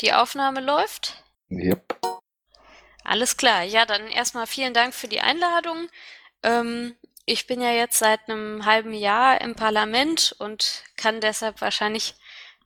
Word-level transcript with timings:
Die 0.00 0.12
Aufnahme 0.12 0.60
läuft? 0.60 1.22
Yep. 1.50 1.98
Alles 3.04 3.36
klar. 3.36 3.62
Ja, 3.62 3.86
dann 3.86 4.08
erstmal 4.08 4.46
vielen 4.46 4.74
Dank 4.74 4.94
für 4.94 5.08
die 5.08 5.20
Einladung. 5.20 5.88
Ähm, 6.42 6.96
ich 7.24 7.46
bin 7.46 7.60
ja 7.60 7.70
jetzt 7.70 7.98
seit 7.98 8.28
einem 8.28 8.64
halben 8.66 8.92
Jahr 8.92 9.40
im 9.40 9.54
Parlament 9.54 10.34
und 10.38 10.84
kann 10.96 11.20
deshalb 11.20 11.60
wahrscheinlich 11.60 12.14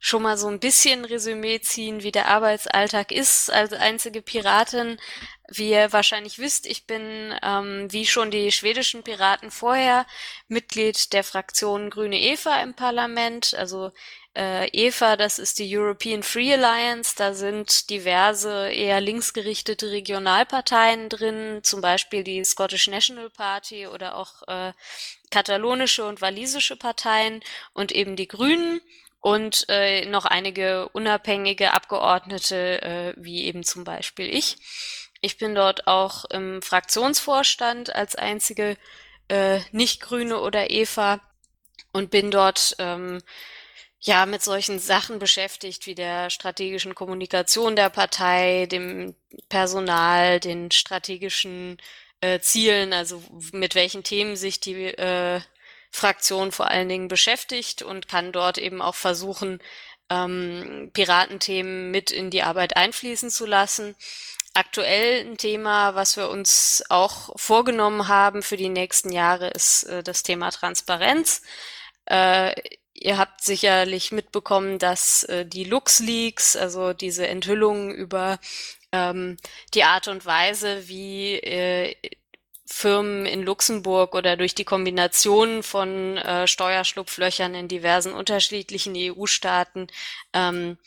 schon 0.01 0.23
mal 0.23 0.39
so 0.39 0.49
ein 0.49 0.61
bisschen 0.61 1.05
Resümee 1.05 1.61
ziehen, 1.61 2.03
wie 2.03 2.11
der 2.11 2.29
Arbeitsalltag 2.29 3.13
ist. 3.13 3.53
Als 3.53 3.75
einzige 3.75 4.23
Piratin, 4.23 4.99
wie 5.49 5.71
ihr 5.71 5.93
wahrscheinlich 5.93 6.39
wisst, 6.39 6.67
ich 6.67 6.87
bin, 6.87 7.35
ähm, 7.43 7.87
wie 7.93 8.07
schon 8.07 8.31
die 8.31 8.51
schwedischen 8.51 9.03
Piraten 9.03 9.51
vorher, 9.51 10.07
Mitglied 10.49 11.13
der 11.13 11.23
Fraktion 11.23 11.91
Grüne 11.91 12.19
Eva 12.19 12.63
im 12.63 12.75
Parlament. 12.75 13.55
Also 13.55 13.93
äh, 14.37 14.69
EFA, 14.69 15.17
das 15.17 15.39
ist 15.39 15.59
die 15.59 15.77
European 15.77 16.23
Free 16.23 16.53
Alliance, 16.55 17.15
da 17.17 17.35
sind 17.35 17.91
diverse 17.91 18.71
eher 18.71 19.01
linksgerichtete 19.01 19.91
Regionalparteien 19.91 21.09
drin, 21.09 21.61
zum 21.63 21.81
Beispiel 21.81 22.23
die 22.23 22.45
Scottish 22.45 22.87
National 22.87 23.31
Party 23.31 23.89
oder 23.89 24.17
auch 24.17 24.47
äh, 24.47 24.73
katalonische 25.31 26.05
und 26.05 26.21
walisische 26.21 26.77
Parteien 26.77 27.41
und 27.73 27.91
eben 27.91 28.15
die 28.15 28.29
Grünen 28.29 28.81
und 29.21 29.67
äh, 29.69 30.07
noch 30.07 30.27
einige 30.27 30.89
unabhängige 30.91 31.75
Abgeordnete, 31.75 32.83
äh, 32.83 33.15
wie 33.17 33.45
eben 33.45 33.65
zum 33.65 33.85
Beispiel 33.85 34.33
ich. 34.35 34.57
Ich 35.21 35.39
bin 35.39 35.55
dort 35.55 35.87
auch 35.87 36.25
im 36.27 36.63
Fraktionsvorstand 36.63 37.95
als 37.95 38.15
einzige 38.15 38.77
äh, 39.29 39.61
Nicht-Grüne 39.73 40.41
oder 40.41 40.71
Eva 40.71 41.21
und 41.93 42.11
bin 42.11 42.31
dort 42.31 42.77
ähm, 42.79 43.21
ja 44.01 44.27
mit 44.27 44.43
solchen 44.43 44.79
Sachen 44.79 45.19
beschäftigt 45.19 45.87
wie 45.87 45.95
der 45.95 46.31
strategischen 46.31 46.95
Kommunikation 46.95 47.77
der 47.77 47.91
Partei, 47.91 48.67
dem 48.67 49.15
Personal, 49.49 50.41
den 50.41 50.71
strategischen 50.71 51.79
äh, 52.21 52.41
Zielen, 52.41 52.93
also 52.93 53.23
mit 53.53 53.75
welchen 53.75 54.03
Themen 54.03 54.37
sich 54.37 54.61
die 54.61 54.87
äh, 54.87 55.41
Fraktion 55.91 56.53
vor 56.53 56.69
allen 56.69 56.89
Dingen 56.89 57.09
beschäftigt 57.09 57.83
und 57.83 58.09
kann 58.09 58.33
dort 58.33 58.59
eben 58.59 58.81
auch 58.81 58.95
versuchen, 58.95 59.61
ähm, 60.09 60.91
Piratenthemen 60.93 61.91
mit 61.91 62.11
in 62.11 62.31
die 62.31 62.43
Arbeit 62.43 62.77
einfließen 62.77 63.31
zu 63.31 63.47
lassen. 63.47 63.95
Aktuell 64.55 65.21
ein 65.27 65.37
Thema, 65.37 65.95
was 65.95 66.17
wir 66.17 66.29
uns 66.29 66.83
auch 66.89 67.31
vorgenommen 67.39 68.09
haben 68.09 68.43
für 68.43 68.57
die 68.57 68.69
nächsten 68.69 69.13
Jahre, 69.13 69.49
ist 69.49 69.85
äh, 69.85 70.03
das 70.03 70.23
Thema 70.23 70.51
Transparenz. 70.51 71.43
Äh, 72.07 72.55
ihr 73.01 73.19
habt 73.19 73.43
sicherlich 73.43 74.13
mitbekommen, 74.13 74.79
dass 74.79 75.25
äh, 75.25 75.45
die 75.45 75.65
LuxLeaks, 75.65 76.55
also 76.55 76.93
diese 76.93 77.27
Enthüllungen 77.27 77.91
über 77.91 78.39
ähm, 78.93 79.37
die 79.75 79.85
Art 79.85 80.07
und 80.09 80.25
Weise, 80.27 80.87
wie 80.89 81.35
äh, 81.35 81.97
Firmen 82.67 83.27
in 83.27 83.43
Luxemburg 83.43 84.15
oder 84.15 84.37
durch 84.37 84.55
die 84.55 84.65
Kombination 84.65 85.65
von 85.65 86.17
äh, 86.19 86.47
Steuerschlupflöchern 86.47 87.55
in 87.55 87.67
diversen 87.67 88.13
unterschiedlichen 88.13 88.95
EU-Staaten 88.97 89.89
ähm, 90.33 90.79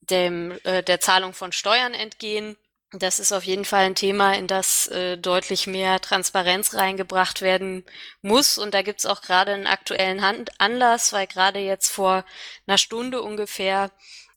dem, 0.00 0.58
äh, 0.64 0.82
der 0.82 1.00
Zahlung 1.00 1.32
von 1.32 1.50
Steuern 1.52 1.94
entgehen. 1.94 2.56
Das 2.94 3.18
ist 3.18 3.32
auf 3.32 3.44
jeden 3.44 3.64
Fall 3.64 3.84
ein 3.84 3.94
Thema, 3.94 4.34
in 4.34 4.46
das 4.46 4.86
äh, 4.88 5.16
deutlich 5.16 5.66
mehr 5.66 6.00
Transparenz 6.00 6.74
reingebracht 6.74 7.40
werden 7.40 7.84
muss. 8.20 8.58
Und 8.58 8.74
da 8.74 8.82
gibt's 8.82 9.06
auch 9.06 9.22
gerade 9.22 9.52
einen 9.52 9.66
aktuellen 9.66 10.20
Hand 10.20 10.50
Anlass, 10.58 11.12
weil 11.12 11.26
gerade 11.26 11.58
jetzt 11.58 11.88
vor 11.88 12.24
einer 12.66 12.76
Stunde 12.76 13.22
ungefähr 13.22 13.90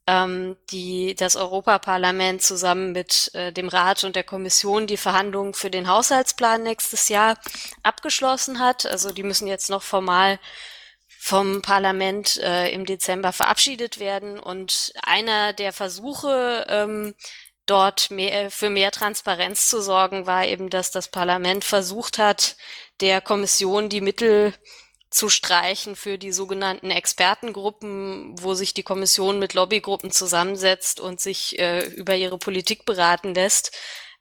ähm, 0.08 0.56
die 0.72 1.16
das 1.16 1.36
Europaparlament 1.36 2.42
zusammen 2.42 2.92
mit 2.92 3.34
äh, 3.34 3.52
dem 3.52 3.68
Rat 3.70 4.04
und 4.04 4.16
der 4.16 4.24
Kommission 4.24 4.88
die 4.88 4.98
Verhandlungen 4.98 5.54
für 5.54 5.72
den 5.72 5.88
Haushaltsplan 5.88 6.64
nächstes 6.64 7.10
Jahr 7.10 7.38
abgeschlossen 7.84 8.60
hat. 8.60 8.86
Also 8.86 9.12
die 9.12 9.24
müssen 9.24 9.48
jetzt 9.48 9.70
noch 9.70 9.84
formal 9.84 10.40
vom 11.26 11.64
Parlament 11.64 12.38
äh, 12.38 12.70
im 12.70 12.86
Dezember 12.86 13.34
verabschiedet 13.34 14.00
werden. 14.00 14.40
Und 14.40 14.94
einer 15.02 15.54
der 15.54 15.74
Versuche, 15.74 16.68
ähm, 16.70 17.16
dort 17.66 18.12
mehr, 18.12 18.52
für 18.52 18.70
mehr 18.70 18.92
Transparenz 18.92 19.70
zu 19.70 19.82
sorgen, 19.82 20.26
war 20.26 20.46
eben, 20.46 20.70
dass 20.70 20.92
das 20.92 21.10
Parlament 21.10 21.64
versucht 21.64 22.18
hat, 22.18 22.56
der 23.02 23.22
Kommission 23.22 23.90
die 23.90 24.02
Mittel 24.02 24.54
zu 25.10 25.30
streichen 25.30 25.96
für 25.96 26.18
die 26.18 26.32
sogenannten 26.32 26.92
Expertengruppen, 26.92 28.36
wo 28.42 28.54
sich 28.54 28.74
die 28.74 28.84
Kommission 28.84 29.40
mit 29.40 29.54
Lobbygruppen 29.54 30.12
zusammensetzt 30.12 31.00
und 31.00 31.22
sich 31.22 31.58
äh, 31.58 31.86
über 31.86 32.16
ihre 32.16 32.38
Politik 32.38 32.86
beraten 32.86 33.34
lässt. 33.34 33.72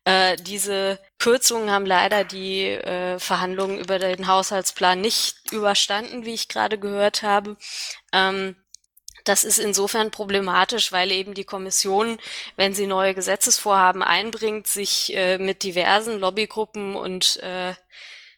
Äh, 0.04 0.36
diese 0.36 1.00
Kürzungen 1.18 1.70
haben 1.70 1.86
leider 1.86 2.24
die 2.24 2.66
äh, 2.68 3.18
Verhandlungen 3.18 3.78
über 3.78 3.98
den 3.98 4.26
Haushaltsplan 4.26 5.00
nicht 5.00 5.50
überstanden, 5.50 6.24
wie 6.24 6.34
ich 6.34 6.48
gerade 6.48 6.78
gehört 6.78 7.22
habe. 7.22 7.56
Ähm, 8.12 8.54
das 9.24 9.42
ist 9.44 9.58
insofern 9.58 10.10
problematisch, 10.10 10.92
weil 10.92 11.10
eben 11.10 11.34
die 11.34 11.44
Kommission, 11.44 12.18
wenn 12.56 12.74
sie 12.74 12.86
neue 12.86 13.14
Gesetzesvorhaben 13.14 14.02
einbringt, 14.02 14.66
sich 14.66 15.14
äh, 15.16 15.38
mit 15.38 15.62
diversen 15.62 16.18
Lobbygruppen 16.20 16.94
und 16.94 17.38
äh, 17.42 17.74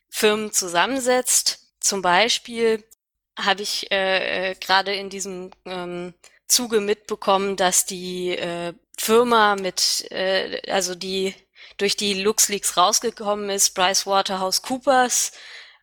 Firmen 0.08 0.52
zusammensetzt. 0.52 1.72
Zum 1.80 2.02
Beispiel 2.02 2.84
habe 3.38 3.62
ich 3.62 3.90
äh, 3.90 4.50
äh, 4.50 4.54
gerade 4.54 4.94
in 4.94 5.10
diesem 5.10 5.50
ähm, 5.64 6.14
Zuge 6.46 6.80
mitbekommen, 6.80 7.56
dass 7.56 7.84
die 7.84 8.30
äh, 8.30 8.72
Firma 8.96 9.56
mit, 9.56 10.06
äh, 10.10 10.62
also 10.70 10.94
die 10.94 11.34
durch 11.76 11.96
die 11.96 12.14
LuxLeaks 12.14 12.76
rausgekommen 12.76 13.50
ist, 13.50 13.74
PricewaterhouseCoopers, 13.74 15.32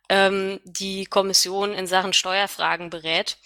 ähm, 0.08 0.60
die 0.64 1.06
Kommission 1.06 1.72
in 1.72 1.86
Sachen 1.86 2.12
Steuerfragen 2.12 2.90
berät, 2.90 3.38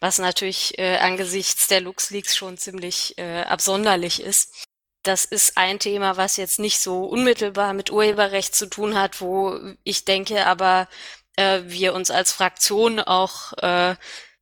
was 0.00 0.18
natürlich 0.18 0.78
äh, 0.78 0.96
angesichts 0.96 1.68
der 1.68 1.82
LuxLeaks 1.82 2.36
schon 2.36 2.56
ziemlich 2.56 3.16
äh, 3.18 3.42
absonderlich 3.42 4.22
ist. 4.22 4.66
Das 5.02 5.24
ist 5.24 5.56
ein 5.56 5.78
Thema, 5.78 6.16
was 6.16 6.36
jetzt 6.36 6.58
nicht 6.58 6.80
so 6.80 7.04
unmittelbar 7.04 7.72
mit 7.74 7.90
Urheberrecht 7.90 8.54
zu 8.54 8.66
tun 8.66 8.98
hat, 8.98 9.20
wo 9.20 9.58
ich 9.84 10.04
denke 10.04 10.46
aber 10.46 10.88
äh, 11.36 11.60
wir 11.64 11.94
uns 11.94 12.10
als 12.10 12.32
Fraktion 12.32 13.00
auch 13.00 13.52
äh, 13.58 13.94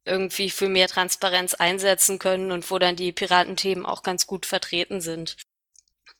irgendwie 0.05 0.51
für 0.51 0.69
mehr 0.69 0.89
Transparenz 0.89 1.55
einsetzen 1.55 2.19
können 2.19 2.51
und 2.51 2.71
wo 2.71 2.79
dann 2.79 2.97
die 2.97 3.13
Piratenthemen 3.13 3.87
auch 3.87 4.03
ganz 4.03 4.27
gut 4.27 4.47
vertreten 4.47 5.01
sind. 5.01 5.37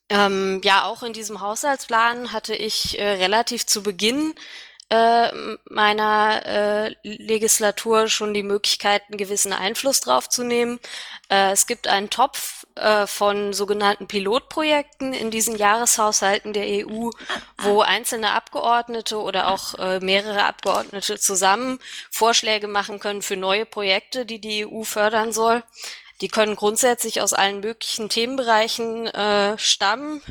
Ähm, 0.09 0.61
ja, 0.63 0.85
auch 0.85 1.03
in 1.03 1.13
diesem 1.13 1.41
Haushaltsplan 1.41 2.31
hatte 2.31 2.55
ich 2.55 2.97
äh, 2.97 3.07
relativ 3.07 3.65
zu 3.65 3.83
Beginn 3.83 4.33
äh, 4.89 5.31
meiner 5.69 6.45
äh, 6.45 6.95
Legislatur 7.03 8.07
schon 8.07 8.33
die 8.33 8.43
Möglichkeit, 8.43 9.03
einen 9.07 9.17
gewissen 9.17 9.53
Einfluss 9.53 10.01
drauf 10.01 10.29
zu 10.29 10.43
nehmen. 10.43 10.79
Äh, 11.29 11.51
es 11.51 11.67
gibt 11.67 11.87
einen 11.87 12.09
Topf 12.09 12.65
äh, 12.75 13.05
von 13.05 13.53
sogenannten 13.53 14.07
Pilotprojekten 14.07 15.13
in 15.13 15.31
diesen 15.31 15.57
Jahreshaushalten 15.57 16.53
der 16.53 16.87
EU, 16.87 17.09
wo 17.57 17.81
einzelne 17.81 18.31
Abgeordnete 18.31 19.19
oder 19.19 19.49
auch 19.49 19.75
äh, 19.75 19.99
mehrere 19.99 20.45
Abgeordnete 20.45 21.19
zusammen 21.19 21.79
Vorschläge 22.09 22.67
machen 22.67 22.99
können 22.99 23.21
für 23.21 23.37
neue 23.37 23.65
Projekte, 23.65 24.25
die 24.25 24.41
die 24.41 24.65
EU 24.65 24.83
fördern 24.83 25.31
soll. 25.31 25.63
Die 26.21 26.27
können 26.27 26.55
grundsätzlich 26.55 27.21
aus 27.21 27.33
allen 27.33 27.61
möglichen 27.61 28.09
Themenbereichen 28.09 29.07
äh, 29.07 29.57
stammen. 29.57 30.21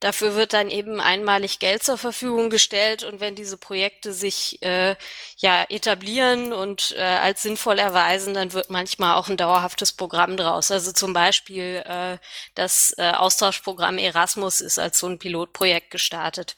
Dafür 0.00 0.34
wird 0.34 0.54
dann 0.54 0.70
eben 0.70 0.98
einmalig 0.98 1.58
Geld 1.58 1.82
zur 1.82 1.98
Verfügung 1.98 2.48
gestellt 2.48 3.04
und 3.04 3.20
wenn 3.20 3.34
diese 3.34 3.58
Projekte 3.58 4.14
sich 4.14 4.62
äh, 4.62 4.96
ja 5.36 5.64
etablieren 5.68 6.54
und 6.54 6.94
äh, 6.96 7.02
als 7.02 7.42
sinnvoll 7.42 7.78
erweisen, 7.78 8.32
dann 8.32 8.54
wird 8.54 8.70
manchmal 8.70 9.16
auch 9.16 9.28
ein 9.28 9.36
dauerhaftes 9.36 9.92
Programm 9.92 10.38
draus. 10.38 10.70
Also 10.70 10.92
zum 10.92 11.12
Beispiel 11.12 11.82
äh, 11.86 12.16
das 12.54 12.94
äh, 12.96 13.10
Austauschprogramm 13.10 13.98
Erasmus 13.98 14.62
ist 14.62 14.78
als 14.78 14.98
so 14.98 15.06
ein 15.06 15.18
Pilotprojekt 15.18 15.90
gestartet. 15.90 16.56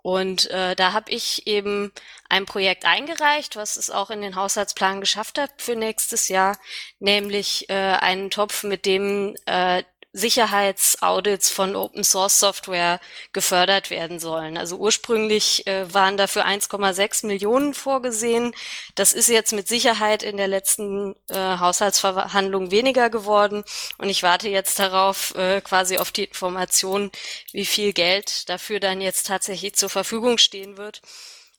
Und 0.00 0.50
äh, 0.50 0.74
da 0.74 0.92
habe 0.94 1.10
ich 1.10 1.46
eben 1.46 1.92
ein 2.30 2.46
Projekt 2.46 2.86
eingereicht, 2.86 3.56
was 3.56 3.76
es 3.76 3.90
auch 3.90 4.08
in 4.08 4.22
den 4.22 4.36
Haushaltsplan 4.36 5.00
geschafft 5.00 5.38
hat 5.38 5.50
für 5.58 5.76
nächstes 5.76 6.28
Jahr, 6.28 6.56
nämlich 7.00 7.68
äh, 7.68 7.74
einen 7.74 8.30
Topf, 8.30 8.62
mit 8.62 8.86
dem 8.86 9.36
äh, 9.44 9.82
Sicherheitsaudits 10.12 11.50
von 11.50 11.76
Open 11.76 12.02
Source 12.02 12.40
Software 12.40 12.98
gefördert 13.32 13.90
werden 13.90 14.18
sollen. 14.18 14.56
Also 14.56 14.76
ursprünglich 14.76 15.66
äh, 15.66 15.92
waren 15.92 16.16
dafür 16.16 16.46
1,6 16.46 17.26
Millionen 17.26 17.74
vorgesehen. 17.74 18.54
Das 18.94 19.12
ist 19.12 19.28
jetzt 19.28 19.52
mit 19.52 19.68
Sicherheit 19.68 20.22
in 20.22 20.38
der 20.38 20.48
letzten 20.48 21.14
äh, 21.28 21.58
Haushaltsverhandlung 21.58 22.70
weniger 22.70 23.10
geworden. 23.10 23.64
Und 23.98 24.08
ich 24.08 24.22
warte 24.22 24.48
jetzt 24.48 24.78
darauf, 24.78 25.34
äh, 25.34 25.60
quasi 25.60 25.98
auf 25.98 26.10
die 26.10 26.24
Information, 26.24 27.10
wie 27.52 27.66
viel 27.66 27.92
Geld 27.92 28.48
dafür 28.48 28.80
dann 28.80 29.02
jetzt 29.02 29.26
tatsächlich 29.26 29.74
zur 29.74 29.90
Verfügung 29.90 30.38
stehen 30.38 30.78
wird. 30.78 31.02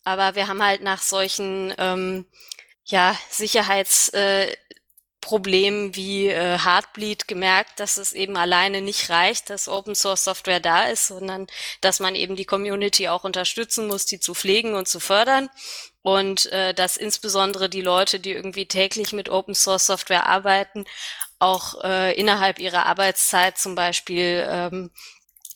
Aber 0.03 0.33
wir 0.33 0.47
haben 0.47 0.63
halt 0.63 0.81
nach 0.81 1.03
solchen 1.03 1.73
ähm, 1.77 2.25
ja, 2.85 3.15
Sicherheits 3.29 4.09
äh, 4.09 4.55
Problemen 5.21 5.95
wie 5.95 6.27
äh, 6.27 6.57
Heartbleed 6.57 7.27
gemerkt, 7.27 7.79
dass 7.79 7.97
es 7.97 8.13
eben 8.13 8.37
alleine 8.37 8.81
nicht 8.81 9.09
reicht, 9.09 9.49
dass 9.49 9.67
Open 9.67 9.95
Source 9.95 10.23
Software 10.23 10.59
da 10.59 10.85
ist, 10.85 11.07
sondern 11.07 11.47
dass 11.81 11.99
man 11.99 12.15
eben 12.15 12.35
die 12.35 12.45
Community 12.45 13.09
auch 13.09 13.23
unterstützen 13.23 13.87
muss, 13.87 14.05
die 14.05 14.19
zu 14.19 14.33
pflegen 14.33 14.75
und 14.75 14.87
zu 14.87 14.99
fördern. 14.99 15.49
Und 16.01 16.45
äh, 16.53 16.73
dass 16.73 16.95
insbesondere 16.95 17.69
die 17.69 17.81
Leute, 17.81 18.19
die 18.19 18.31
irgendwie 18.31 18.65
täglich 18.65 19.11
mit 19.11 19.29
Open 19.29 19.53
Source 19.53 19.87
Software 19.87 20.25
arbeiten, 20.27 20.85
auch 21.39 21.83
äh, 21.83 22.13
innerhalb 22.17 22.59
ihrer 22.59 22.85
Arbeitszeit 22.85 23.57
zum 23.57 23.75
Beispiel 23.75 24.45
ähm, 24.49 24.91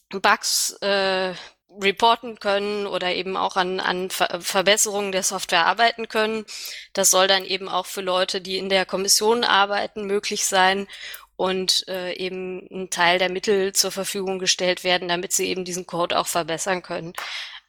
Bugs 0.09 0.71
äh, 0.81 1.33
reporten 1.81 2.39
können 2.39 2.87
oder 2.87 3.13
eben 3.13 3.37
auch 3.37 3.55
an, 3.55 3.79
an 3.79 4.09
Ver 4.09 4.41
Verbesserungen 4.41 5.11
der 5.11 5.23
Software 5.23 5.65
arbeiten 5.65 6.07
können. 6.07 6.45
Das 6.93 7.09
soll 7.11 7.27
dann 7.27 7.45
eben 7.45 7.69
auch 7.69 7.85
für 7.85 8.01
Leute, 8.01 8.41
die 8.41 8.57
in 8.57 8.69
der 8.69 8.85
Kommission 8.85 9.43
arbeiten, 9.43 10.05
möglich 10.05 10.45
sein 10.45 10.87
und 11.35 11.87
äh, 11.87 12.13
eben 12.13 12.67
ein 12.71 12.89
Teil 12.89 13.19
der 13.19 13.29
Mittel 13.29 13.73
zur 13.73 13.91
Verfügung 13.91 14.39
gestellt 14.39 14.83
werden, 14.83 15.07
damit 15.07 15.33
sie 15.33 15.47
eben 15.47 15.65
diesen 15.65 15.85
Code 15.87 16.17
auch 16.17 16.27
verbessern 16.27 16.81
können. 16.83 17.13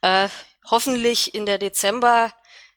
Äh, 0.01 0.29
hoffentlich 0.69 1.33
in 1.33 1.45
der 1.45 1.57
Dezember 1.57 2.33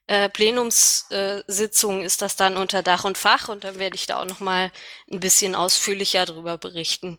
äh, 0.08 0.31
Plenumssitzung 0.31 2.02
ist 2.02 2.22
das 2.22 2.36
dann 2.36 2.56
unter 2.56 2.82
Dach 2.82 3.04
und 3.04 3.19
Fach 3.19 3.48
und 3.48 3.64
dann 3.64 3.78
werde 3.78 3.96
ich 3.96 4.06
da 4.06 4.20
auch 4.20 4.24
noch 4.24 4.40
mal 4.40 4.72
ein 5.10 5.20
bisschen 5.20 5.54
ausführlicher 5.54 6.24
darüber 6.24 6.56
berichten. 6.56 7.19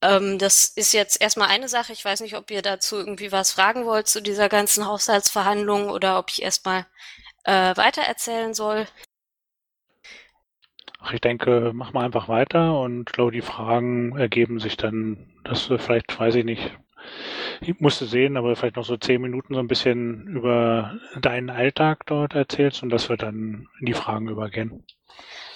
Ähm, 0.00 0.38
das 0.38 0.66
ist 0.66 0.92
jetzt 0.92 1.20
erstmal 1.20 1.48
eine 1.48 1.68
Sache. 1.68 1.92
Ich 1.92 2.04
weiß 2.04 2.20
nicht, 2.20 2.36
ob 2.36 2.50
ihr 2.50 2.62
dazu 2.62 2.96
irgendwie 2.96 3.32
was 3.32 3.52
fragen 3.52 3.84
wollt 3.84 4.06
zu 4.06 4.22
dieser 4.22 4.48
ganzen 4.48 4.86
Haushaltsverhandlung 4.86 5.90
oder 5.90 6.18
ob 6.18 6.30
ich 6.30 6.42
erstmal 6.42 6.86
äh, 7.44 7.76
weiter 7.76 8.02
erzählen 8.02 8.54
soll. 8.54 8.86
Ach, 11.00 11.12
ich 11.12 11.20
denke, 11.20 11.72
mach 11.74 11.92
mal 11.92 12.04
einfach 12.04 12.28
weiter 12.28 12.78
und 12.80 13.12
glaube, 13.12 13.32
die 13.32 13.42
Fragen 13.42 14.16
ergeben 14.16 14.60
sich 14.60 14.76
dann, 14.76 15.30
dass 15.44 15.70
wir 15.70 15.78
vielleicht, 15.78 16.18
weiß 16.18 16.34
ich 16.36 16.44
nicht, 16.44 16.76
ich 17.60 17.80
musste 17.80 18.06
sehen, 18.06 18.36
aber 18.36 18.54
vielleicht 18.56 18.76
noch 18.76 18.84
so 18.84 18.96
zehn 18.96 19.20
Minuten 19.20 19.54
so 19.54 19.60
ein 19.60 19.68
bisschen 19.68 20.26
über 20.26 20.98
deinen 21.20 21.50
Alltag 21.50 22.04
dort 22.06 22.34
erzählst 22.34 22.82
und 22.82 22.90
dass 22.90 23.08
wir 23.08 23.16
dann 23.16 23.68
in 23.80 23.86
die 23.86 23.94
Fragen 23.94 24.28
übergehen. 24.28 24.84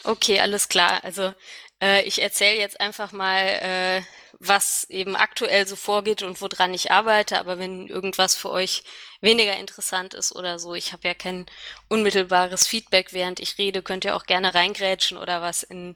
Okay, 0.04 0.40
alles 0.40 0.68
klar. 0.68 1.00
Also 1.04 1.32
äh, 1.82 2.02
ich 2.04 2.22
erzähle 2.22 2.58
jetzt 2.58 2.80
einfach 2.80 3.12
mal, 3.12 3.42
äh, 3.42 4.02
was 4.38 4.84
eben 4.90 5.14
aktuell 5.14 5.66
so 5.68 5.76
vorgeht 5.76 6.22
und 6.22 6.40
woran 6.40 6.74
ich 6.74 6.90
arbeite. 6.90 7.38
Aber 7.38 7.58
wenn 7.58 7.86
irgendwas 7.86 8.34
für 8.34 8.50
euch 8.50 8.82
weniger 9.20 9.56
interessant 9.56 10.14
ist 10.14 10.34
oder 10.34 10.58
so, 10.58 10.74
ich 10.74 10.92
habe 10.92 11.06
ja 11.06 11.14
kein 11.14 11.46
unmittelbares 11.88 12.66
Feedback, 12.66 13.12
während 13.12 13.38
ich 13.40 13.58
rede, 13.58 13.82
könnt 13.82 14.04
ihr 14.04 14.16
auch 14.16 14.24
gerne 14.24 14.54
reingrätschen 14.54 15.16
oder 15.16 15.42
was 15.42 15.62
in, 15.62 15.94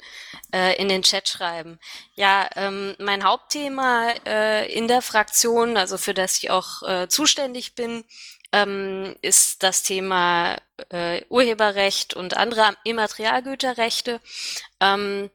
äh, 0.53 0.77
in 0.81 0.89
den 0.89 1.03
Chat 1.03 1.29
schreiben. 1.29 1.81
Ja, 2.15 2.49
ähm, 2.55 2.95
mein 2.99 3.25
Hauptthema 3.25 4.11
äh, 4.27 4.73
in 4.73 4.87
der 4.87 5.03
Fraktion, 5.03 5.77
also 5.77 5.99
für 5.99 6.15
das 6.15 6.39
ich 6.39 6.51
auch 6.51 6.83
äh, 6.83 7.09
zuständig 7.09 7.75
bin, 7.75 8.05
ähm, 8.53 9.17
ist 9.23 9.63
das 9.63 9.83
Thema 9.83 10.57
äh, 10.91 11.23
Urheberrecht 11.29 12.15
und 12.15 12.37
andere 12.37 12.77
Immaterialgüterrechte. 12.85 14.21
Ähm, 14.81 15.31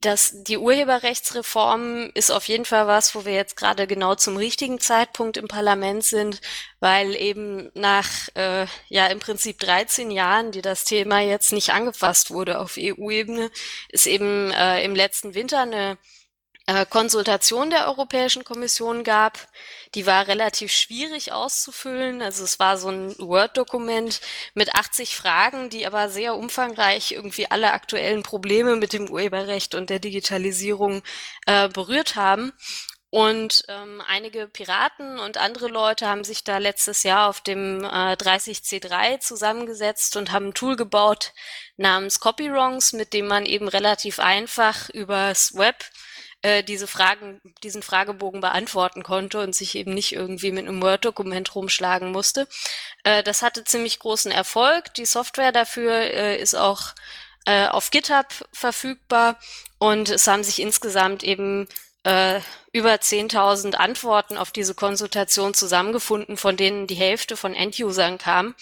das, 0.00 0.32
die 0.44 0.56
Urheberrechtsreform 0.56 2.10
ist 2.14 2.30
auf 2.30 2.48
jeden 2.48 2.64
Fall 2.64 2.86
was, 2.86 3.14
wo 3.14 3.26
wir 3.26 3.34
jetzt 3.34 3.56
gerade 3.56 3.86
genau 3.86 4.14
zum 4.14 4.36
richtigen 4.36 4.80
Zeitpunkt 4.80 5.36
im 5.36 5.46
Parlament 5.46 6.04
sind, 6.04 6.40
weil 6.80 7.14
eben 7.14 7.70
nach 7.74 8.08
äh, 8.34 8.66
ja 8.88 9.06
im 9.08 9.18
Prinzip 9.18 9.58
13 9.58 10.10
Jahren, 10.10 10.52
die 10.52 10.62
das 10.62 10.84
Thema 10.84 11.20
jetzt 11.20 11.52
nicht 11.52 11.70
angefasst 11.70 12.30
wurde 12.30 12.60
auf 12.60 12.76
EU-Ebene, 12.78 13.50
ist 13.90 14.06
eben 14.06 14.50
äh, 14.52 14.82
im 14.84 14.94
letzten 14.94 15.34
Winter 15.34 15.60
eine 15.60 15.98
Konsultation 16.88 17.70
der 17.70 17.88
Europäischen 17.88 18.44
Kommission 18.44 19.04
gab. 19.04 19.38
Die 19.94 20.06
war 20.06 20.28
relativ 20.28 20.72
schwierig 20.72 21.32
auszufüllen. 21.32 22.22
Also 22.22 22.44
es 22.44 22.58
war 22.58 22.76
so 22.76 22.88
ein 22.88 23.18
Word-Dokument 23.18 24.20
mit 24.54 24.74
80 24.74 25.16
Fragen, 25.16 25.70
die 25.70 25.86
aber 25.86 26.08
sehr 26.08 26.36
umfangreich 26.36 27.12
irgendwie 27.12 27.50
alle 27.50 27.72
aktuellen 27.72 28.22
Probleme 28.22 28.76
mit 28.76 28.92
dem 28.92 29.08
Urheberrecht 29.10 29.74
und 29.74 29.90
der 29.90 29.98
Digitalisierung 29.98 31.02
äh, 31.46 31.68
berührt 31.68 32.16
haben. 32.16 32.52
Und 33.12 33.64
ähm, 33.66 34.00
einige 34.06 34.46
Piraten 34.46 35.18
und 35.18 35.36
andere 35.36 35.66
Leute 35.66 36.06
haben 36.06 36.22
sich 36.22 36.44
da 36.44 36.58
letztes 36.58 37.02
Jahr 37.02 37.28
auf 37.28 37.40
dem 37.40 37.82
äh, 37.82 38.14
30C3 38.14 39.18
zusammengesetzt 39.18 40.16
und 40.16 40.30
haben 40.30 40.48
ein 40.48 40.54
Tool 40.54 40.76
gebaut 40.76 41.32
namens 41.76 42.20
Copywrongs, 42.20 42.92
mit 42.92 43.12
dem 43.12 43.26
man 43.26 43.46
eben 43.46 43.66
relativ 43.66 44.20
einfach 44.20 44.90
übers 44.90 45.56
Web 45.56 45.84
äh, 46.42 46.62
diese 46.62 46.86
Fragen, 46.86 47.40
diesen 47.62 47.82
Fragebogen 47.82 48.40
beantworten 48.40 49.02
konnte 49.02 49.40
und 49.40 49.54
sich 49.54 49.74
eben 49.74 49.94
nicht 49.94 50.12
irgendwie 50.12 50.52
mit 50.52 50.66
einem 50.66 50.82
Word-Dokument 50.82 51.54
rumschlagen 51.54 52.12
musste. 52.12 52.48
Äh, 53.04 53.22
das 53.22 53.42
hatte 53.42 53.64
ziemlich 53.64 53.98
großen 53.98 54.30
Erfolg. 54.30 54.94
Die 54.94 55.06
Software 55.06 55.52
dafür 55.52 55.92
äh, 55.92 56.40
ist 56.40 56.54
auch 56.54 56.94
äh, 57.46 57.66
auf 57.66 57.90
GitHub 57.90 58.26
verfügbar 58.52 59.38
und 59.78 60.08
es 60.10 60.26
haben 60.26 60.44
sich 60.44 60.60
insgesamt 60.60 61.22
eben 61.22 61.68
äh, 62.04 62.40
über 62.72 62.94
10.000 62.94 63.74
Antworten 63.74 64.36
auf 64.36 64.50
diese 64.52 64.74
Konsultation 64.74 65.54
zusammengefunden, 65.54 66.36
von 66.36 66.56
denen 66.56 66.86
die 66.86 66.94
Hälfte 66.94 67.36
von 67.36 67.54
End-Usern 67.54 68.18
kam. 68.18 68.54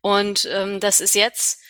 Und 0.00 0.48
ähm, 0.50 0.80
das 0.80 1.00
ist 1.00 1.14
jetzt 1.14 1.60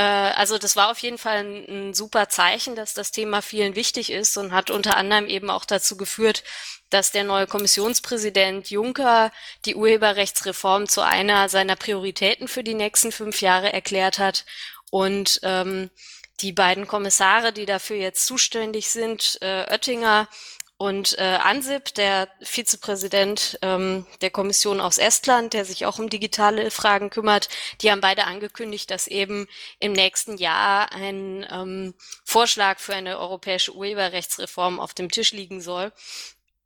also 0.00 0.56
das 0.56 0.74
war 0.74 0.90
auf 0.90 0.98
jeden 1.00 1.18
Fall 1.18 1.38
ein, 1.38 1.64
ein, 1.68 1.94
super 1.94 2.28
Zeichen, 2.28 2.76
dass 2.76 2.94
das 2.94 3.10
Thema 3.10 3.42
vielen 3.42 3.74
wichtig 3.74 4.10
ist 4.10 4.38
und 4.38 4.52
hat 4.52 4.70
unter 4.70 4.96
anderem 4.96 5.26
eben 5.26 5.50
auch 5.50 5.66
dazu 5.66 5.96
geführt, 5.98 6.44
dass 6.88 7.10
der 7.10 7.24
neue 7.24 7.46
Kommissionspräsident 7.46 8.70
Juncker 8.70 9.32
die 9.64 9.74
Urheberrechtsreform 9.74 10.88
zu 10.88 11.02
einer 11.02 11.48
seiner 11.48 11.76
Prioritäten 11.76 12.48
für 12.48 12.64
die 12.64 12.74
nächsten 12.74 13.12
fünf 13.12 13.40
Jahre 13.42 13.72
erklärt 13.72 14.18
hat. 14.18 14.44
Und 14.90 15.40
ähm, 15.42 15.90
die 16.40 16.52
beiden 16.52 16.86
Kommissare, 16.86 17.52
die 17.52 17.66
dafür 17.66 17.96
jetzt 17.96 18.26
zuständig 18.26 18.90
sind, 18.90 19.38
äh, 19.42 19.64
Oettinger 19.70 20.28
und 20.82 21.16
äh, 21.16 21.22
Ansip, 21.22 21.94
der 21.94 22.26
Vizepräsident 22.40 23.56
ähm, 23.62 24.04
der 24.20 24.30
Kommission 24.30 24.80
aus 24.80 24.98
Estland, 24.98 25.52
der 25.52 25.64
sich 25.64 25.86
auch 25.86 26.00
um 26.00 26.10
digitale 26.10 26.72
Fragen 26.72 27.08
kümmert, 27.08 27.48
die 27.80 27.92
haben 27.92 28.00
beide 28.00 28.24
angekündigt, 28.24 28.90
dass 28.90 29.06
eben 29.06 29.46
im 29.78 29.92
nächsten 29.92 30.38
Jahr 30.38 30.90
ein 30.90 31.46
ähm, 31.52 31.94
Vorschlag 32.24 32.80
für 32.80 32.96
eine 32.96 33.20
europäische 33.20 33.76
Urheberrechtsreform 33.76 34.80
auf 34.80 34.92
dem 34.92 35.08
Tisch 35.08 35.30
liegen 35.30 35.60
soll. 35.60 35.92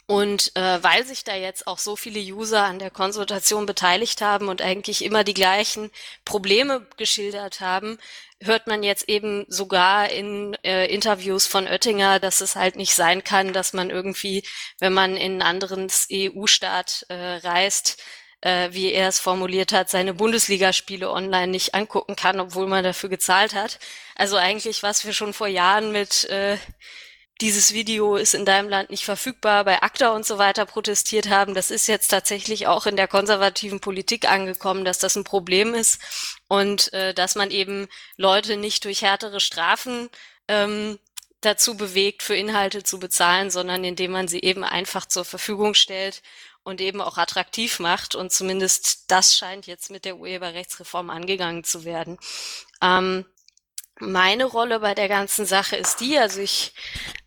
Und 0.06 0.56
äh, 0.56 0.82
weil 0.82 1.04
sich 1.04 1.24
da 1.24 1.34
jetzt 1.34 1.66
auch 1.66 1.78
so 1.78 1.94
viele 1.94 2.20
User 2.20 2.62
an 2.62 2.78
der 2.78 2.90
Konsultation 2.90 3.66
beteiligt 3.66 4.22
haben 4.22 4.48
und 4.48 4.62
eigentlich 4.62 5.04
immer 5.04 5.24
die 5.24 5.34
gleichen 5.34 5.90
Probleme 6.24 6.86
geschildert 6.96 7.60
haben, 7.60 7.98
hört 8.42 8.66
man 8.66 8.82
jetzt 8.82 9.08
eben 9.08 9.46
sogar 9.48 10.10
in 10.10 10.54
äh, 10.62 10.86
Interviews 10.86 11.46
von 11.46 11.66
Oettinger, 11.66 12.20
dass 12.20 12.40
es 12.40 12.56
halt 12.56 12.76
nicht 12.76 12.94
sein 12.94 13.24
kann, 13.24 13.52
dass 13.52 13.72
man 13.72 13.90
irgendwie, 13.90 14.42
wenn 14.78 14.92
man 14.92 15.16
in 15.16 15.40
einen 15.40 15.42
anderen 15.42 15.88
EU-Staat 16.12 17.06
äh, 17.08 17.14
reist, 17.14 18.02
äh, 18.42 18.68
wie 18.72 18.92
er 18.92 19.08
es 19.08 19.18
formuliert 19.18 19.72
hat, 19.72 19.88
seine 19.88 20.14
Bundesligaspiele 20.14 21.10
online 21.10 21.48
nicht 21.48 21.74
angucken 21.74 22.16
kann, 22.16 22.38
obwohl 22.40 22.66
man 22.66 22.84
dafür 22.84 23.08
gezahlt 23.08 23.54
hat. 23.54 23.78
Also 24.14 24.36
eigentlich, 24.36 24.82
was 24.82 25.04
wir 25.04 25.12
schon 25.12 25.32
vor 25.32 25.48
Jahren 25.48 25.92
mit 25.92 26.24
äh, 26.24 26.58
dieses 27.40 27.74
Video 27.74 28.16
ist 28.16 28.34
in 28.34 28.46
deinem 28.46 28.68
Land 28.68 28.90
nicht 28.90 29.04
verfügbar, 29.04 29.64
bei 29.64 29.82
ACTA 29.82 30.08
und 30.10 30.24
so 30.24 30.38
weiter 30.38 30.64
protestiert 30.64 31.28
haben. 31.28 31.54
Das 31.54 31.70
ist 31.70 31.86
jetzt 31.86 32.08
tatsächlich 32.08 32.66
auch 32.66 32.86
in 32.86 32.96
der 32.96 33.08
konservativen 33.08 33.80
Politik 33.80 34.30
angekommen, 34.30 34.84
dass 34.84 34.98
das 34.98 35.16
ein 35.16 35.24
Problem 35.24 35.74
ist 35.74 36.00
und 36.48 36.92
äh, 36.94 37.12
dass 37.12 37.34
man 37.34 37.50
eben 37.50 37.88
Leute 38.16 38.56
nicht 38.56 38.84
durch 38.84 39.02
härtere 39.02 39.40
Strafen 39.40 40.08
ähm, 40.48 40.98
dazu 41.42 41.76
bewegt, 41.76 42.22
für 42.22 42.34
Inhalte 42.34 42.82
zu 42.82 42.98
bezahlen, 42.98 43.50
sondern 43.50 43.84
indem 43.84 44.12
man 44.12 44.28
sie 44.28 44.40
eben 44.40 44.64
einfach 44.64 45.06
zur 45.06 45.24
Verfügung 45.24 45.74
stellt 45.74 46.22
und 46.62 46.80
eben 46.80 47.02
auch 47.02 47.18
attraktiv 47.18 47.80
macht. 47.80 48.14
Und 48.14 48.32
zumindest 48.32 49.10
das 49.10 49.36
scheint 49.36 49.66
jetzt 49.66 49.90
mit 49.90 50.06
der 50.06 50.16
Urheberrechtsreform 50.16 51.10
angegangen 51.10 51.64
zu 51.64 51.84
werden. 51.84 52.18
Ähm, 52.80 53.26
meine 53.98 54.44
Rolle 54.44 54.80
bei 54.80 54.94
der 54.94 55.08
ganzen 55.08 55.46
Sache 55.46 55.76
ist 55.76 56.00
die, 56.00 56.18
also 56.18 56.40
ich 56.40 56.74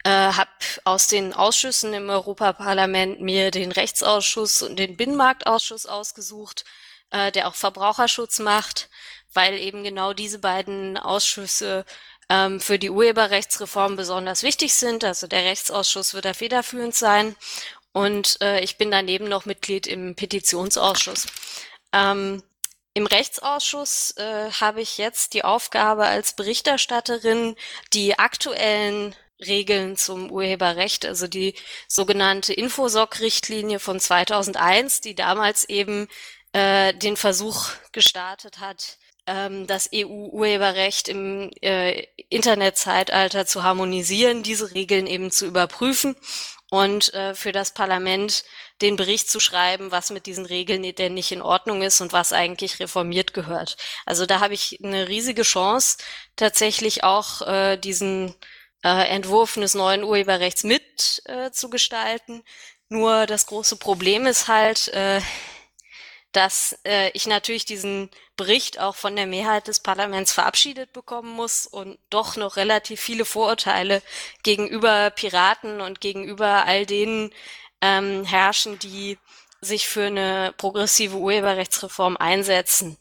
äh, 0.03 0.09
habe 0.09 0.49
aus 0.83 1.07
den 1.07 1.33
Ausschüssen 1.33 1.93
im 1.93 2.09
Europaparlament 2.09 3.21
mir 3.21 3.51
den 3.51 3.71
Rechtsausschuss 3.71 4.61
und 4.61 4.77
den 4.77 4.95
Binnenmarktausschuss 4.95 5.85
ausgesucht, 5.85 6.65
äh, 7.11 7.31
der 7.31 7.47
auch 7.47 7.55
Verbraucherschutz 7.55 8.39
macht, 8.39 8.89
weil 9.33 9.55
eben 9.55 9.83
genau 9.83 10.13
diese 10.13 10.39
beiden 10.39 10.97
Ausschüsse 10.97 11.85
ähm, 12.29 12.59
für 12.59 12.77
die 12.77 12.91
Urheberrechtsreform 12.91 13.95
besonders 13.95 14.43
wichtig 14.43 14.75
sind. 14.75 15.03
Also 15.03 15.27
der 15.27 15.45
Rechtsausschuss 15.45 16.13
wird 16.13 16.25
da 16.25 16.33
federführend 16.33 16.95
sein 16.95 17.35
und 17.91 18.39
äh, 18.41 18.61
ich 18.61 18.77
bin 18.77 18.91
daneben 18.91 19.27
noch 19.27 19.45
Mitglied 19.45 19.88
im 19.88 20.15
Petitionsausschuss. 20.15 21.25
Ähm, 21.93 22.43
Im 23.00 23.06
Rechtsausschuss 23.06 24.12
äh, 24.18 24.51
habe 24.51 24.82
ich 24.82 24.98
jetzt 24.98 25.34
die 25.34 25.46
Aufgabe 25.46 26.03
als 26.03 26.34
Berichterstatterin, 26.34 27.56
die 27.94 28.20
aktuellen 28.20 29.15
Regeln 29.39 29.96
zum 29.96 30.29
Urheberrecht, 30.29 31.06
also 31.06 31.25
die 31.27 31.53
sogenannte 31.88 32.51
Infosoc-Richtlinie 32.51 33.79
von 33.79 34.01
2001, 34.01 35.00
die 35.00 35.15
damals 35.15 35.63
eben 35.63 36.10
äh, 36.51 36.94
den 36.94 37.15
Versuch 37.15 37.70
gestartet 37.94 38.60
hat, 38.60 38.98
ähm, 39.27 39.65
das 39.65 39.91
EU-Urheberrecht 39.96 41.08
im 41.08 41.51
äh, 41.62 42.06
Internetzeitalter 42.27 43.46
zu 43.46 43.63
harmonisieren, 43.63 44.44
diese 44.44 44.74
Regeln 44.74 45.08
eben 45.08 45.32
zu 45.32 45.46
überprüfen 45.46 46.18
und 46.69 47.13
äh, 47.13 47.33
für 47.33 47.51
das 47.51 47.73
Parlament 47.73 48.43
den 48.81 48.95
Bericht 48.95 49.29
zu 49.29 49.39
schreiben, 49.39 49.91
was 49.91 50.11
mit 50.11 50.25
diesen 50.25 50.45
Regeln 50.45 50.83
denn 50.95 51.13
nicht 51.13 51.31
in 51.31 51.41
Ordnung 51.41 51.81
ist 51.81 52.01
und 52.01 52.13
was 52.13 52.31
eigentlich 52.33 52.79
reformiert 52.79 53.33
gehört. 53.33 53.77
Also 54.05 54.25
da 54.25 54.39
habe 54.39 54.53
ich 54.53 54.79
eine 54.83 55.07
riesige 55.07 55.41
Chance, 55.41 55.97
tatsächlich 56.35 57.03
auch 57.03 57.41
äh, 57.41 57.77
diesen 57.77 58.35
äh, 58.83 59.07
Entwurf 59.09 59.55
des 59.55 59.73
neuen 59.73 60.03
Urheberrechts 60.03 60.63
mit 60.63 61.21
äh, 61.25 61.51
zu 61.51 61.69
gestalten. 61.69 62.43
Nur 62.88 63.25
das 63.25 63.45
große 63.47 63.75
Problem 63.77 64.25
ist 64.25 64.47
halt, 64.47 64.88
äh, 64.89 65.21
dass 66.31 66.79
äh, 66.86 67.09
ich 67.12 67.25
natürlich 67.25 67.65
diesen 67.65 68.09
Bericht 68.38 68.79
auch 68.79 68.95
von 68.95 69.15
der 69.15 69.25
Mehrheit 69.25 69.67
des 69.67 69.79
Parlaments 69.79 70.31
verabschiedet 70.31 70.93
bekommen 70.93 71.31
muss 71.31 71.65
und 71.65 71.98
doch 72.09 72.36
noch 72.36 72.55
relativ 72.55 73.01
viele 73.01 73.25
Vorurteile 73.25 74.01
gegenüber 74.43 75.09
Piraten 75.09 75.81
und 75.81 76.01
gegenüber 76.01 76.65
all 76.65 76.86
denen 76.86 77.31
ähm, 77.81 78.24
herrschen, 78.25 78.77
die 78.79 79.17
sich 79.62 79.88
für 79.88 80.05
eine 80.05 80.53
progressive 80.57 81.17
Urheberrechtsreform 81.17 82.15
einsetzen. 82.17 82.98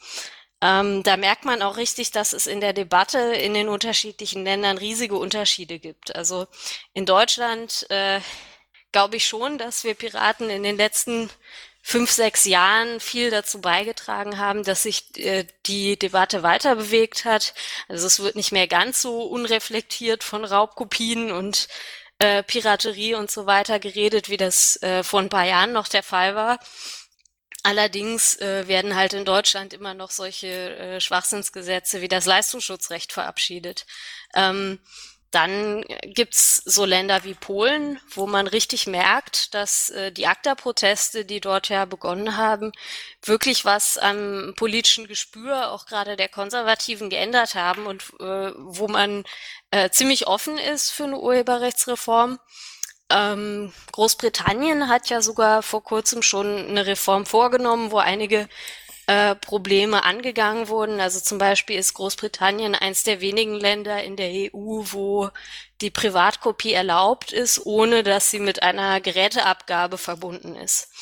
Ähm, 0.61 1.05
da 1.05 1.17
merkt 1.17 1.45
man 1.45 1.63
auch 1.63 1.77
richtig, 1.77 2.11
dass 2.11 2.33
es 2.33 2.49
in 2.49 2.61
der 2.61 2.73
Debatte 2.73 3.19
in 3.19 3.55
den 3.55 3.69
unterschiedlichen 3.69 4.45
Ländern 4.45 4.77
riesige 4.77 5.17
Unterschiede 5.17 5.79
gibt. 5.79 6.17
Also 6.17 6.47
in 6.95 7.07
Deutschland 7.07 7.87
äh, 7.91 8.21
glaube 8.91 9.17
ich 9.17 9.27
schon, 9.27 9.59
dass 9.59 9.85
wir 9.85 9.95
Piraten 9.95 10.51
in 10.51 10.65
den 10.65 10.77
letzten 10.77 11.31
fünf, 11.89 12.11
sechs 12.11 12.45
Jahren 12.45 13.01
viel 13.01 13.31
dazu 13.31 13.63
beigetragen 13.63 14.37
haben, 14.37 14.63
dass 14.63 14.83
sich 14.83 15.17
äh, 15.17 15.47
die 15.65 15.99
Debatte 15.99 16.43
weiter 16.43 16.77
bewegt 16.77 17.25
hat. 17.25 17.55
Also 17.89 18.07
es 18.07 18.21
wird 18.21 18.37
nicht 18.37 18.53
mehr 18.53 18.67
ganz 18.69 19.01
so 19.01 19.23
unreflektiert 19.23 20.23
von 20.23 20.45
Raubkopien 20.45 21.33
und 21.33 21.67
äh, 22.19 22.43
Piraterie 22.43 23.15
und 23.15 23.31
so 23.31 23.47
weiter 23.47 23.79
geredet, 23.79 24.29
wie 24.29 24.37
das 24.37 24.77
äh, 24.83 25.03
vor 25.03 25.21
ein 25.21 25.31
paar 25.31 25.47
Jahren 25.47 25.73
noch 25.73 25.89
der 25.89 26.03
Fall 26.03 26.35
war. 26.35 26.59
Allerdings 27.63 28.37
äh, 28.37 28.69
werden 28.69 28.95
halt 28.95 29.15
in 29.15 29.25
Deutschland 29.25 29.73
immer 29.73 29.95
noch 29.95 30.11
solche 30.11 30.47
äh, 30.47 31.01
Schwachsinnsgesetze 31.01 32.03
wie 32.03 32.09
das 32.09 32.27
Leistungsschutzrecht 32.27 33.15
verabschiedet. 33.15 33.87
Ähm, 34.35 34.79
dann 35.31 35.85
gibt's 36.03 36.63
so 36.65 36.85
Länder 36.87 37.25
wie 37.25 37.35
Polen, 37.35 38.01
wo 38.15 38.27
man 38.27 38.47
richtig 38.47 38.87
merkt, 38.87 39.53
dass 39.55 39.91
äh, 39.91 40.11
die 40.11 40.27
ACTA-Proteste, 40.27 41.25
die 41.27 41.41
dort 41.41 41.69
ja 41.69 41.85
begonnen 41.85 42.37
haben, 42.37 42.73
wirklich 43.23 43.65
was 43.65 43.99
am 43.99 44.55
politischen 44.57 45.07
Gespür 45.07 45.71
auch 45.71 45.85
gerade 45.87 46.17
der 46.17 46.29
Konservativen 46.29 47.11
geändert 47.11 47.55
haben 47.55 47.87
und 47.87 48.05
äh, 48.21 48.53
wo 48.57 48.89
man 48.89 49.25
äh, 49.71 49.91
ziemlich 49.91 50.27
offen 50.27 50.57
ist 50.57 50.91
für 50.91 51.05
eine 51.05 51.19
Urheberrechtsreform. 51.19 52.39
Ähm, 53.11 53.73
Großbritannien 53.93 54.89
hat 54.89 55.09
ja 55.11 55.21
sogar 55.23 55.63
vor 55.63 55.83
kurzem 55.83 56.23
schon 56.23 56.69
eine 56.69 56.87
Reform 56.87 57.27
vorgenommen, 57.27 57.91
wo 57.91 57.99
einige 57.99 58.49
äh, 59.09 59.35
Probleme 59.35 60.05
angegangen 60.05 60.69
wurden. 60.69 61.01
Also 61.01 61.19
zum 61.21 61.39
Beispiel 61.39 61.79
ist 61.79 61.95
Großbritannien 61.95 62.75
eins 62.75 63.05
der 63.05 63.23
wenigen 63.23 63.55
Länder 63.55 64.05
in 64.05 64.17
der 64.17 64.29
EU, 64.29 64.83
wo 64.85 65.31
die 65.81 65.91
Privatkopie 65.91 66.75
erlaubt 66.75 67.33
ist, 67.33 67.65
ohne 67.65 68.03
dass 68.03 68.31
sie 68.31 68.39
mit 68.39 68.63
einer 68.63 69.01
Geräteabgabe 69.01 69.97
verbunden 69.97 70.55
ist. 70.57 70.93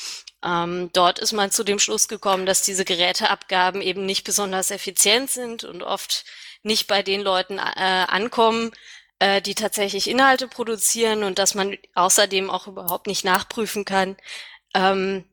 Ähm, 0.41 0.89
dort 0.93 1.19
ist 1.19 1.33
man 1.33 1.51
zu 1.51 1.65
dem 1.65 1.79
Schluss 1.79 2.07
gekommen, 2.07 2.45
dass 2.45 2.61
diese 2.61 2.85
Geräteabgaben 2.85 3.81
eben 3.81 4.05
nicht 4.05 4.23
besonders 4.23 4.71
effizient 4.71 5.29
sind 5.29 5.65
und 5.65 5.83
oft 5.83 6.23
nicht 6.63 6.87
bei 6.87 7.03
den 7.03 7.19
Leuten 7.19 7.57
äh, 7.57 7.61
ankommen, 7.61 8.71
äh, 9.19 9.41
die 9.41 9.55
tatsächlich 9.55 10.09
Inhalte 10.09 10.47
produzieren 10.47 11.23
und 11.23 11.39
dass 11.39 11.55
man 11.55 11.75
außerdem 11.93 12.49
auch 12.49 12.67
überhaupt 12.67 13.07
nicht 13.07 13.25
nachprüfen 13.25 13.83
kann, 13.83 14.15
ähm, 14.73 15.25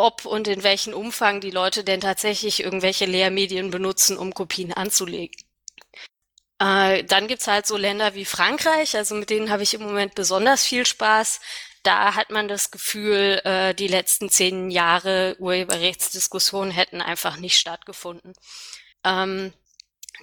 ob 0.00 0.24
und 0.26 0.48
in 0.48 0.62
welchem 0.62 0.94
Umfang 0.94 1.40
die 1.40 1.50
Leute 1.50 1.84
denn 1.84 2.00
tatsächlich 2.00 2.62
irgendwelche 2.62 3.06
Lehrmedien 3.06 3.70
benutzen, 3.70 4.16
um 4.16 4.34
Kopien 4.34 4.72
anzulegen. 4.72 5.36
Äh, 6.60 7.04
dann 7.04 7.26
gibt's 7.26 7.46
halt 7.46 7.66
so 7.66 7.76
Länder 7.76 8.14
wie 8.14 8.26
Frankreich, 8.26 8.96
also 8.96 9.14
mit 9.14 9.30
denen 9.30 9.50
habe 9.50 9.62
ich 9.62 9.74
im 9.74 9.82
Moment 9.82 10.14
besonders 10.14 10.64
viel 10.64 10.84
Spaß. 10.84 11.40
Da 11.82 12.14
hat 12.14 12.30
man 12.30 12.48
das 12.48 12.70
Gefühl, 12.70 13.40
äh, 13.44 13.74
die 13.74 13.88
letzten 13.88 14.28
zehn 14.28 14.70
Jahre 14.70 15.36
Urheberrechtsdiskussionen 15.38 16.70
hätten 16.70 17.00
einfach 17.00 17.36
nicht 17.38 17.58
stattgefunden. 17.58 18.34
Ähm, 19.04 19.54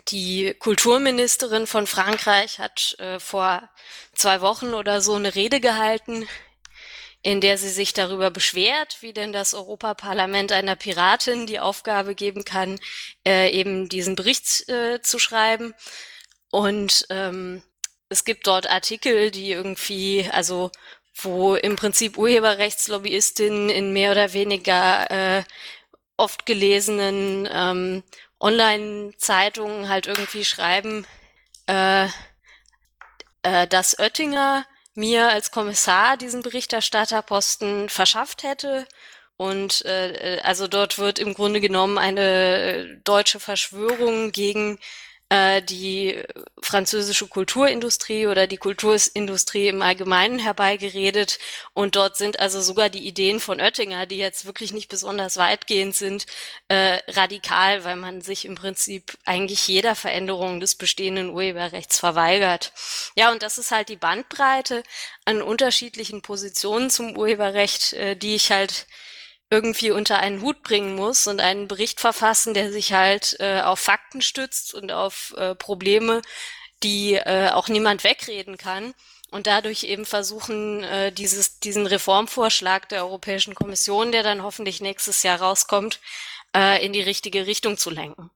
die 0.10 0.54
Kulturministerin 0.60 1.66
von 1.66 1.88
Frankreich 1.88 2.60
hat 2.60 2.96
äh, 3.00 3.20
vor 3.20 3.68
zwei 4.14 4.42
Wochen 4.42 4.76
oder 4.76 5.02
so 5.02 5.16
eine 5.16 5.34
Rede 5.34 5.60
gehalten, 5.60 6.28
in 7.28 7.42
der 7.42 7.58
sie 7.58 7.68
sich 7.68 7.92
darüber 7.92 8.32
beschwert, 8.32 9.00
wie 9.02 9.12
denn 9.12 9.34
das 9.34 9.54
Europaparlament 9.54 10.54
einer 10.54 10.78
Piratin 10.78 11.46
die 11.46 11.60
Aufgabe 11.60 12.16
geben 12.16 12.46
kann, 12.46 12.80
äh, 13.28 13.52
eben 13.52 13.90
diesen 13.90 14.16
Bericht 14.16 14.70
äh, 14.70 15.02
zu 15.02 15.20
schreiben. 15.20 15.74
Und 16.52 17.06
ähm, 17.10 17.62
es 18.08 18.24
gibt 18.24 18.48
dort 18.48 18.70
Artikel, 18.70 19.30
die 19.30 19.52
irgendwie, 19.52 20.30
also 20.32 20.72
wo 21.16 21.56
im 21.56 21.76
Prinzip 21.76 22.18
Urheberrechtslobbyisten 22.18 23.70
in 23.72 23.92
mehr 23.92 24.14
oder 24.14 24.32
weniger 24.32 25.12
äh, 25.12 25.44
oft 26.16 26.46
gelesenen 26.46 27.46
ähm, 27.52 28.04
Online-Zeitungen 28.40 29.90
halt 29.90 30.08
irgendwie 30.08 30.46
schreiben, 30.46 31.06
äh, 31.68 32.08
äh, 33.42 33.68
dass 33.68 34.00
Oettinger 34.00 34.66
mir 34.98 35.30
als 35.30 35.52
Kommissar 35.52 36.18
diesen 36.18 36.42
Berichterstatterposten 36.42 37.88
verschafft 37.90 38.44
hätte. 38.44 38.88
Und 39.38 39.86
äh, 39.86 40.40
also 40.44 40.68
dort 40.68 40.98
wird 40.98 41.20
im 41.20 41.36
Grunde 41.36 41.62
genommen 41.62 41.98
eine 42.00 42.98
deutsche 43.04 43.40
Verschwörung 43.40 44.32
gegen 44.32 44.78
äh, 44.78 44.80
die 45.30 46.24
französische 46.62 47.28
Kulturindustrie 47.28 48.28
oder 48.28 48.48
die 48.48 48.58
Kulturindustrie 48.58 49.68
im 49.68 49.82
Allgemeinen 49.82 50.40
herbeigeredet. 50.40 51.40
Und 51.74 51.96
dort 51.98 52.16
sind 52.16 52.40
also 52.40 52.62
sogar 52.62 52.90
die 52.90 53.06
Ideen 53.06 53.40
von 53.40 53.60
Oettinger, 53.60 54.06
die 54.06 54.18
jetzt 54.18 54.46
wirklich 54.46 54.72
nicht 54.72 54.88
besonders 54.88 55.36
weitgehend 55.36 55.96
sind, 55.96 56.26
äh, 56.70 57.00
radikal, 57.10 57.84
weil 57.84 57.98
man 57.98 58.22
sich 58.22 58.46
im 58.46 58.56
Prinzip 58.56 59.18
eigentlich 59.26 59.68
jeder 59.68 59.96
Veränderung 59.96 60.62
des 60.62 60.76
bestehenden 60.76 61.30
Urheberrechts 61.30 62.00
verweigert. 62.00 62.72
Ja, 63.16 63.32
und 63.32 63.44
das 63.44 63.58
ist 63.58 63.72
halt 63.72 63.90
die 63.90 63.98
Bandbreite 63.98 64.84
an 65.26 65.42
unterschiedlichen 65.42 66.22
Positionen 66.22 66.90
zum 66.90 67.18
Urheberrecht, 67.18 67.94
äh, 67.94 68.16
die 68.16 68.36
ich 68.36 68.52
halt 68.52 68.88
irgendwie 69.50 69.92
unter 69.92 70.20
einen 70.20 70.42
Hut 70.42 70.62
bringen 70.64 70.96
muss 70.96 71.28
und 71.28 71.40
einen 71.40 71.68
Bericht 71.68 72.00
verfassen, 72.00 72.54
der 72.54 72.72
sich 72.72 72.94
halt 72.94 73.38
äh, 73.40 73.62
auf 73.62 73.80
Fakten 73.80 74.22
stützt 74.22 74.74
und 74.74 74.92
auf 74.92 75.34
äh, 75.38 75.56
Probleme, 75.56 76.22
die 76.84 77.14
äh, 77.14 77.50
auch 77.52 77.70
niemand 77.70 78.04
wegreden 78.04 78.58
kann 78.58 78.94
und 79.32 79.48
dadurch 79.48 79.84
eben 79.84 80.06
versuchen, 80.06 80.84
äh, 80.84 81.12
dieses, 81.12 81.60
diesen 81.60 81.86
Reformvorschlag 81.86 82.90
der 82.90 83.04
Europäischen 83.04 83.56
Kommission, 83.56 84.12
der 84.12 84.24
dann 84.24 84.44
hoffentlich 84.44 84.82
nächstes 84.82 85.24
Jahr 85.24 85.42
rauskommt, 85.42 86.00
äh, 86.56 86.86
in 86.86 86.94
die 86.94 87.02
richtige 87.02 87.48
Richtung 87.48 87.78
zu 87.78 87.90
lenken. 87.90 88.32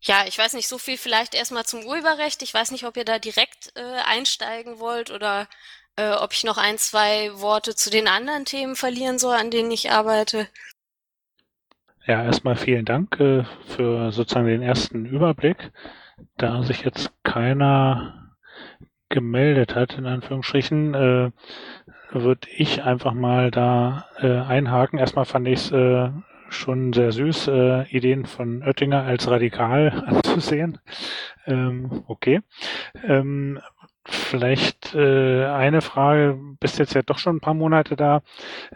Ja, 0.00 0.26
ich 0.26 0.38
weiß 0.38 0.52
nicht, 0.52 0.68
so 0.68 0.78
viel 0.78 0.96
vielleicht 0.96 1.34
erstmal 1.34 1.66
zum 1.66 1.84
Urheberrecht. 1.84 2.42
Ich 2.42 2.54
weiß 2.54 2.70
nicht, 2.70 2.84
ob 2.84 2.96
ihr 2.96 3.04
da 3.04 3.18
direkt 3.18 3.72
äh, 3.76 3.82
einsteigen 3.82 4.78
wollt 4.78 5.10
oder 5.10 5.48
äh, 5.98 6.12
ob 6.12 6.32
ich 6.32 6.44
noch 6.44 6.56
ein, 6.56 6.78
zwei 6.78 7.30
Worte 7.34 7.74
zu 7.74 7.90
den 7.90 8.08
anderen 8.08 8.44
Themen 8.44 8.76
verlieren 8.76 9.18
soll, 9.18 9.34
an 9.34 9.50
denen 9.50 9.70
ich 9.70 9.90
arbeite. 9.90 10.46
Ja, 12.06 12.24
erstmal 12.24 12.56
vielen 12.56 12.84
Dank 12.84 13.20
äh, 13.20 13.44
für 13.66 14.12
sozusagen 14.12 14.46
den 14.46 14.62
ersten 14.62 15.04
Überblick. 15.04 15.72
Da 16.36 16.62
sich 16.62 16.82
jetzt 16.82 17.10
keiner 17.22 18.36
gemeldet 19.08 19.74
hat, 19.74 19.98
in 19.98 20.06
Anführungsstrichen, 20.06 20.94
äh, 20.94 21.30
würde 22.10 22.48
ich 22.56 22.82
einfach 22.82 23.12
mal 23.12 23.50
da 23.50 24.06
äh, 24.18 24.38
einhaken. 24.38 24.98
Erstmal 24.98 25.24
fand 25.24 25.48
ich 25.48 25.60
es 25.60 25.72
äh, 25.72 26.10
schon 26.48 26.92
sehr 26.92 27.12
süß, 27.12 27.48
äh, 27.48 27.82
Ideen 27.88 28.24
von 28.24 28.62
Oettinger 28.62 29.02
als 29.02 29.28
radikal 29.28 29.90
anzusehen. 30.06 30.78
Ähm, 31.46 32.04
okay. 32.06 32.40
Ähm, 33.04 33.60
Vielleicht 34.10 34.94
äh, 34.94 35.44
eine 35.44 35.82
Frage, 35.82 36.38
bist 36.60 36.78
jetzt 36.78 36.94
ja 36.94 37.02
doch 37.02 37.18
schon 37.18 37.36
ein 37.36 37.40
paar 37.40 37.52
Monate 37.52 37.94
da 37.94 38.22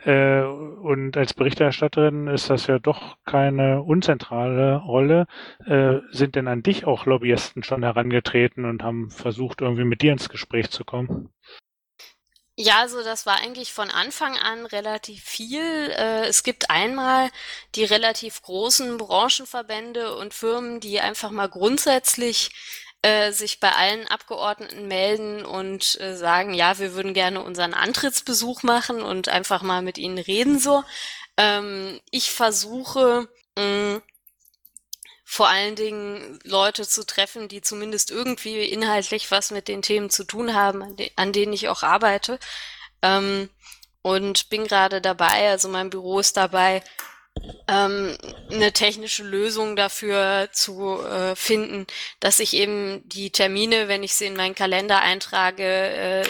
äh, 0.05 0.43
und 0.43 1.17
als 1.17 1.33
Berichterstatterin 1.33 2.27
ist 2.27 2.51
das 2.51 2.67
ja 2.67 2.79
doch 2.79 3.17
keine 3.25 3.83
unzentrale 3.83 4.77
Rolle. 4.77 5.27
Äh, 5.65 6.01
sind 6.11 6.35
denn 6.35 6.49
an 6.49 6.63
dich 6.63 6.85
auch 6.85 7.07
Lobbyisten 7.07 7.63
schon 7.63 7.83
herangetreten 7.83 8.67
und 8.67 8.83
haben 8.83 9.11
versucht, 9.11 9.63
irgendwie 9.63 9.85
mit 9.85 10.03
dir 10.03 10.13
ins 10.13 10.29
Gespräch 10.29 10.71
zu 10.71 10.85
kommen? 10.85 11.31
Ja, 12.55 12.81
also 12.81 13.03
das 13.03 13.25
war 13.25 13.41
eigentlich 13.41 13.73
von 13.73 13.91
Anfang 13.91 14.37
an 14.37 14.67
relativ 14.67 15.25
viel. 15.25 15.63
Äh, 15.97 16.27
es 16.27 16.43
gibt 16.43 16.69
einmal 16.69 17.31
die 17.75 17.85
relativ 17.85 18.43
großen 18.43 18.99
Branchenverbände 18.99 20.15
und 20.15 20.35
Firmen, 20.35 20.79
die 20.79 21.01
einfach 21.01 21.31
mal 21.31 21.49
grundsätzlich 21.49 22.51
äh, 23.03 23.33
sich 23.33 23.61
bei 23.61 23.73
allen 23.73 24.07
Abgeordneten 24.07 24.87
melden 24.87 25.45
und 25.45 26.01
äh, 26.01 26.17
sagen, 26.17 26.55
ja, 26.55 26.79
wir 26.79 26.95
würden 26.95 27.15
gerne 27.15 27.43
unseren 27.43 27.75
Antrittsbesuch 27.75 28.63
machen 28.63 29.03
und 29.03 29.29
einfach 29.29 29.63
mal 29.63 29.83
mit 29.83 29.99
ihnen 29.99 30.19
reden 30.19 30.59
so. 30.59 30.85
Ähm, 31.37 32.01
ich 32.11 32.31
versuche 32.31 33.29
mm, 33.59 33.97
vor 35.25 35.49
allen 35.49 35.75
Dingen 35.75 36.39
Leute 36.45 36.87
zu 36.87 37.05
treffen, 37.05 37.49
die 37.49 37.63
zumindest 37.63 38.11
irgendwie 38.11 38.65
inhaltlich 38.65 39.31
was 39.31 39.51
mit 39.51 39.67
den 39.67 39.83
Themen 39.83 40.11
zu 40.11 40.25
tun 40.25 40.55
haben, 40.55 40.83
an, 40.83 40.97
de 40.97 41.11
an 41.17 41.33
denen 41.33 41.53
ich 41.53 41.69
auch 41.69 41.83
arbeite. 41.83 42.39
Ähm, 43.03 43.51
und 44.03 44.49
bin 44.51 44.67
gerade 44.67 45.01
dabei, 45.01 45.51
also 45.51 45.69
mein 45.69 45.91
Büro 45.91 46.19
ist 46.19 46.37
dabei, 46.37 46.83
ähm, 47.69 48.17
eine 48.51 48.73
technische 48.73 49.25
Lösung 49.25 49.77
dafür 49.77 50.49
zu 50.53 51.03
äh, 51.03 51.35
finden, 51.35 51.87
dass 52.21 52.39
ich 52.39 52.55
eben 52.55 53.07
die 53.09 53.31
Termine, 53.31 53.89
wenn 53.89 54.03
ich 54.03 54.15
sie 54.15 54.27
in 54.27 54.37
meinen 54.37 54.55
Kalender 54.55 55.01
eintrage, 55.01 55.65
äh, 55.65 56.25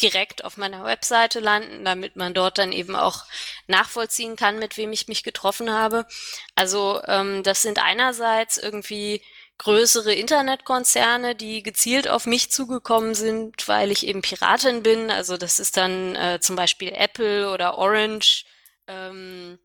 direkt 0.00 0.44
auf 0.44 0.56
meiner 0.56 0.84
Webseite 0.84 1.40
landen, 1.40 1.84
damit 1.84 2.16
man 2.16 2.34
dort 2.34 2.58
dann 2.58 2.72
eben 2.72 2.96
auch 2.96 3.24
nachvollziehen 3.66 4.36
kann, 4.36 4.58
mit 4.58 4.76
wem 4.76 4.92
ich 4.92 5.08
mich 5.08 5.22
getroffen 5.22 5.70
habe. 5.70 6.06
Also 6.54 7.00
ähm, 7.06 7.42
das 7.42 7.62
sind 7.62 7.78
einerseits 7.82 8.58
irgendwie 8.58 9.22
größere 9.58 10.12
Internetkonzerne, 10.12 11.34
die 11.36 11.62
gezielt 11.62 12.08
auf 12.08 12.26
mich 12.26 12.50
zugekommen 12.50 13.14
sind, 13.14 13.68
weil 13.68 13.92
ich 13.92 14.06
eben 14.06 14.22
Piratin 14.22 14.82
bin. 14.82 15.10
Also 15.10 15.36
das 15.36 15.60
ist 15.60 15.76
dann 15.76 16.16
äh, 16.16 16.40
zum 16.40 16.56
Beispiel 16.56 16.92
Apple 16.92 17.50
oder 17.50 17.78
Orange. 17.78 18.44
Ähm, 18.88 19.58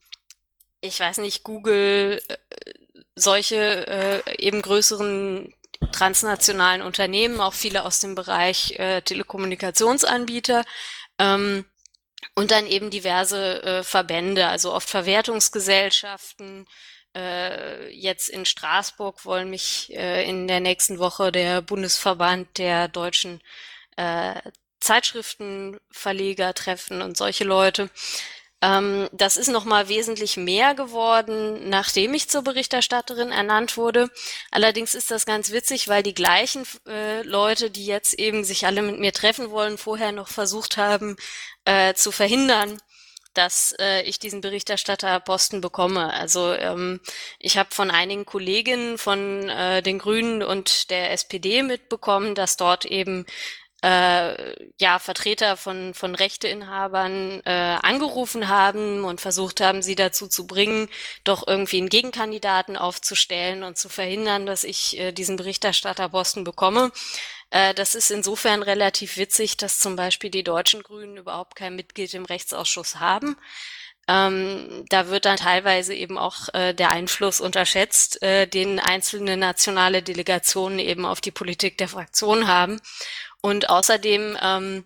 ich 0.88 1.00
weiß 1.00 1.20
nicht, 1.20 1.44
Google, 1.44 2.22
äh, 2.28 2.38
solche 3.16 3.88
äh, 3.88 4.38
eben 4.38 4.62
größeren 4.62 5.54
transnationalen 5.92 6.82
Unternehmen, 6.82 7.40
auch 7.40 7.54
viele 7.54 7.86
aus 7.86 8.00
dem 8.00 8.16
Bereich 8.16 8.80
äh, 8.80 9.02
Telekommunikationsanbieter. 9.02 10.64
Ähm, 11.20 11.66
und 12.36 12.52
dann 12.52 12.68
eben 12.68 12.90
diverse 12.90 13.64
äh, 13.64 13.84
Verbände, 13.84 14.48
also 14.48 14.74
oft 14.74 14.90
Verwertungsgesellschaften. 14.90 16.68
Äh, 17.16 17.90
jetzt 17.92 18.30
in 18.30 18.46
Straßburg 18.46 19.26
wollen 19.26 19.50
mich 19.50 19.92
äh, 19.96 20.28
in 20.30 20.48
der 20.48 20.60
nächsten 20.60 21.00
Woche 21.00 21.32
der 21.32 21.62
Bundesverband 21.62 22.58
der 22.60 22.88
deutschen 22.90 23.42
äh, 23.96 24.40
Zeitschriftenverleger 24.80 26.54
treffen 26.54 27.02
und 27.02 27.18
solche 27.18 27.44
Leute. 27.44 27.90
Ähm, 28.62 29.08
das 29.12 29.38
ist 29.38 29.50
nochmal 29.50 29.88
wesentlich 29.88 30.36
mehr 30.36 30.74
geworden, 30.74 31.70
nachdem 31.70 32.14
ich 32.16 32.30
zur 32.30 32.42
Berichterstatterin 32.42 33.32
ernannt 33.32 33.78
wurde. 33.78 34.10
Allerdings 34.50 34.96
ist 34.96 35.12
das 35.12 35.26
ganz 35.28 35.52
witzig, 35.52 35.88
weil 35.88 36.02
die 36.02 36.16
gleichen 36.16 36.64
äh, 36.88 37.22
Leute, 37.22 37.70
die 37.70 37.86
jetzt 37.86 38.14
eben 38.16 38.44
sich 38.44 38.66
alle 38.66 38.82
mit 38.82 39.00
mir 39.00 39.14
treffen 39.14 39.52
wollen, 39.52 39.78
vorher 39.78 40.12
noch 40.12 40.30
versucht 40.30 40.78
haben 40.78 41.18
äh, 41.66 41.94
zu 41.94 42.12
verhindern, 42.12 42.80
dass 43.36 43.76
äh, 43.80 44.02
ich 44.04 44.18
diesen 44.18 44.42
Berichterstatterposten 44.42 45.62
bekomme. 45.62 46.12
Also 46.14 46.54
ähm, 46.54 47.00
ich 47.38 47.58
habe 47.58 47.70
von 47.72 47.92
einigen 47.92 48.26
Kolleginnen 48.26 48.98
von 48.98 49.48
äh, 49.50 49.84
den 49.84 50.00
Grünen 50.00 50.42
und 50.42 50.90
der 50.90 51.12
SPD 51.12 51.62
mitbekommen, 51.62 52.34
dass 52.34 52.58
dort 52.58 52.86
eben 52.86 53.26
äh, 53.84 54.56
ja, 54.80 55.00
Vertreter 55.00 55.56
von, 55.56 55.94
von 55.94 56.16
Rechteinhabern 56.16 57.42
äh, 57.46 57.78
angerufen 57.82 58.48
haben 58.48 59.04
und 59.04 59.22
versucht 59.22 59.62
haben, 59.62 59.82
sie 59.82 59.96
dazu 59.96 60.28
zu 60.28 60.48
bringen, 60.48 60.90
doch 61.24 61.48
irgendwie 61.48 61.78
einen 61.78 61.90
Gegenkandidaten 61.90 62.76
aufzustellen 62.76 63.64
und 63.64 63.78
zu 63.78 63.90
verhindern, 63.90 64.46
dass 64.46 64.64
ich 64.64 64.98
äh, 64.98 65.12
diesen 65.12 65.36
Berichterstatterposten 65.36 66.44
bekomme. 66.44 66.92
Äh, 67.52 67.74
das 67.74 67.96
ist 67.96 68.10
insofern 68.12 68.64
relativ 68.64 69.18
witzig, 69.18 69.58
dass 69.58 69.80
zum 69.80 69.96
Beispiel 69.96 70.32
die 70.32 70.44
deutschen 70.44 70.82
Grünen 70.84 71.18
überhaupt 71.18 71.56
kein 71.56 71.76
Mitglied 71.76 72.14
im 72.14 72.26
Rechtsausschuss 72.26 73.00
haben. 73.00 73.38
Ähm, 74.10 74.86
da 74.90 75.10
wird 75.10 75.26
dann 75.26 75.36
teilweise 75.36 75.94
eben 75.94 76.18
auch 76.18 76.48
äh, 76.54 76.74
der 76.74 76.92
Einfluss 76.92 77.42
unterschätzt, 77.42 78.22
äh, 78.22 78.48
den 78.48 78.80
einzelne 78.80 79.36
nationale 79.36 80.02
Delegationen 80.02 80.80
eben 80.80 81.06
auf 81.06 81.20
die 81.20 81.32
Politik 81.32 81.78
der 81.78 81.90
Fraktion 81.90 82.48
haben. 82.48 82.80
Und 83.48 83.70
außerdem, 83.70 84.38
ähm, 84.42 84.84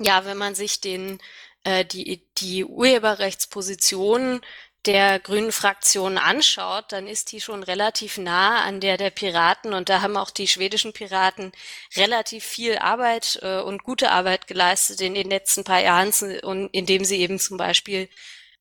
ja, 0.00 0.24
wenn 0.24 0.36
man 0.36 0.56
sich 0.56 0.80
den, 0.80 1.20
äh, 1.62 1.84
die, 1.84 2.26
die 2.38 2.64
Urheberrechtsposition 2.64 4.40
der 4.84 5.20
grünen 5.20 5.52
Fraktion 5.52 6.18
anschaut, 6.18 6.86
dann 6.88 7.06
ist 7.06 7.30
die 7.30 7.40
schon 7.40 7.62
relativ 7.62 8.18
nah 8.18 8.64
an 8.64 8.80
der 8.80 8.96
der 8.96 9.10
Piraten. 9.10 9.72
Und 9.74 9.90
da 9.90 10.00
haben 10.00 10.16
auch 10.16 10.30
die 10.30 10.48
schwedischen 10.48 10.92
Piraten 10.92 11.52
relativ 11.94 12.44
viel 12.44 12.78
Arbeit 12.78 13.38
äh, 13.42 13.60
und 13.60 13.84
gute 13.84 14.10
Arbeit 14.10 14.48
geleistet 14.48 15.00
in 15.00 15.14
den 15.14 15.30
letzten 15.30 15.62
paar 15.62 15.80
Jahren, 15.80 16.12
und 16.42 16.70
indem 16.70 17.04
sie 17.04 17.20
eben 17.20 17.38
zum 17.38 17.58
Beispiel 17.58 18.08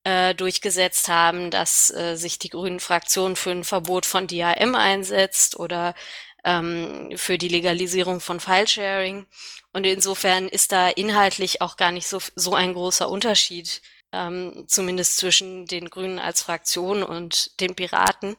äh, 0.03 0.35
durchgesetzt 0.35 1.07
haben, 1.07 1.49
dass 1.49 1.89
äh, 1.89 2.17
sich 2.17 2.37
die 2.37 2.49
grünen 2.49 2.79
Fraktion 2.79 3.35
für 3.35 3.49
ein 3.49 3.63
Verbot 3.63 4.05
von 4.05 4.27
DRM 4.27 4.75
einsetzt 4.75 5.57
oder 5.57 5.95
ähm, 6.43 7.11
für 7.15 7.37
die 7.37 7.47
Legalisierung 7.47 8.19
von 8.19 8.39
Filesharing. 8.39 9.25
Und 9.71 9.85
insofern 9.85 10.47
ist 10.47 10.71
da 10.71 10.89
inhaltlich 10.89 11.61
auch 11.61 11.77
gar 11.77 11.91
nicht 11.91 12.07
so, 12.07 12.19
so 12.35 12.53
ein 12.53 12.73
großer 12.73 13.09
Unterschied, 13.09 13.81
ähm, 14.11 14.65
zumindest 14.67 15.17
zwischen 15.17 15.65
den 15.65 15.89
Grünen 15.89 16.19
als 16.19 16.43
Fraktion 16.43 17.03
und 17.03 17.59
den 17.59 17.75
Piraten. 17.75 18.35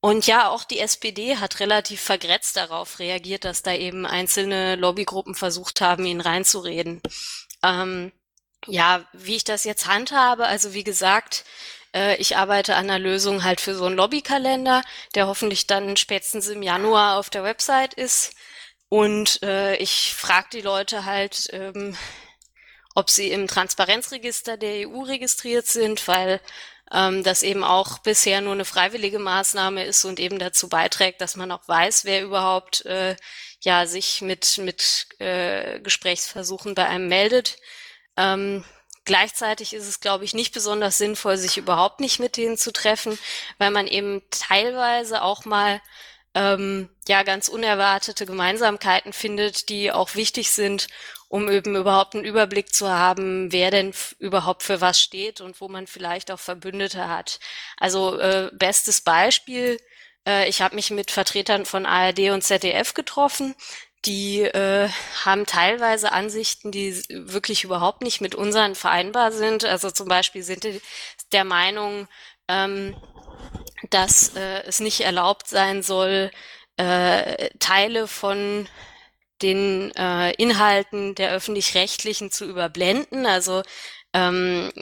Und 0.00 0.26
ja, 0.26 0.48
auch 0.48 0.64
die 0.64 0.78
SPD 0.78 1.36
hat 1.36 1.60
relativ 1.60 2.00
vergrätzt 2.00 2.56
darauf 2.56 2.98
reagiert, 3.00 3.44
dass 3.44 3.62
da 3.62 3.74
eben 3.74 4.06
einzelne 4.06 4.76
Lobbygruppen 4.76 5.34
versucht 5.34 5.80
haben, 5.80 6.06
ihn 6.06 6.20
reinzureden. 6.20 7.02
Ähm, 7.62 8.12
ja, 8.66 9.04
wie 9.12 9.36
ich 9.36 9.44
das 9.44 9.64
jetzt 9.64 9.86
handhabe, 9.86 10.46
also 10.46 10.74
wie 10.74 10.84
gesagt, 10.84 11.44
ich 12.18 12.36
arbeite 12.36 12.76
an 12.76 12.90
einer 12.90 12.98
Lösung 12.98 13.44
halt 13.44 13.60
für 13.60 13.74
so 13.74 13.84
einen 13.86 13.96
Lobbykalender, 13.96 14.82
der 15.14 15.26
hoffentlich 15.26 15.66
dann 15.66 15.96
spätestens 15.96 16.48
im 16.48 16.62
Januar 16.62 17.18
auf 17.18 17.30
der 17.30 17.44
Website 17.44 17.94
ist. 17.94 18.34
Und 18.88 19.42
äh, 19.42 19.76
ich 19.76 20.14
frage 20.14 20.48
die 20.52 20.60
Leute 20.60 21.04
halt, 21.04 21.48
ähm, 21.52 21.96
ob 22.94 23.10
sie 23.10 23.30
im 23.30 23.46
Transparenzregister 23.46 24.56
der 24.56 24.88
EU 24.88 25.02
registriert 25.02 25.66
sind, 25.66 26.06
weil 26.08 26.40
ähm, 26.92 27.22
das 27.22 27.42
eben 27.42 27.64
auch 27.64 27.98
bisher 27.98 28.40
nur 28.40 28.52
eine 28.52 28.64
freiwillige 28.64 29.18
Maßnahme 29.18 29.84
ist 29.84 30.04
und 30.04 30.20
eben 30.20 30.38
dazu 30.38 30.68
beiträgt, 30.68 31.20
dass 31.20 31.36
man 31.36 31.50
auch 31.50 31.66
weiß, 31.68 32.04
wer 32.04 32.22
überhaupt 32.22 32.86
äh, 32.86 33.16
ja 33.60 33.86
sich 33.86 34.22
mit 34.22 34.58
mit 34.58 35.06
äh, 35.18 35.80
Gesprächsversuchen 35.80 36.74
bei 36.74 36.86
einem 36.86 37.08
meldet. 37.08 37.56
Ähm, 38.16 38.64
Gleichzeitig 39.06 39.72
ist 39.72 39.86
es, 39.86 40.00
glaube 40.00 40.24
ich, 40.24 40.34
nicht 40.34 40.52
besonders 40.52 40.98
sinnvoll, 40.98 41.38
sich 41.38 41.56
überhaupt 41.56 42.00
nicht 42.00 42.18
mit 42.18 42.36
denen 42.36 42.58
zu 42.58 42.72
treffen, 42.72 43.18
weil 43.56 43.70
man 43.70 43.86
eben 43.86 44.20
teilweise 44.30 45.22
auch 45.22 45.44
mal 45.44 45.80
ähm, 46.34 46.90
ja 47.08 47.22
ganz 47.22 47.48
unerwartete 47.48 48.26
Gemeinsamkeiten 48.26 49.12
findet, 49.12 49.68
die 49.70 49.92
auch 49.92 50.16
wichtig 50.16 50.50
sind, 50.50 50.88
um 51.28 51.48
eben 51.48 51.76
überhaupt 51.76 52.14
einen 52.14 52.24
Überblick 52.24 52.74
zu 52.74 52.88
haben, 52.90 53.52
wer 53.52 53.70
denn 53.70 53.94
überhaupt 54.18 54.62
für 54.62 54.80
was 54.80 55.00
steht 55.00 55.40
und 55.40 55.60
wo 55.60 55.68
man 55.68 55.86
vielleicht 55.86 56.30
auch 56.30 56.40
Verbündete 56.40 57.08
hat. 57.08 57.40
Also 57.78 58.18
äh, 58.18 58.50
bestes 58.52 59.00
Beispiel, 59.00 59.78
äh, 60.26 60.48
ich 60.48 60.62
habe 60.62 60.74
mich 60.74 60.90
mit 60.90 61.10
Vertretern 61.10 61.64
von 61.64 61.86
ARD 61.86 62.30
und 62.30 62.42
ZDF 62.42 62.92
getroffen, 62.94 63.54
die 64.06 64.42
äh, 64.42 64.88
haben 65.24 65.46
teilweise 65.46 66.12
Ansichten, 66.12 66.70
die 66.70 67.02
wirklich 67.10 67.64
überhaupt 67.64 68.02
nicht 68.02 68.20
mit 68.20 68.34
unseren 68.34 68.74
vereinbar 68.74 69.32
sind. 69.32 69.64
Also 69.64 69.90
zum 69.90 70.08
Beispiel 70.08 70.42
sind 70.42 70.64
die 70.64 70.80
der 71.32 71.44
Meinung, 71.44 72.08
ähm, 72.48 72.96
dass 73.90 74.36
äh, 74.36 74.62
es 74.66 74.80
nicht 74.80 75.00
erlaubt 75.00 75.48
sein 75.48 75.82
soll, 75.82 76.30
äh, 76.76 77.50
Teile 77.58 78.06
von 78.06 78.68
den 79.42 79.94
äh, 79.96 80.32
Inhalten 80.34 81.14
der 81.14 81.32
öffentlich-rechtlichen 81.32 82.30
zu 82.30 82.46
überblenden. 82.46 83.26
Also 83.26 83.62
ähm, 84.16 84.72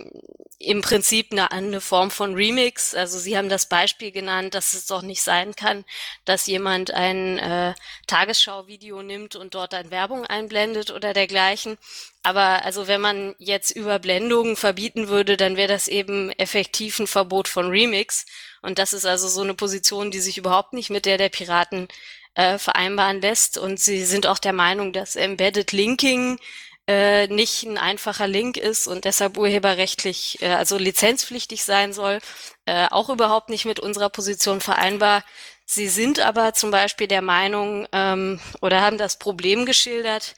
im 0.61 0.81
Prinzip 0.81 1.33
eine, 1.33 1.51
eine 1.51 1.81
Form 1.81 2.11
von 2.11 2.35
Remix. 2.35 2.95
Also 2.95 3.19
Sie 3.19 3.37
haben 3.37 3.49
das 3.49 3.67
Beispiel 3.67 4.13
genannt, 4.13 4.55
dass 4.55 4.75
es 4.75 4.87
doch 4.87 5.03
nicht 5.03 5.23
sein 5.23 5.55
kann, 5.57 5.85
dass 6.25 6.47
jemand 6.47 6.93
ein 6.93 7.39
äh, 7.39 7.75
Tagesschau-Video 8.07 9.03
nimmt 9.03 9.35
und 9.37 9.55
dort 9.55 9.73
dann 9.73 9.91
Werbung 9.91 10.25
einblendet 10.25 10.91
oder 10.91 11.13
dergleichen. 11.13 11.77
Aber 12.23 12.65
also 12.65 12.87
wenn 12.87 13.01
man 13.01 13.35
jetzt 13.39 13.73
Überblendungen 13.73 14.57
verbieten 14.57 15.09
würde, 15.09 15.37
dann 15.37 15.57
wäre 15.57 15.73
das 15.73 15.89
eben 15.89 16.31
effektiv 16.33 16.99
ein 17.01 17.09
Verbot 17.09 17.49
von 17.49 17.69
Remix. 17.69 18.25
Und 18.63 18.79
das 18.79 18.93
ist 18.93 19.05
also 19.05 19.29
so 19.29 19.43
eine 19.43 19.55
Position, 19.55 20.11
die 20.11 20.21
sich 20.21 20.39
überhaupt 20.39 20.73
nicht 20.73 20.91
mit 20.91 21.05
der 21.07 21.19
der 21.19 21.29
Piraten 21.29 21.89
äh, 22.35 22.59
vereinbaren 22.59 23.21
lässt. 23.21 23.59
Und 23.59 23.81
sie 23.81 24.05
sind 24.05 24.27
auch 24.27 24.39
der 24.39 24.53
Meinung, 24.53 24.93
dass 24.93 25.17
Embedded 25.17 25.73
Linking 25.73 26.39
äh, 26.87 27.27
nicht 27.29 27.63
ein 27.65 27.79
einfacher 27.79 28.27
Link 28.27 28.57
ist 28.57 28.87
und 28.87 29.05
deshalb 29.05 29.39
urheberrechtlich, 29.39 30.43
äh, 30.43 30.49
also 30.49 30.77
lizenzpflichtig 30.77 31.65
sein 31.65 31.93
soll, 31.93 32.19
äh, 32.67 32.87
auch 32.91 33.09
überhaupt 33.09 33.49
nicht 33.49 33.65
mit 33.65 33.81
unserer 33.81 34.11
Position 34.11 34.61
vereinbar. 34.61 35.25
Sie 35.67 35.89
sind 35.89 36.21
aber 36.21 36.53
zum 36.53 36.71
Beispiel 36.71 37.07
der 37.07 37.23
Meinung 37.23 37.89
ähm, 37.93 38.41
oder 38.61 38.83
haben 38.83 38.99
das 38.99 39.19
Problem 39.19 39.65
geschildert, 39.65 40.35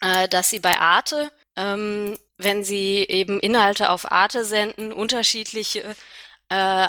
äh, 0.00 0.28
dass 0.28 0.50
sie 0.50 0.60
bei 0.60 0.78
Arte, 0.78 1.32
ähm, 1.56 2.18
wenn 2.36 2.64
sie 2.64 3.06
eben 3.08 3.40
Inhalte 3.40 3.90
auf 3.90 4.10
Arte 4.12 4.44
senden, 4.44 4.92
unterschiedliche 4.92 5.96
äh, 6.50 6.86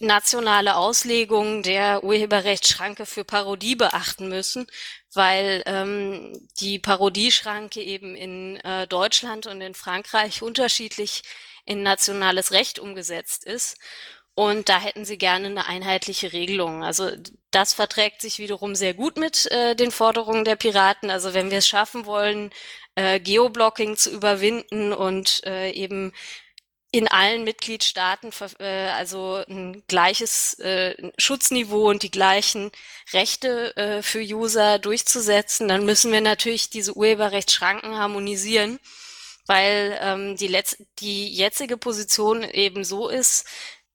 nationale 0.00 0.76
Auslegung 0.76 1.62
der 1.62 2.04
Urheberrechtsschranke 2.04 3.06
für 3.06 3.24
Parodie 3.24 3.74
beachten 3.74 4.28
müssen, 4.28 4.66
weil 5.14 5.62
ähm, 5.66 6.32
die 6.60 6.78
Parodieschranke 6.78 7.82
eben 7.82 8.14
in 8.14 8.56
äh, 8.58 8.86
Deutschland 8.86 9.46
und 9.46 9.60
in 9.60 9.74
Frankreich 9.74 10.42
unterschiedlich 10.42 11.22
in 11.64 11.82
nationales 11.82 12.52
Recht 12.52 12.78
umgesetzt 12.78 13.44
ist. 13.44 13.76
Und 14.34 14.68
da 14.68 14.80
hätten 14.80 15.04
sie 15.04 15.18
gerne 15.18 15.48
eine 15.48 15.66
einheitliche 15.66 16.32
Regelung. 16.32 16.84
Also 16.84 17.10
das 17.50 17.74
verträgt 17.74 18.20
sich 18.20 18.38
wiederum 18.38 18.76
sehr 18.76 18.94
gut 18.94 19.16
mit 19.16 19.50
äh, 19.50 19.74
den 19.74 19.90
Forderungen 19.90 20.44
der 20.44 20.54
Piraten. 20.54 21.10
Also 21.10 21.34
wenn 21.34 21.50
wir 21.50 21.58
es 21.58 21.66
schaffen 21.66 22.06
wollen, 22.06 22.50
äh, 22.94 23.18
Geoblocking 23.18 23.96
zu 23.96 24.10
überwinden 24.10 24.92
und 24.92 25.42
äh, 25.44 25.72
eben 25.72 26.12
in 26.90 27.06
allen 27.08 27.44
Mitgliedstaaten 27.44 28.30
äh, 28.60 28.88
also 28.88 29.44
ein 29.48 29.82
gleiches 29.88 30.54
äh, 30.58 31.10
Schutzniveau 31.18 31.88
und 31.90 32.02
die 32.02 32.10
gleichen 32.10 32.70
Rechte 33.12 33.76
äh, 33.76 34.02
für 34.02 34.20
User 34.20 34.78
durchzusetzen, 34.78 35.68
dann 35.68 35.84
müssen 35.84 36.12
wir 36.12 36.22
natürlich 36.22 36.70
diese 36.70 36.96
Urheberrechtsschranken 36.96 37.96
harmonisieren, 37.98 38.78
weil 39.46 39.98
ähm, 40.00 40.36
die, 40.36 40.48
letz 40.48 40.76
die 40.98 41.28
jetzige 41.28 41.76
Position 41.76 42.42
eben 42.42 42.84
so 42.84 43.08
ist, 43.08 43.46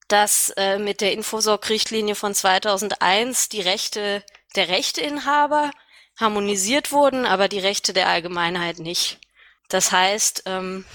dass 0.07 0.51
äh, 0.57 0.77
mit 0.77 1.01
der 1.01 1.13
Infosorg-Richtlinie 1.13 2.13
von 2.13 2.35
2001 2.35 3.49
die 3.49 3.61
Rechte 3.61 4.23
der 4.55 4.67
Rechteinhaber 4.67 5.71
harmonisiert 6.19 6.91
wurden, 6.91 7.25
aber 7.25 7.47
die 7.47 7.59
Rechte 7.59 7.93
der 7.93 8.07
Allgemeinheit 8.07 8.77
nicht. 8.77 9.19
Das 9.69 9.91
heißt, 9.91 10.43
ähm, 10.45 10.85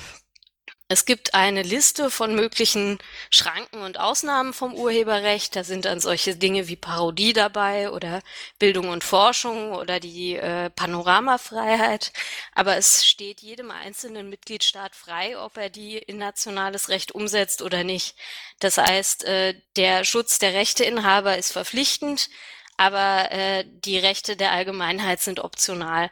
es 0.90 1.05
gibt 1.05 1.35
eine 1.35 1.62
Liste 1.62 2.11
von 2.11 2.35
möglichen 2.35 2.98
Schranken 3.29 3.83
und 3.83 4.01
Ausnahmen 4.01 4.55
vom 4.55 4.74
Urheberrecht. 4.74 5.55
Da 5.55 5.62
sind 5.62 5.85
dann 5.85 6.01
solche 6.01 6.35
Dinge 6.35 6.66
wie 6.68 6.77
Parodie 6.77 7.35
dabei 7.35 7.90
oder 7.90 8.22
Bildung 8.59 8.88
und 8.88 9.05
Forschung 9.05 9.72
oder 9.72 10.01
die 10.01 10.37
äh, 10.37 10.70
Panoramafreiheit. 10.70 12.12
Aber 12.55 12.77
es 12.79 13.07
steht 13.07 13.42
jedem 13.42 13.70
einzelnen 13.70 14.31
Mitgliedstaat 14.31 14.94
frei, 14.94 15.38
ob 15.38 15.59
er 15.59 15.68
die 15.68 15.98
in 15.98 16.16
nationales 16.16 16.88
Recht 16.88 17.12
umsetzt 17.12 17.61
oder 17.61 17.85
nicht. 17.85 18.16
Das 18.59 18.79
heißt, 18.79 19.24
äh, 19.24 19.61
der 19.77 20.05
Schutz 20.05 20.38
der 20.38 20.55
Rechteinhaber 20.55 21.37
ist 21.37 21.53
verpflichtend, 21.53 22.31
aber 22.79 23.31
äh, 23.31 23.64
die 23.66 23.98
Rechte 23.98 24.37
der 24.37 24.53
Allgemeinheit 24.53 25.20
sind 25.20 25.40
optional. 25.40 26.11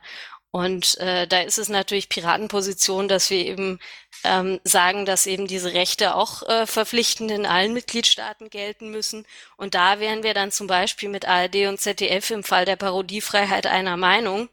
Und 0.56 0.96
äh, 1.00 1.26
da 1.26 1.42
ist 1.42 1.58
es 1.58 1.68
natürlich 1.68 2.08
Piratenposition, 2.08 3.08
dass 3.08 3.28
wir 3.28 3.44
eben 3.44 3.78
ähm, 4.24 4.58
sagen, 4.64 5.04
dass 5.04 5.26
eben 5.26 5.46
diese 5.46 5.74
Rechte 5.74 6.14
auch 6.14 6.42
äh, 6.48 6.64
verpflichtend 6.66 7.30
in 7.30 7.44
allen 7.44 7.74
Mitgliedstaaten 7.74 8.48
gelten 8.48 8.88
müssen. 8.90 9.26
Und 9.58 9.74
da 9.74 10.00
wären 10.00 10.22
wir 10.22 10.32
dann 10.32 10.50
zum 10.50 10.66
Beispiel 10.66 11.10
mit 11.10 11.28
ARD 11.28 11.66
und 11.66 11.78
ZDF 11.78 12.30
im 12.30 12.42
Fall 12.42 12.64
der 12.64 12.76
Parodiefreiheit 12.76 13.66
einer 13.66 13.98
Meinung. 13.98 14.48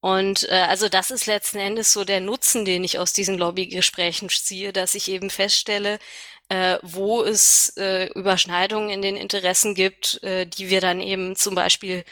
Und 0.00 0.46
äh, 0.50 0.66
also 0.68 0.90
das 0.90 1.10
ist 1.10 1.24
letzten 1.24 1.56
Endes 1.56 1.94
so 1.94 2.04
der 2.04 2.20
Nutzen, 2.20 2.66
den 2.66 2.84
ich 2.84 2.98
aus 2.98 3.14
diesen 3.14 3.38
Lobbygesprächen 3.38 4.28
ziehe, 4.28 4.74
dass 4.74 4.94
ich 4.94 5.08
eben 5.08 5.30
feststelle, 5.30 5.98
äh, 6.50 6.76
wo 6.82 7.22
es 7.22 7.72
äh, 7.78 8.08
Überschneidungen 8.12 8.90
in 8.90 9.00
den 9.00 9.16
Interessen 9.16 9.74
gibt, 9.74 10.22
äh, 10.22 10.44
die 10.44 10.68
wir 10.68 10.82
dann 10.82 11.00
eben 11.00 11.36
zum 11.36 11.54
Beispiel 11.54 12.04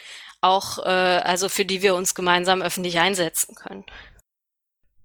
auch, 0.46 0.78
äh, 0.78 0.88
also 0.88 1.48
für 1.48 1.64
die 1.64 1.82
wir 1.82 1.94
uns 1.94 2.14
gemeinsam 2.14 2.62
öffentlich 2.62 2.98
einsetzen 2.98 3.54
können. 3.54 3.84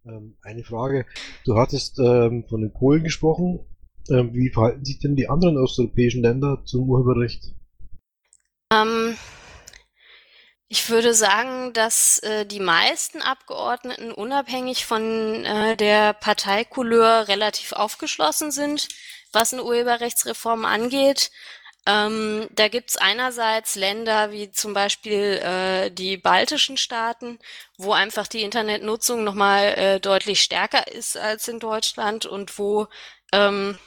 Ähm, 0.06 0.38
eine 0.42 0.64
Frage. 0.64 1.06
Du 1.46 1.58
hattest 1.58 2.00
ähm, 2.00 2.46
von 2.50 2.62
den 2.62 2.74
Polen 2.74 3.04
gesprochen. 3.04 3.66
Ähm, 4.10 4.34
wie 4.34 4.50
verhalten 4.50 4.84
sich 4.84 5.00
denn 5.00 5.16
die 5.16 5.30
anderen 5.30 5.58
osteuropäischen 5.58 6.24
Länder 6.24 6.64
zum 6.66 6.90
Urheberrecht? 6.90 7.54
Ähm, 8.74 9.16
ich 10.74 10.90
würde 10.90 11.14
sagen, 11.14 11.74
dass 11.74 12.20
äh, 12.20 12.46
die 12.46 12.62
meisten 12.62 13.22
Abgeordneten 13.22 14.12
unabhängig 14.12 14.86
von 14.86 15.44
äh, 15.44 15.76
der 15.76 16.14
Parteikouleur 16.14 17.28
relativ 17.28 17.74
aufgeschlossen 17.74 18.52
sind, 18.52 18.88
was 19.34 19.52
eine 19.52 19.66
Urheberrechtsreform 19.66 20.64
angeht. 20.64 21.30
Ähm, 21.88 22.48
da 22.52 22.68
gibt's 22.68 22.98
einerseits 22.98 23.76
Länder 23.76 24.32
wie 24.32 24.52
zum 24.52 24.74
Beispiel 24.74 25.42
äh, 25.44 25.90
die 25.90 26.16
baltischen 26.18 26.78
Staaten, 26.78 27.40
wo 27.78 27.92
einfach 27.94 28.28
die 28.28 28.44
Internetnutzung 28.44 29.24
nochmal 29.24 29.74
äh, 29.78 30.00
deutlich 30.00 30.42
stärker 30.42 30.88
ist 30.88 31.18
als 31.18 31.48
in 31.48 31.60
Deutschland 31.60 32.28
und 32.28 32.60
wo 32.60 32.88
ähm, 33.34 33.80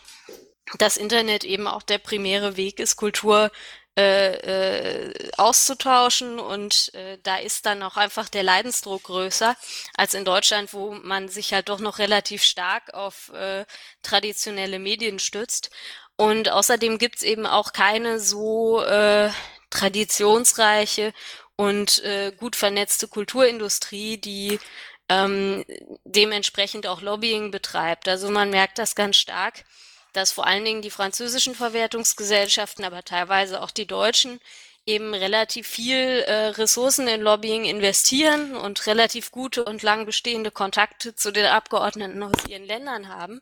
das 0.78 0.96
Internet 0.96 1.44
eben 1.44 1.68
auch 1.68 1.83
der 1.83 1.98
primäre 1.98 2.57
Weg 2.57 2.80
ist, 2.80 2.96
Kultur 2.96 3.52
äh, 3.96 5.11
äh, 5.11 5.30
auszutauschen 5.37 6.40
und 6.40 6.92
äh, 6.94 7.16
da 7.22 7.37
ist 7.37 7.64
dann 7.64 7.80
auch 7.85 7.96
einfach 7.96 8.28
der 8.28 8.42
Leidensdruck 8.42 9.04
größer 9.04 9.57
als 9.96 10.14
in 10.14 10.24
Deutschland, 10.24 10.72
wo 10.72 10.94
man 10.94 11.28
sich 11.28 11.54
halt 11.54 11.68
doch 11.68 11.78
noch 11.78 12.00
relativ 12.00 12.42
stark 12.42 12.92
auf 12.92 13.28
äh, 13.35 13.64
traditionelle 14.02 14.80
Medien 14.80 15.20
stützt. 15.20 15.70
Und 16.16 16.48
außerdem 16.48 16.98
gibt's 16.98 17.22
eben 17.22 17.46
auch 17.46 17.72
keine 17.72 18.20
so 18.20 18.83
äh, 18.83 19.31
traditionsreiche 19.70 21.12
und 21.57 22.03
äh, 22.05 22.33
gut 22.37 22.57
vernetzte 22.57 23.09
Kulturindustrie, 23.09 24.18
die 24.18 24.61
ähm, 25.09 25.64
dementsprechend 26.05 26.87
auch 26.87 27.03
Lobbying 27.03 27.50
betreibt. 27.50 28.09
Also 28.09 28.31
man 28.31 28.50
merkt 28.50 28.79
das 28.79 28.94
ganz 28.94 29.16
stark, 29.16 29.64
dass 30.12 30.31
vor 30.31 30.46
allen 30.46 30.64
Dingen 30.64 30.83
die 30.83 30.90
französischen 30.90 31.55
Verwertungsgesellschaften, 31.55 32.85
aber 32.85 33.03
teilweise 33.03 33.61
auch 33.61 33.70
die 33.70 33.87
deutschen, 33.87 34.40
eben 34.87 35.14
relativ 35.14 35.66
viel 35.66 35.96
äh, 36.27 36.48
Ressourcen 36.48 37.09
in 37.09 37.22
Lobbying 37.22 37.64
investieren 37.64 38.55
und 38.55 38.87
relativ 38.87 39.31
gute 39.31 39.64
und 39.64 39.83
lang 39.83 40.05
bestehende 40.05 40.50
Kontakte 40.50 41.14
zu 41.14 41.33
den 41.33 41.46
Abgeordneten 41.46 42.22
aus 42.22 42.46
ihren 42.48 42.64
Ländern 42.64 43.09
haben. 43.09 43.40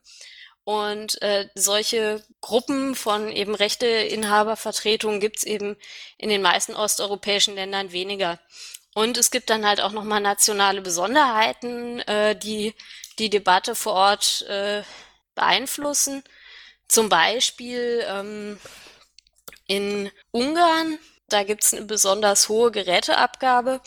Und 0.65 1.21
äh, 1.23 1.49
solche 1.55 2.23
Gruppen 2.41 2.95
von 2.95 3.29
eben 3.31 3.55
Rechteinhabervertretungen 3.55 5.21
gibt's 5.21 5.43
eben 5.43 5.77
in 6.19 6.29
den 6.29 6.43
meisten 6.43 6.75
osteuropäischen 6.75 7.57
Ländern 7.57 7.93
weniger. 7.93 8.39
Und 8.95 9.17
es 9.17 9.31
gibt 9.31 9.51
dann 9.51 9.67
halt 9.67 9.81
auch 9.81 9.93
nochmal 9.93 10.21
nationale 10.21 10.83
Besonderheiten, 10.83 12.01
äh, 12.01 12.37
die 12.37 12.75
die 13.19 13.31
Debatte 13.31 13.75
vor 13.75 13.95
Ort 13.95 14.43
äh, 14.49 14.83
beeinflussen. 15.35 16.23
Zum 16.89 17.09
Beispiel 17.09 18.05
ähm, 18.07 18.61
in 19.67 20.11
Ungarn, 20.31 20.99
da 21.29 21.43
gibt's 21.43 21.73
eine 21.73 21.87
besonders 21.87 22.49
hohe 22.49 22.71
Geräteabgabe 22.71 23.81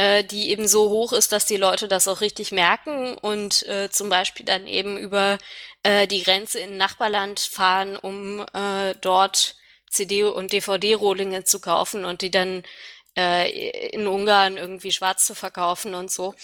äh, 0.00 0.24
die 0.24 0.48
eben 0.48 0.66
so 0.66 0.88
hoch 0.88 1.12
ist, 1.12 1.30
dass 1.30 1.44
die 1.44 1.58
Leute 1.58 1.86
das 1.86 2.08
auch 2.08 2.22
richtig 2.22 2.52
merken 2.52 3.18
und 3.18 3.66
äh, 3.68 3.90
zum 3.90 4.08
Beispiel 4.08 4.46
dann 4.46 4.66
eben 4.66 4.96
über 4.96 5.36
äh, 5.82 6.06
die 6.06 6.22
Grenze 6.22 6.58
in 6.58 6.78
Nachbarland 6.78 7.38
fahren, 7.38 7.96
um 7.96 8.40
äh, 8.54 8.94
dort 9.02 9.56
CD- 9.90 10.24
und 10.24 10.52
DVD-Rohlinge 10.54 11.44
zu 11.44 11.60
kaufen 11.60 12.06
und 12.06 12.22
die 12.22 12.30
dann 12.30 12.62
äh, 13.14 13.90
in 13.90 14.06
Ungarn 14.06 14.56
irgendwie 14.56 14.92
schwarz 14.92 15.26
zu 15.26 15.34
verkaufen 15.34 15.94
und 15.94 16.10
so. 16.10 16.34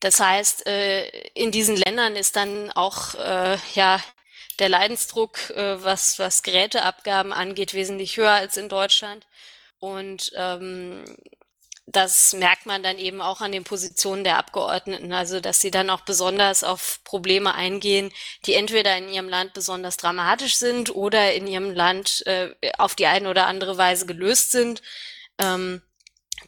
Das 0.00 0.20
heißt, 0.20 0.66
äh, 0.66 1.08
in 1.32 1.50
diesen 1.50 1.76
Ländern 1.76 2.14
ist 2.14 2.36
dann 2.36 2.70
auch 2.72 3.14
äh, 3.14 3.56
ja 3.74 4.02
der 4.58 4.68
Leidensdruck, 4.68 5.48
äh, 5.50 5.82
was, 5.82 6.18
was 6.18 6.42
Geräteabgaben 6.42 7.32
angeht, 7.32 7.72
wesentlich 7.72 8.18
höher 8.18 8.32
als 8.32 8.58
in 8.58 8.68
Deutschland. 8.68 9.26
Und 9.78 10.32
ähm, 10.36 11.04
das 11.90 12.34
merkt 12.34 12.66
man 12.66 12.82
dann 12.82 12.98
eben 12.98 13.22
auch 13.22 13.40
an 13.40 13.52
den 13.52 13.64
Positionen 13.64 14.22
der 14.22 14.36
Abgeordneten, 14.36 15.12
also 15.12 15.40
dass 15.40 15.60
sie 15.60 15.70
dann 15.70 15.88
auch 15.88 16.02
besonders 16.02 16.62
auf 16.62 17.00
Probleme 17.04 17.54
eingehen, 17.54 18.12
die 18.44 18.54
entweder 18.54 18.96
in 18.98 19.08
ihrem 19.08 19.28
Land 19.28 19.54
besonders 19.54 19.96
dramatisch 19.96 20.56
sind 20.56 20.94
oder 20.94 21.32
in 21.32 21.46
ihrem 21.46 21.70
Land 21.72 22.26
äh, 22.26 22.50
auf 22.76 22.94
die 22.94 23.06
eine 23.06 23.30
oder 23.30 23.46
andere 23.46 23.78
Weise 23.78 24.04
gelöst 24.04 24.50
sind. 24.50 24.82
Ähm, 25.38 25.80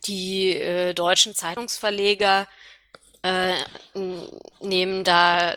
die 0.07 0.57
äh, 0.57 0.92
deutschen 0.92 1.35
Zeitungsverleger 1.35 2.46
äh, 3.22 3.55
nehmen 4.61 5.05
da 5.05 5.55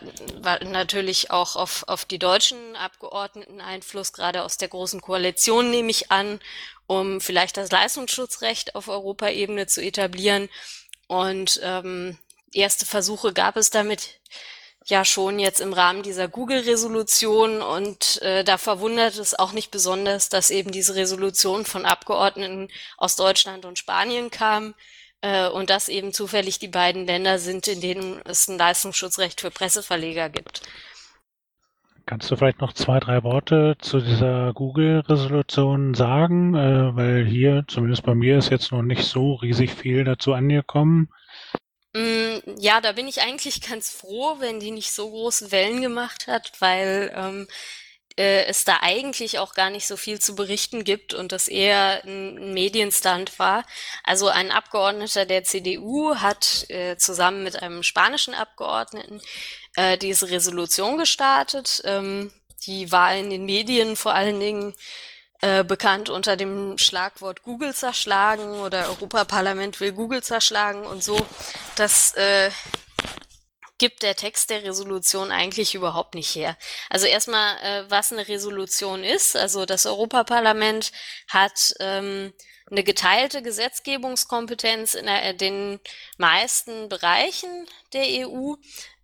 natürlich 0.62 1.30
auch 1.30 1.56
auf, 1.56 1.84
auf 1.88 2.04
die 2.04 2.18
deutschen 2.18 2.76
Abgeordneten 2.76 3.60
Einfluss, 3.60 4.12
gerade 4.12 4.42
aus 4.42 4.58
der 4.58 4.68
Großen 4.68 5.00
Koalition 5.00 5.70
nehme 5.70 5.90
ich 5.90 6.10
an, 6.10 6.40
um 6.86 7.20
vielleicht 7.20 7.56
das 7.56 7.70
Leistungsschutzrecht 7.70 8.74
auf 8.74 8.88
Europaebene 8.88 9.66
zu 9.66 9.82
etablieren. 9.82 10.48
Und 11.06 11.60
ähm, 11.62 12.18
erste 12.52 12.86
Versuche 12.86 13.32
gab 13.32 13.56
es 13.56 13.70
damit 13.70 14.20
ja 14.86 15.04
schon 15.04 15.38
jetzt 15.38 15.60
im 15.60 15.72
Rahmen 15.72 16.02
dieser 16.02 16.28
Google-Resolution 16.28 17.62
und 17.62 18.20
äh, 18.22 18.44
da 18.44 18.58
verwundert 18.58 19.16
es 19.16 19.34
auch 19.34 19.52
nicht 19.52 19.70
besonders, 19.70 20.28
dass 20.28 20.50
eben 20.50 20.72
diese 20.72 20.94
Resolution 20.94 21.64
von 21.64 21.86
Abgeordneten 21.86 22.68
aus 22.98 23.16
Deutschland 23.16 23.64
und 23.64 23.78
Spanien 23.78 24.30
kam 24.30 24.74
äh, 25.22 25.48
und 25.48 25.70
dass 25.70 25.88
eben 25.88 26.12
zufällig 26.12 26.58
die 26.58 26.68
beiden 26.68 27.06
Länder 27.06 27.38
sind, 27.38 27.66
in 27.66 27.80
denen 27.80 28.20
es 28.26 28.46
ein 28.48 28.58
Leistungsschutzrecht 28.58 29.40
für 29.40 29.50
Presseverleger 29.50 30.28
gibt. 30.28 30.60
Kannst 32.06 32.30
du 32.30 32.36
vielleicht 32.36 32.60
noch 32.60 32.74
zwei, 32.74 33.00
drei 33.00 33.22
Worte 33.22 33.76
zu 33.80 34.00
dieser 34.00 34.52
Google-Resolution 34.52 35.94
sagen? 35.94 36.54
Äh, 36.54 36.94
weil 36.96 37.24
hier, 37.24 37.64
zumindest 37.66 38.02
bei 38.02 38.14
mir, 38.14 38.36
ist 38.36 38.50
jetzt 38.50 38.72
noch 38.72 38.82
nicht 38.82 39.04
so 39.04 39.34
riesig 39.34 39.72
viel 39.72 40.04
dazu 40.04 40.34
angekommen. 40.34 41.08
Mm, 41.94 42.38
ja, 42.58 42.82
da 42.82 42.92
bin 42.92 43.08
ich 43.08 43.22
eigentlich 43.22 43.62
ganz 43.62 43.90
froh, 43.90 44.36
wenn 44.40 44.60
die 44.60 44.70
nicht 44.70 44.92
so 44.92 45.08
große 45.08 45.50
Wellen 45.50 45.80
gemacht 45.80 46.26
hat, 46.26 46.52
weil 46.60 47.10
ähm, 47.14 47.46
äh, 48.16 48.44
es 48.46 48.64
da 48.64 48.78
eigentlich 48.82 49.38
auch 49.38 49.54
gar 49.54 49.70
nicht 49.70 49.86
so 49.86 49.96
viel 49.96 50.20
zu 50.20 50.34
berichten 50.34 50.84
gibt 50.84 51.14
und 51.14 51.32
das 51.32 51.48
eher 51.48 52.04
ein 52.04 52.52
Medienstand 52.52 53.38
war. 53.38 53.64
Also 54.04 54.28
ein 54.28 54.50
Abgeordneter 54.50 55.24
der 55.26 55.44
CDU 55.44 56.16
hat 56.16 56.66
äh, 56.68 56.96
zusammen 56.96 57.42
mit 57.44 57.62
einem 57.62 57.82
spanischen 57.82 58.34
Abgeordneten 58.34 59.20
äh, 59.76 59.98
diese 59.98 60.30
Resolution 60.30 60.98
gestartet. 60.98 61.82
Ähm, 61.84 62.32
die 62.66 62.90
war 62.92 63.14
in 63.14 63.30
den 63.30 63.44
Medien 63.44 63.96
vor 63.96 64.14
allen 64.14 64.40
Dingen 64.40 64.74
äh, 65.40 65.64
bekannt 65.64 66.08
unter 66.08 66.36
dem 66.36 66.78
Schlagwort 66.78 67.42
Google 67.42 67.74
zerschlagen 67.74 68.60
oder 68.60 68.88
Europaparlament 68.88 69.80
will 69.80 69.92
Google 69.92 70.22
zerschlagen 70.22 70.86
und 70.86 71.04
so. 71.04 71.18
Das 71.76 72.14
äh, 72.14 72.50
gibt 73.78 74.02
der 74.02 74.14
Text 74.14 74.50
der 74.50 74.62
Resolution 74.62 75.30
eigentlich 75.30 75.74
überhaupt 75.74 76.14
nicht 76.14 76.34
her. 76.34 76.56
Also 76.88 77.06
erstmal, 77.06 77.56
äh, 77.58 77.90
was 77.90 78.12
eine 78.12 78.26
Resolution 78.28 79.04
ist. 79.04 79.36
Also 79.36 79.66
das 79.66 79.84
Europaparlament 79.84 80.92
hat 81.28 81.74
ähm, 81.80 82.32
eine 82.70 82.82
geteilte 82.82 83.42
Gesetzgebungskompetenz 83.42 84.94
in 84.94 85.06
der, 85.06 85.34
den 85.34 85.80
meisten 86.16 86.88
Bereichen 86.88 87.66
der 87.92 88.26
EU, 88.26 88.54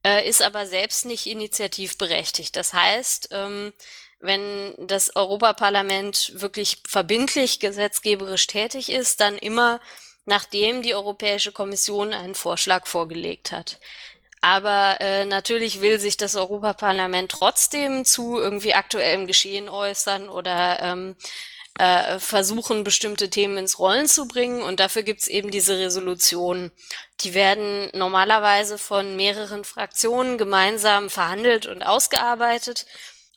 äh, 0.04 0.28
ist 0.28 0.42
aber 0.42 0.66
selbst 0.66 1.06
nicht 1.06 1.26
initiativberechtigt. 1.26 2.56
Das 2.56 2.72
heißt, 2.72 3.28
ähm, 3.32 3.72
wenn 4.20 4.74
das 4.78 5.16
Europaparlament 5.16 6.32
wirklich 6.34 6.82
verbindlich 6.86 7.58
gesetzgeberisch 7.60 8.46
tätig 8.46 8.90
ist, 8.90 9.20
dann 9.20 9.38
immer 9.38 9.80
nachdem 10.26 10.82
die 10.82 10.94
Europäische 10.94 11.52
Kommission 11.52 12.12
einen 12.12 12.34
Vorschlag 12.34 12.86
vorgelegt 12.86 13.52
hat. 13.52 13.80
Aber 14.40 14.96
äh, 15.00 15.26
natürlich 15.26 15.82
will 15.82 16.00
sich 16.00 16.16
das 16.16 16.34
Europaparlament 16.34 17.30
trotzdem 17.30 18.06
zu 18.06 18.38
irgendwie 18.38 18.74
aktuellem 18.74 19.26
Geschehen 19.26 19.68
äußern 19.68 20.28
oder 20.30 20.80
ähm, 20.82 21.16
äh, 21.78 22.18
versuchen, 22.18 22.84
bestimmte 22.84 23.30
Themen 23.30 23.56
ins 23.56 23.78
Rollen 23.78 24.06
zu 24.06 24.26
bringen. 24.26 24.62
Und 24.62 24.80
dafür 24.80 25.02
gibt's 25.02 25.28
eben 25.28 25.50
diese 25.50 25.78
Resolutionen. 25.78 26.72
Die 27.20 27.34
werden 27.34 27.90
normalerweise 27.94 28.78
von 28.78 29.16
mehreren 29.16 29.64
Fraktionen 29.64 30.38
gemeinsam 30.38 31.10
verhandelt 31.10 31.66
und 31.66 31.82
ausgearbeitet. 31.82 32.86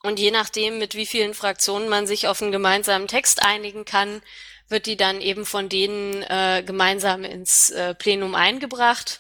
Und 0.04 0.20
je 0.20 0.32
nachdem, 0.32 0.80
mit 0.80 0.96
wie 0.96 1.06
vielen 1.06 1.34
Fraktionen 1.34 1.88
man 1.88 2.08
sich 2.08 2.28
auf 2.28 2.42
einen 2.42 2.52
gemeinsamen 2.52 3.08
Text 3.08 3.42
einigen 3.42 3.86
kann, 3.86 4.22
wird 4.68 4.86
die 4.86 4.98
dann 4.98 5.22
eben 5.22 5.46
von 5.46 5.70
denen 5.70 6.24
äh, 6.24 6.64
gemeinsam 6.66 7.24
ins 7.24 7.70
äh, 7.70 7.96
Plenum 7.96 8.36
eingebracht. 8.36 9.20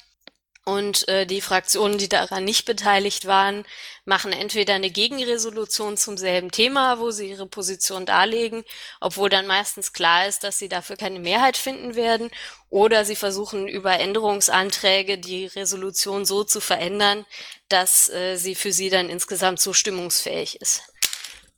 Und 0.66 1.06
äh, 1.10 1.26
die 1.26 1.42
Fraktionen, 1.42 1.98
die 1.98 2.08
daran 2.08 2.46
nicht 2.46 2.64
beteiligt 2.64 3.26
waren, 3.26 3.66
machen 4.06 4.32
entweder 4.32 4.76
eine 4.76 4.92
Gegenresolution 4.92 5.98
zum 5.98 6.16
selben 6.16 6.52
Thema, 6.52 7.00
wo 7.00 7.12
sie 7.12 7.32
ihre 7.32 7.48
Position 7.48 8.06
darlegen, 8.06 8.64
obwohl 9.02 9.30
dann 9.30 9.46
meistens 9.46 9.92
klar 9.92 10.26
ist, 10.26 10.46
dass 10.46 10.58
sie 10.58 10.70
dafür 10.70 10.96
keine 10.96 11.20
Mehrheit 11.20 11.58
finden 11.58 11.96
werden, 11.96 12.32
oder 12.70 13.04
sie 13.04 13.18
versuchen 13.18 13.68
über 13.68 14.00
Änderungsanträge 14.00 15.18
die 15.18 15.48
Resolution 15.48 16.26
so 16.26 16.46
zu 16.46 16.62
verändern, 16.62 17.26
dass 17.68 18.10
äh, 18.10 18.38
sie 18.38 18.56
für 18.56 18.72
sie 18.72 18.90
dann 18.90 19.10
insgesamt 19.10 19.60
zustimmungsfähig 19.60 20.62
ist. 20.62 20.84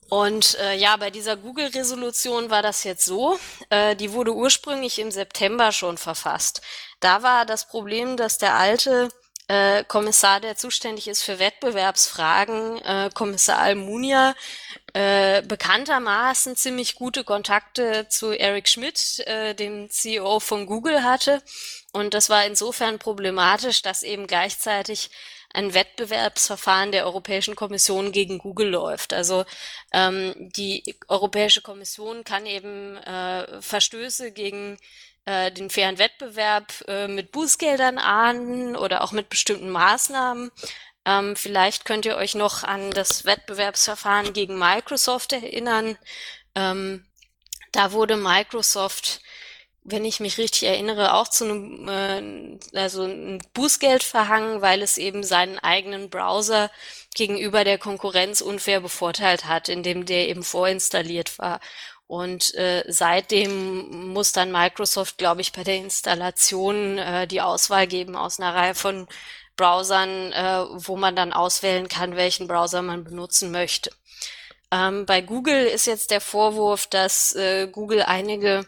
Und 0.09 0.55
äh, 0.59 0.75
ja, 0.75 0.97
bei 0.97 1.09
dieser 1.09 1.35
Google-Resolution 1.35 2.49
war 2.49 2.61
das 2.61 2.83
jetzt 2.83 3.05
so. 3.05 3.39
Äh, 3.69 3.95
die 3.95 4.11
wurde 4.11 4.33
ursprünglich 4.33 4.99
im 4.99 5.09
September 5.09 5.71
schon 5.71 5.97
verfasst. 5.97 6.61
Da 6.99 7.23
war 7.23 7.45
das 7.45 7.67
Problem, 7.67 8.17
dass 8.17 8.37
der 8.37 8.55
alte 8.55 9.09
äh, 9.47 9.83
Kommissar, 9.83 10.39
der 10.39 10.55
zuständig 10.55 11.07
ist 11.07 11.23
für 11.23 11.39
Wettbewerbsfragen, 11.39 12.81
äh, 12.83 13.09
Kommissar 13.13 13.59
Almunia, 13.59 14.35
äh, 14.93 15.41
bekanntermaßen 15.43 16.55
ziemlich 16.55 16.95
gute 16.95 17.23
Kontakte 17.23 18.07
zu 18.09 18.31
Eric 18.31 18.67
Schmidt, 18.67 19.19
äh, 19.27 19.53
dem 19.53 19.89
CEO 19.89 20.39
von 20.39 20.65
Google 20.65 21.03
hatte. 21.03 21.43
Und 21.91 22.13
das 22.13 22.29
war 22.29 22.45
insofern 22.45 22.97
problematisch, 22.97 23.81
dass 23.81 24.03
eben 24.03 24.25
gleichzeitig 24.27 25.11
ein 25.53 25.73
Wettbewerbsverfahren 25.73 26.91
der 26.91 27.05
Europäischen 27.05 27.55
Kommission 27.55 28.11
gegen 28.11 28.39
Google 28.39 28.69
läuft. 28.69 29.13
Also 29.13 29.45
ähm, 29.93 30.33
die 30.37 30.83
Europäische 31.07 31.61
Kommission 31.61 32.23
kann 32.25 32.45
eben 32.45 32.97
äh, 32.97 33.61
Verstöße 33.61 34.31
gegen 34.31 34.77
äh, 35.25 35.51
den 35.51 35.69
fairen 35.69 35.97
Wettbewerb 35.97 36.73
äh, 36.87 37.07
mit 37.07 37.31
Bußgeldern 37.31 37.97
ahnden 37.97 38.75
oder 38.75 39.03
auch 39.03 39.11
mit 39.11 39.29
bestimmten 39.29 39.69
Maßnahmen. 39.69 40.51
Ähm, 41.05 41.35
vielleicht 41.35 41.85
könnt 41.85 42.05
ihr 42.05 42.17
euch 42.17 42.35
noch 42.35 42.63
an 42.63 42.91
das 42.91 43.25
Wettbewerbsverfahren 43.25 44.33
gegen 44.33 44.57
Microsoft 44.57 45.33
erinnern. 45.33 45.97
Ähm, 46.55 47.05
da 47.71 47.91
wurde 47.91 48.17
Microsoft 48.17 49.21
wenn 49.87 50.03
ich 50.03 50.19
mich 50.19 50.39
richtig 50.39 50.63
erinnere, 50.63 51.13
auch 51.13 51.27
zu 51.27 51.45
einem, 51.45 51.87
äh, 51.87 52.77
also 52.77 53.03
ein 53.03 53.39
Bußgeld 53.53 54.03
verhangen, 54.03 54.61
weil 54.61 54.81
es 54.81 54.97
eben 54.97 55.23
seinen 55.23 55.59
eigenen 55.59 56.09
Browser 56.09 56.71
gegenüber 57.13 57.63
der 57.63 57.77
Konkurrenz 57.77 58.41
unfair 58.41 58.81
bevorteilt 58.81 59.45
hat, 59.45 59.69
indem 59.69 60.05
der 60.07 60.27
eben 60.27 60.43
vorinstalliert 60.43 61.37
war. 61.37 61.59
Und 62.07 62.53
äh, 62.55 62.83
seitdem 62.87 64.13
muss 64.13 64.31
dann 64.31 64.51
Microsoft, 64.51 65.17
glaube 65.17 65.41
ich, 65.41 65.51
bei 65.51 65.63
der 65.63 65.77
Installation 65.77 66.99
äh, 66.99 67.27
die 67.27 67.41
Auswahl 67.41 67.87
geben 67.87 68.15
aus 68.15 68.39
einer 68.39 68.53
Reihe 68.53 68.75
von 68.75 69.07
Browsern, 69.57 70.31
äh, 70.31 70.65
wo 70.75 70.97
man 70.97 71.15
dann 71.15 71.33
auswählen 71.33 71.87
kann, 71.87 72.15
welchen 72.15 72.47
Browser 72.47 72.81
man 72.81 73.03
benutzen 73.03 73.51
möchte. 73.51 73.89
Ähm, 74.71 75.05
bei 75.05 75.21
Google 75.21 75.65
ist 75.65 75.87
jetzt 75.87 76.11
der 76.11 76.21
Vorwurf, 76.21 76.87
dass 76.87 77.33
äh, 77.35 77.67
Google 77.67 78.03
einige 78.03 78.65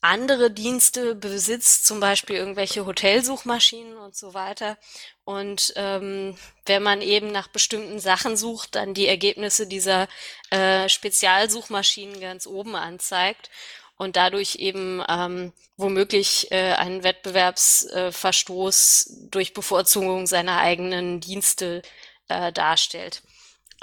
andere 0.00 0.50
Dienste 0.50 1.14
besitzt, 1.14 1.86
zum 1.86 2.00
Beispiel 2.00 2.36
irgendwelche 2.36 2.86
Hotelsuchmaschinen 2.86 3.98
und 3.98 4.16
so 4.16 4.32
weiter. 4.32 4.78
Und 5.24 5.74
ähm, 5.76 6.38
wenn 6.64 6.82
man 6.82 7.02
eben 7.02 7.30
nach 7.32 7.48
bestimmten 7.48 8.00
Sachen 8.00 8.34
sucht, 8.36 8.74
dann 8.74 8.94
die 8.94 9.06
Ergebnisse 9.06 9.66
dieser 9.66 10.08
äh, 10.50 10.88
Spezialsuchmaschinen 10.88 12.18
ganz 12.20 12.46
oben 12.46 12.76
anzeigt 12.76 13.50
und 13.96 14.16
dadurch 14.16 14.56
eben 14.56 15.04
ähm, 15.08 15.52
womöglich 15.76 16.50
äh, 16.50 16.72
einen 16.72 17.04
Wettbewerbsverstoß 17.04 19.26
durch 19.30 19.52
Bevorzugung 19.52 20.26
seiner 20.26 20.56
eigenen 20.58 21.20
Dienste 21.20 21.82
äh, 22.28 22.50
darstellt. 22.50 23.20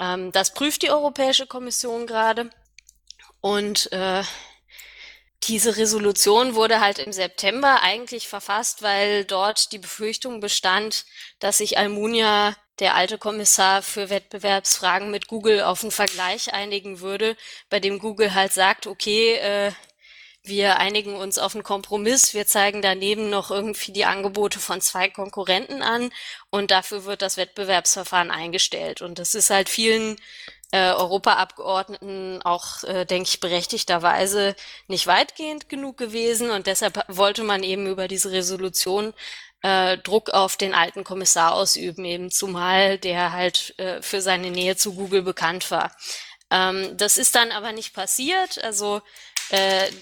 Ähm, 0.00 0.32
das 0.32 0.52
prüft 0.52 0.82
die 0.82 0.90
Europäische 0.90 1.46
Kommission 1.46 2.08
gerade 2.08 2.50
und 3.40 3.92
äh, 3.92 4.24
diese 5.44 5.76
Resolution 5.76 6.54
wurde 6.54 6.80
halt 6.80 6.98
im 6.98 7.12
September 7.12 7.80
eigentlich 7.82 8.28
verfasst, 8.28 8.82
weil 8.82 9.24
dort 9.24 9.72
die 9.72 9.78
Befürchtung 9.78 10.40
bestand, 10.40 11.04
dass 11.38 11.58
sich 11.58 11.78
Almunia, 11.78 12.56
der 12.80 12.94
alte 12.94 13.18
Kommissar 13.18 13.82
für 13.82 14.10
Wettbewerbsfragen 14.10 15.10
mit 15.10 15.28
Google, 15.28 15.62
auf 15.62 15.82
einen 15.82 15.90
Vergleich 15.90 16.52
einigen 16.52 17.00
würde, 17.00 17.36
bei 17.70 17.80
dem 17.80 17.98
Google 17.98 18.34
halt 18.34 18.52
sagt, 18.52 18.86
okay, 18.86 19.34
äh, 19.36 19.72
wir 20.44 20.78
einigen 20.78 21.16
uns 21.16 21.38
auf 21.38 21.54
einen 21.54 21.64
Kompromiss, 21.64 22.34
wir 22.34 22.46
zeigen 22.46 22.80
daneben 22.82 23.30
noch 23.30 23.50
irgendwie 23.50 23.92
die 23.92 24.04
Angebote 24.04 24.58
von 24.58 24.80
zwei 24.80 25.08
Konkurrenten 25.08 25.82
an 25.82 26.10
und 26.50 26.70
dafür 26.70 27.04
wird 27.04 27.22
das 27.22 27.36
Wettbewerbsverfahren 27.36 28.30
eingestellt. 28.30 29.02
Und 29.02 29.18
das 29.18 29.34
ist 29.34 29.50
halt 29.50 29.68
vielen 29.68 30.16
äh, 30.70 30.92
Europaabgeordneten 30.92 32.42
auch, 32.42 32.84
äh, 32.84 33.04
denke 33.04 33.28
ich, 33.28 33.40
berechtigterweise 33.40 34.54
nicht 34.86 35.06
weitgehend 35.06 35.68
genug 35.68 35.96
gewesen. 35.96 36.50
Und 36.50 36.66
deshalb 36.66 37.04
wollte 37.08 37.42
man 37.42 37.62
eben 37.62 37.86
über 37.86 38.08
diese 38.08 38.30
Resolution 38.30 39.14
äh, 39.62 39.98
Druck 39.98 40.30
auf 40.30 40.56
den 40.56 40.74
alten 40.74 41.04
Kommissar 41.04 41.54
ausüben, 41.54 42.04
eben 42.04 42.30
zumal 42.30 42.98
der 42.98 43.32
halt 43.32 43.74
äh, 43.78 44.02
für 44.02 44.20
seine 44.20 44.50
Nähe 44.50 44.76
zu 44.76 44.94
Google 44.94 45.22
bekannt 45.22 45.70
war. 45.70 45.90
Ähm, 46.50 46.96
das 46.96 47.18
ist 47.18 47.34
dann 47.34 47.50
aber 47.50 47.72
nicht 47.72 47.94
passiert. 47.94 48.62
Also 48.62 49.02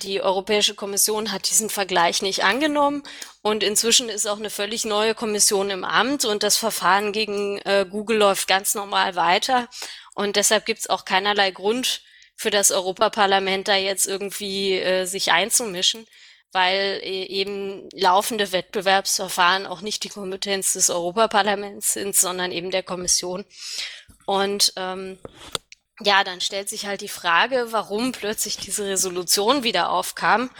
die 0.03 0.21
Europäische 0.21 0.75
Kommission 0.75 1.31
hat 1.31 1.49
diesen 1.49 1.71
Vergleich 1.71 2.21
nicht 2.21 2.43
angenommen 2.43 3.05
und 3.43 3.63
inzwischen 3.63 4.09
ist 4.09 4.27
auch 4.27 4.39
eine 4.39 4.51
völlig 4.51 4.85
neue 4.85 5.15
Kommission 5.15 5.71
im 5.71 5.85
Amt 5.85 6.25
und 6.25 6.43
das 6.43 6.57
Verfahren 6.57 7.13
gegen 7.13 7.59
äh, 7.59 7.87
Google 7.89 8.19
läuft 8.19 8.49
ganz 8.49 8.75
normal 8.75 9.15
weiter. 9.15 9.69
Und 10.15 10.35
deshalb 10.35 10.67
gibt 10.67 10.81
es 10.81 10.91
auch 10.91 11.05
keinerlei 11.05 11.53
Grund 11.53 12.03
für 12.35 12.51
das 12.51 12.73
Europaparlament 12.73 13.69
da 13.69 13.77
jetzt 13.77 14.07
irgendwie 14.07 14.73
äh, 14.73 15.05
sich 15.05 15.31
einzumischen, 15.31 16.07
weil 16.51 17.01
äh, 17.03 17.25
eben 17.27 17.89
laufende 17.93 18.51
Wettbewerbsverfahren 18.51 19.67
auch 19.67 19.81
nicht 19.81 20.03
die 20.05 20.09
Kompetenz 20.09 20.73
des 20.73 20.91
Europaparlaments 20.91 21.93
sind, 21.93 22.17
sondern 22.17 22.51
eben 22.51 22.73
der 22.73 22.83
Kommission. 22.83 23.45
Und 24.27 24.73
ähm, 24.77 25.19
ja, 26.01 26.25
dann 26.25 26.41
stellt 26.41 26.69
sich 26.69 26.87
halt 26.87 27.01
die 27.01 27.09
Frage, 27.09 27.69
warum 27.71 28.13
plötzlich 28.13 28.57
diese 28.57 28.85
Resolution 28.87 29.63
wieder 29.63 29.91
aufkam. 29.91 30.51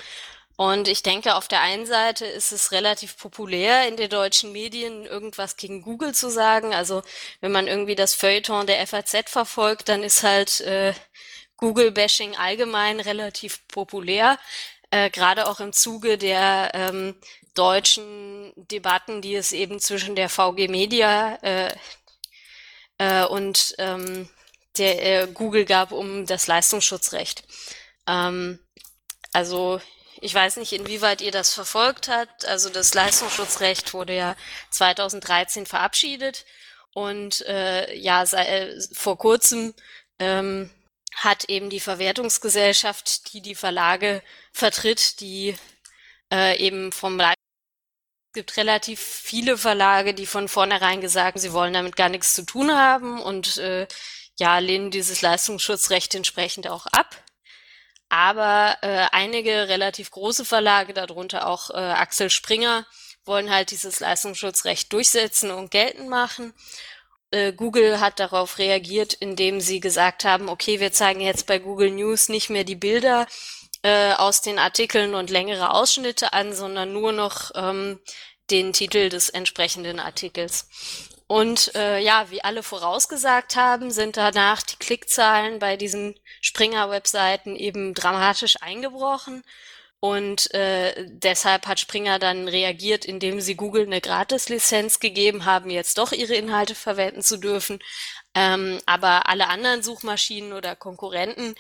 Und 0.57 0.89
ich 0.89 1.03
denke, 1.03 1.35
auf 1.35 1.49
der 1.49 1.61
einen 1.61 1.85
Seite 1.85 2.25
ist 2.25 2.51
es 2.51 2.73
relativ 2.73 3.19
populär 3.19 3.87
in 3.89 3.97
den 3.99 4.09
deutschen 4.09 4.53
Medien, 4.53 5.05
irgendwas 5.05 5.57
gegen 5.59 5.83
Google 5.83 6.15
zu 6.15 6.31
sagen. 6.31 6.75
Also 6.75 7.03
wenn 7.43 7.53
man 7.53 7.67
irgendwie 7.69 7.95
das 7.95 8.15
Feuilleton 8.15 8.67
der 8.67 8.87
FAZ 8.87 9.29
verfolgt, 9.31 9.91
dann 9.91 10.03
ist 10.03 10.23
halt 10.23 10.63
äh, 10.63 10.95
Google-Bashing 11.59 12.37
allgemein 12.37 13.01
relativ 13.01 13.67
populär. 13.69 14.39
Äh, 14.91 15.11
Gerade 15.11 15.47
auch 15.49 15.61
im 15.61 15.75
Zuge 15.75 16.17
der 16.17 16.71
ähm, 16.75 17.17
deutschen 17.55 18.53
Debatten, 18.57 19.21
die 19.21 19.35
es 19.35 19.53
eben 19.53 19.81
zwischen 19.81 20.17
der 20.17 20.31
VG 20.31 20.69
Media 20.69 21.37
äh, 21.43 21.75
äh, 22.99 23.27
und 23.27 23.75
ähm, 23.79 24.29
der 24.79 25.23
äh, 25.23 25.27
Google 25.33 25.65
gab 25.65 25.93
um 25.93 26.27
das 26.27 26.47
Leistungsschutzrecht. 26.47 27.45
Ähm, 28.07 28.59
also 29.33 29.81
ich 30.21 30.35
weiß 30.35 30.57
nicht, 30.57 30.73
inwieweit 30.73 31.21
ihr 31.21 31.33
das 31.33 31.53
verfolgt 31.55 32.09
habt. 32.09 32.47
Also 32.47 32.71
das 32.71 32.95
Leistungsschutzrecht 32.95 33.93
wurde 33.95 34.15
ja 34.17 34.37
2013 34.71 35.67
verabschiedet 35.67 36.45
und 36.93 37.43
äh, 37.47 37.95
ja, 37.95 38.25
sei, 38.25 38.47
äh, 38.47 38.81
vor 38.93 39.19
kurzem 39.19 39.75
ähm, 40.19 40.71
hat 41.15 41.45
eben 41.45 41.71
die 41.71 41.81
Verwertungsgesellschaft, 41.81 43.33
die 43.33 43.43
die 43.43 43.55
Verlage 43.55 44.23
vertritt, 44.53 45.21
die 45.21 45.57
äh, 46.33 46.59
eben 46.59 46.93
vom 46.93 47.19
Leistungsschutzrecht 47.19 47.37
es 48.37 48.39
gibt 48.39 48.57
relativ 48.59 49.01
viele 49.01 49.57
Verlage, 49.57 50.13
die 50.13 50.27
von 50.27 50.49
vornherein 50.49 51.01
gesagt, 51.01 51.41
sie 51.41 51.55
wollen 51.55 51.73
damit 51.73 51.97
gar 51.97 52.11
nichts 52.11 52.35
zu 52.35 52.45
tun 52.45 52.71
haben 52.71 53.19
und 53.23 53.57
äh, 53.57 53.87
ja, 54.39 54.59
lehnen 54.59 54.91
dieses 54.91 55.23
Leistungsschutzrecht 55.23 56.15
entsprechend 56.15 56.69
auch 56.69 56.87
ab. 56.87 57.17
Aber 58.09 58.77
äh, 58.83 59.07
einige 59.13 59.69
relativ 59.69 60.11
große 60.11 60.45
Verlage, 60.45 60.95
darunter 60.95 61.49
auch 61.49 61.71
äh, 61.71 61.75
Axel 61.75 62.31
Springer, 62.31 62.87
wollen 63.25 63.51
halt 63.51 63.73
dieses 63.73 63.99
Leistungsschutzrecht 64.01 64.93
durchsetzen 64.93 65.51
und 65.51 65.71
geltend 65.71 66.09
machen. 66.09 66.55
Äh, 67.31 67.53
Google 67.53 67.99
hat 68.01 68.21
darauf 68.21 68.59
reagiert, 68.59 69.13
indem 69.15 69.61
sie 69.61 69.81
gesagt 69.81 70.25
haben, 70.25 70.49
okay, 70.49 70.79
wir 70.79 70.93
zeigen 70.93 71.21
jetzt 71.21 71.47
bei 71.47 71.59
Google 71.59 71.91
News 71.91 72.29
nicht 72.29 72.51
mehr 72.51 72.65
die 72.65 72.77
Bilder 72.77 73.27
äh, 73.83 74.13
aus 74.13 74.41
den 74.41 74.59
Artikeln 74.59 75.15
und 75.15 75.31
längere 75.31 75.71
Ausschnitte 75.71 76.33
an, 76.33 76.55
sondern 76.55 76.93
nur 76.93 77.13
noch 77.13 77.51
ähm, 77.57 78.01
den 78.51 78.73
Titel 78.73 79.09
des 79.09 79.29
entsprechenden 79.29 79.99
Artikels. 79.99 80.69
Und 81.29 81.75
äh, 81.75 81.99
ja, 81.99 82.31
wie 82.31 82.45
alle 82.45 82.63
vorausgesagt 82.63 83.57
haben, 83.57 83.91
sind 83.91 84.17
danach 84.17 84.63
die 84.63 84.77
Klickzahlen 84.77 85.59
bei 85.59 85.77
diesen 85.77 86.19
Springer-Webseiten 86.41 87.57
eben 87.57 87.95
dramatisch 87.95 88.57
eingebrochen. 88.61 89.43
Und 89.99 90.53
äh, 90.55 90.95
deshalb 91.09 91.67
hat 91.67 91.81
Springer 91.81 92.19
dann 92.21 92.47
reagiert, 92.49 93.05
indem 93.05 93.41
sie 93.41 93.57
Google 93.57 93.87
eine 93.87 94.01
Gratis-Lizenz 94.01 95.01
gegeben 95.01 95.47
haben, 95.47 95.71
jetzt 95.71 95.99
doch 95.99 96.13
ihre 96.13 96.35
Inhalte 96.35 96.75
verwenden 96.77 97.23
zu 97.23 97.39
dürfen. 97.39 97.81
Ähm, 98.35 98.79
aber 98.87 99.29
alle 99.29 99.49
anderen 99.49 99.83
Suchmaschinen 99.83 100.53
oder 100.53 100.77
Konkurrenten 100.77 101.57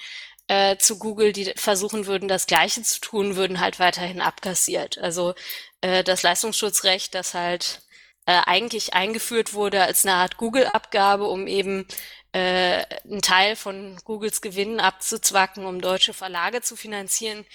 äh, 0.48 0.76
zu 0.76 0.98
Google, 0.98 1.32
die 1.32 1.52
versuchen 1.56 2.06
würden, 2.06 2.28
das 2.28 2.46
Gleiche 2.46 2.82
zu 2.82 3.00
tun, 3.00 3.36
würden 3.36 3.58
halt 3.58 3.80
weiterhin 3.80 4.20
abkassiert. 4.20 4.98
Also 4.98 5.34
äh, 5.80 6.04
das 6.04 6.22
Leistungsschutzrecht, 6.22 7.14
das 7.14 7.34
halt 7.34 7.80
äh, 8.26 8.40
eigentlich 8.44 8.94
eingeführt 8.94 9.54
wurde 9.54 9.82
als 9.82 10.04
eine 10.04 10.14
Art 10.14 10.36
Google-Abgabe, 10.36 11.24
um 11.24 11.46
eben 11.46 11.86
äh, 12.32 12.84
einen 13.04 13.22
Teil 13.22 13.56
von 13.56 13.96
Googles 14.04 14.40
Gewinnen 14.40 14.80
abzuzwacken, 14.80 15.64
um 15.64 15.80
deutsche 15.80 16.12
Verlage 16.12 16.60
zu 16.60 16.76
finanzieren, 16.76 17.46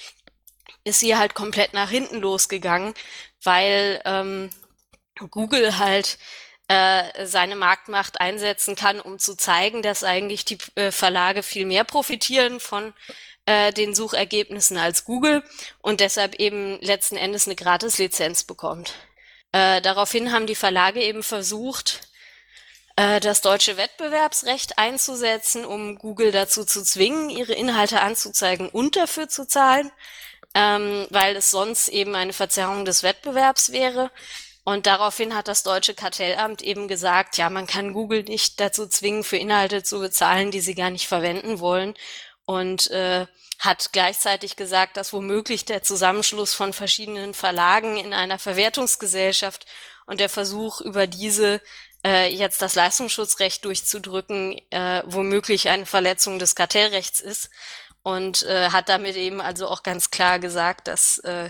ist 0.84 1.02
hier 1.02 1.20
halt 1.20 1.36
komplett 1.36 1.74
nach 1.74 1.90
hinten 1.90 2.20
losgegangen, 2.20 2.94
weil 3.44 4.02
ähm, 4.06 4.50
Google 5.30 5.78
halt 5.78 6.18
äh, 6.68 7.26
seine 7.26 7.56
Marktmacht 7.56 8.22
einsetzen 8.22 8.76
kann, 8.76 9.00
um 9.00 9.20
zu 9.20 9.36
zeigen, 9.36 9.82
dass 9.82 10.04
eigentlich 10.04 10.46
die 10.46 10.58
äh, 10.76 10.92
Verlage 10.92 11.44
viel 11.44 11.66
mehr 11.66 11.84
profitieren 11.84 12.60
von 12.60 12.94
äh, 13.46 13.74
den 13.74 13.94
Suchergebnissen 13.94 14.78
als 14.78 15.04
Google 15.04 15.44
und 15.82 16.00
deshalb 16.00 16.36
eben 16.36 16.80
letzten 16.82 17.18
Endes 17.18 17.46
eine 17.46 17.56
Gratis-Lizenz 17.56 18.46
bekommt. 18.46 18.94
Äh, 19.52 19.82
daraufhin 19.82 20.32
haben 20.32 20.48
die 20.48 20.56
Verlage 20.56 21.02
eben 21.02 21.24
versucht, 21.24 22.02
äh, 22.96 23.20
das 23.20 23.42
deutsche 23.42 23.78
Wettbewerbsrecht 23.78 24.78
einzusetzen, 24.78 25.66
um 25.66 25.98
Google 25.98 26.32
dazu 26.32 26.66
zu 26.66 26.84
zwingen, 26.84 27.30
ihre 27.30 27.54
Inhalte 27.54 28.02
anzuzeigen 28.02 28.70
und 28.70 28.96
dafür 28.96 29.28
zu 29.28 29.48
zahlen, 29.48 29.92
ähm, 30.54 31.08
weil 31.10 31.36
es 31.36 31.52
sonst 31.52 31.90
eben 31.90 32.16
eine 32.16 32.34
Verzerrung 32.34 32.86
des 32.86 33.04
Wettbewerbs 33.04 33.72
wäre. 33.72 34.12
Und 34.64 34.86
daraufhin 34.86 35.36
hat 35.36 35.48
das 35.48 35.64
deutsche 35.64 35.96
Kartellamt 35.96 36.62
eben 36.62 36.88
gesagt, 36.88 37.38
ja, 37.38 37.50
man 37.50 37.66
kann 37.66 37.94
Google 37.94 38.24
nicht 38.24 38.60
dazu 38.60 38.88
zwingen, 38.88 39.24
für 39.24 39.38
Inhalte 39.38 39.84
zu 39.84 40.00
bezahlen, 40.00 40.52
die 40.52 40.62
sie 40.62 40.76
gar 40.76 40.92
nicht 40.92 41.08
verwenden 41.08 41.60
wollen. 41.60 41.96
Und 42.46 42.92
äh, 42.92 43.26
hat 43.62 43.94
gleichzeitig 43.94 44.56
gesagt, 44.56 44.98
dass 44.98 45.14
womöglich 45.14 45.66
der 45.66 45.84
Zusammenschluss 45.84 46.56
von 46.56 46.74
verschiedenen 46.74 47.36
Verlagen 47.36 47.96
in 47.96 48.12
einer 48.12 48.40
Verwertungsgesellschaft 48.40 49.68
und 50.08 50.20
der 50.20 50.30
Versuch, 50.30 50.82
über 50.82 51.06
diese 51.06 51.62
äh, 52.04 52.28
jetzt 52.34 52.64
das 52.64 52.74
Leistungsschutzrecht 52.74 53.64
durchzudrücken, 53.64 54.60
äh, 54.72 55.04
womöglich 55.06 55.70
eine 55.70 55.86
Verletzung 55.86 56.40
des 56.40 56.56
Kartellrechts 56.56 57.22
ist 57.22 57.52
und 58.02 58.42
äh, 58.44 58.70
hat 58.70 58.90
damit 58.90 59.16
eben 59.16 59.40
also 59.40 59.68
auch 59.68 59.84
ganz 59.84 60.10
klar 60.10 60.40
gesagt, 60.40 60.88
dass 60.88 61.20
äh, 61.20 61.50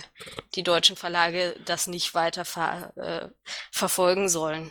die 0.56 0.64
deutschen 0.64 0.98
Verlage 0.98 1.56
das 1.64 1.88
nicht 1.88 2.14
weiter 2.14 2.44
ver 2.44 2.92
äh, 2.98 3.30
verfolgen 3.72 4.28
sollen. 4.28 4.70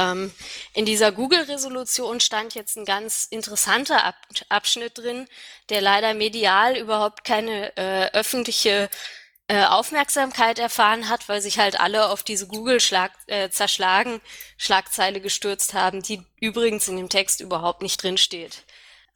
Ähm, 0.00 0.32
in 0.72 0.86
dieser 0.86 1.12
Google-Resolution 1.12 2.20
stand 2.20 2.54
jetzt 2.54 2.76
ein 2.76 2.84
ganz 2.86 3.24
interessanter 3.24 4.04
Ab 4.04 4.16
Abschnitt 4.48 4.96
drin, 4.96 5.26
der 5.68 5.82
leider 5.82 6.14
medial 6.14 6.76
überhaupt 6.76 7.24
keine 7.24 7.76
äh, 7.76 8.10
öffentliche 8.12 8.88
äh, 9.48 9.64
Aufmerksamkeit 9.64 10.58
erfahren 10.58 11.08
hat, 11.08 11.28
weil 11.28 11.42
sich 11.42 11.58
halt 11.58 11.78
alle 11.78 12.08
auf 12.08 12.22
diese 12.22 12.46
Google-Schlag 12.46 13.12
äh, 13.26 13.50
gestürzt 15.20 15.74
haben, 15.74 16.02
die 16.02 16.22
übrigens 16.40 16.88
in 16.88 16.96
dem 16.96 17.08
Text 17.08 17.40
überhaupt 17.40 17.82
nicht 17.82 18.02
drinsteht. 18.02 18.64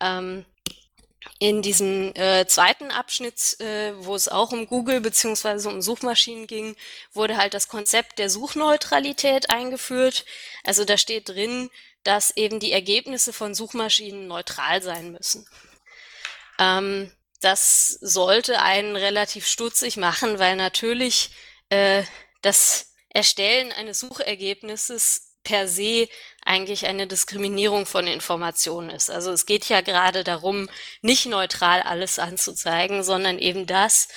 Ähm, 0.01 0.45
in 1.39 1.63
diesem 1.63 2.15
äh, 2.15 2.47
zweiten 2.47 2.91
Abschnitt, 2.91 3.59
äh, 3.61 3.93
wo 3.99 4.15
es 4.15 4.29
auch 4.29 4.53
um 4.53 4.67
Google 4.67 5.01
beziehungsweise 5.01 5.69
um 5.69 5.83
Suchmaschinen 5.83 6.47
ging, 6.47 6.77
wurde 7.13 7.37
halt 7.37 7.55
das 7.55 7.69
Konzept 7.69 8.19
der 8.19 8.31
Suchneutralität 8.31 9.51
eingeführt. 9.51 10.25
Also 10.63 10.85
da 10.85 10.97
steht 10.97 11.29
drin, 11.29 11.71
dass 12.05 12.37
eben 12.37 12.61
die 12.61 12.73
Ergebnisse 12.73 13.33
von 13.33 13.55
Suchmaschinen 13.55 14.29
neutral 14.29 14.83
sein 14.83 15.11
müssen. 15.11 15.47
Ähm, 16.59 17.11
das 17.41 17.89
sollte 18.01 18.63
einen 18.63 18.97
relativ 18.97 19.47
stutzig 19.47 19.97
machen, 19.97 20.39
weil 20.39 20.57
natürlich 20.57 21.31
äh, 21.69 22.05
das 22.43 22.95
Erstellen 23.11 23.73
eines 23.73 24.01
Suchergebnisses 24.01 25.34
per 25.45 25.69
se 25.69 26.09
eigentlich 26.45 26.87
eine 26.87 27.07
Diskriminierung 27.07 27.87
von 27.87 28.07
Informationen 28.07 28.91
ist. 28.91 29.11
Also 29.11 29.31
es 29.33 29.47
geht 29.47 29.69
ja 29.69 29.81
gerade 29.81 30.25
darum, 30.25 30.69
nicht 31.01 31.27
neutral 31.27 31.83
alles 31.83 32.19
anzuzeigen, 32.19 33.03
sondern 33.03 33.39
eben 33.39 33.67
das, 33.67 34.09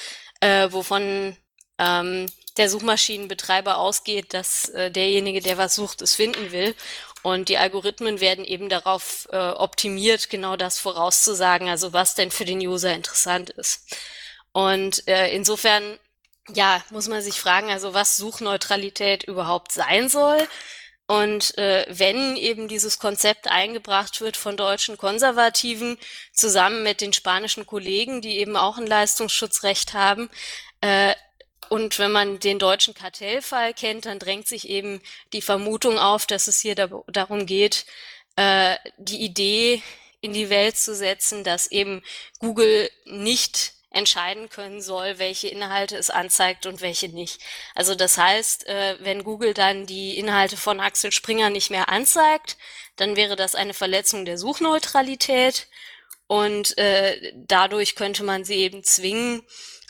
äh, 0.41 0.71
wovon 0.71 1.38
ähm, 1.78 2.25
der 2.57 2.69
Suchmaschinenbetreiber 2.69 3.78
ausgeht, 3.78 4.34
dass 4.34 4.69
äh, 4.69 4.91
derjenige, 4.91 5.41
der 5.41 5.57
was 5.57 5.75
sucht, 5.75 6.01
es 6.01 6.15
finden 6.15 6.51
will. 6.51 6.75
Und 7.23 7.49
die 7.49 7.57
Algorithmen 7.57 8.19
werden 8.19 8.45
eben 8.45 8.69
darauf 8.69 9.28
äh, 9.32 9.38
optimiert, 9.38 10.30
genau 10.30 10.55
das 10.55 10.80
vorauszusagen, 10.80 11.69
also 11.69 11.93
was 11.93 12.15
denn 12.15 12.32
für 12.32 12.45
den 12.45 12.59
User 12.59 12.93
interessant 12.93 13.49
ist. 13.51 13.95
Und 14.51 15.07
äh, 15.07 15.30
insofern, 15.34 15.99
ja, 16.53 16.84
muss 16.89 17.07
man 17.07 17.21
sich 17.21 17.39
fragen, 17.39 17.69
also 17.69 17.93
was 17.93 18.17
Suchneutralität 18.17 19.23
überhaupt 19.23 19.71
sein 19.71 20.09
soll. 20.09 20.47
Und 21.08 21.58
äh, 21.58 21.86
wenn 21.89 22.36
eben 22.36 22.68
dieses 22.68 22.99
Konzept 22.99 23.47
eingebracht 23.47 24.20
wird 24.20 24.36
von 24.36 24.58
deutschen 24.58 24.97
Konservativen 24.97 25.97
zusammen 26.34 26.84
mit 26.84 26.99
den 26.99 27.14
spanischen 27.14 27.66
Kollegen, 27.66 28.22
die 28.22 28.38
eben 28.38 28.58
auch 28.58 28.78
ein 28.78 28.88
Leistungsschutzrecht 28.88 29.93
haben, 29.93 30.30
äh, 30.82 31.16
und 31.70 31.99
wenn 31.99 32.12
man 32.12 32.39
den 32.39 32.60
deutschen 32.60 32.93
Kartellfall 32.93 33.74
kennt, 33.74 34.05
dann 34.05 34.20
drängt 34.20 34.47
sich 34.47 34.70
eben 34.70 35.01
die 35.34 35.41
Vermutung 35.41 35.97
auf, 35.97 36.26
dass 36.26 36.47
es 36.47 36.60
hier 36.60 36.76
da, 36.76 36.89
darum 37.08 37.45
geht, 37.45 37.86
äh, 38.36 38.78
die 38.97 39.22
Idee 39.22 39.82
in 40.22 40.34
die 40.34 40.49
Welt 40.49 40.78
zu 40.78 40.95
setzen, 40.95 41.43
dass 41.43 41.68
eben 41.68 42.03
Google 42.39 42.89
nicht 43.05 43.74
entscheiden 43.97 44.49
können 44.49 44.81
soll, 44.81 45.19
welche 45.19 45.47
Inhalte 45.47 45.97
es 45.97 46.09
anzeigt 46.09 46.65
und 46.65 46.81
welche 46.81 47.09
nicht. 47.09 47.41
Also 47.75 47.95
das 47.95 48.17
heißt, 48.17 48.67
äh, 48.67 48.97
wenn 48.99 49.23
Google 49.23 49.53
dann 49.53 49.85
die 49.85 50.17
Inhalte 50.17 50.55
von 50.55 50.79
Axel 50.79 51.11
Springer 51.11 51.49
nicht 51.49 51.71
mehr 51.71 51.89
anzeigt, 51.89 52.57
dann 52.95 53.15
wäre 53.15 53.35
das 53.35 53.55
eine 53.55 53.73
Verletzung 53.73 54.25
der 54.25 54.37
Suchneutralität 54.37 55.67
und 56.27 56.77
äh, 56.77 57.33
dadurch 57.35 57.95
könnte 57.95 58.23
man 58.23 58.43
sie 58.43 58.55
eben 58.55 58.83
zwingen, 58.83 59.43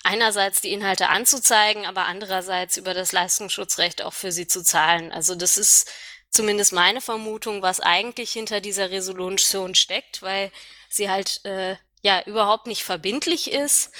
einerseits 0.03 0.61
die 0.61 0.71
Inhalte 0.71 1.09
anzuzeigen, 1.09 1.85
aber 1.85 2.05
andererseits 2.05 2.77
über 2.77 2.93
das 2.93 3.11
Leistungsschutzrecht 3.11 4.01
auch 4.01 4.13
für 4.13 4.31
sie 4.31 4.47
zu 4.47 4.63
zahlen. 4.63 5.11
Also 5.11 5.35
das 5.35 5.57
ist 5.57 5.91
zumindest 6.29 6.71
meine 6.71 7.01
Vermutung, 7.01 7.61
was 7.61 7.79
eigentlich 7.79 8.31
hinter 8.31 8.61
dieser 8.61 8.89
Resolution 8.91 9.75
steckt, 9.75 10.21
weil 10.21 10.51
sie 10.89 11.09
halt 11.09 11.43
äh, 11.45 11.75
ja 12.01 12.21
überhaupt 12.25 12.67
nicht 12.67 12.83
verbindlich 12.83 13.51
ist 13.51 13.91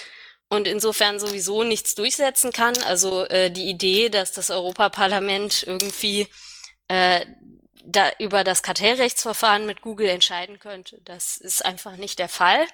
und 0.50 0.68
insofern 0.68 1.20
sowieso 1.20 1.64
nichts 1.64 1.96
durchsetzen 1.96 2.52
kann. 2.52 2.78
Also 2.84 3.26
äh, 3.26 3.52
die 3.52 3.70
Idee, 3.70 4.10
dass 4.10 4.32
das 4.32 4.50
Europaparlament 4.50 5.64
irgendwie 5.64 6.28
äh, 6.88 7.26
da 7.84 8.12
über 8.20 8.44
das 8.44 8.64
Kartellrechtsverfahren 8.64 9.66
mit 9.66 9.82
Google 9.82 10.10
entscheiden 10.10 10.60
könnte, 10.60 11.00
das 11.06 11.38
ist 11.38 11.66
einfach 11.66 11.96
nicht 11.98 12.20
der 12.20 12.30
Fall. 12.30 12.66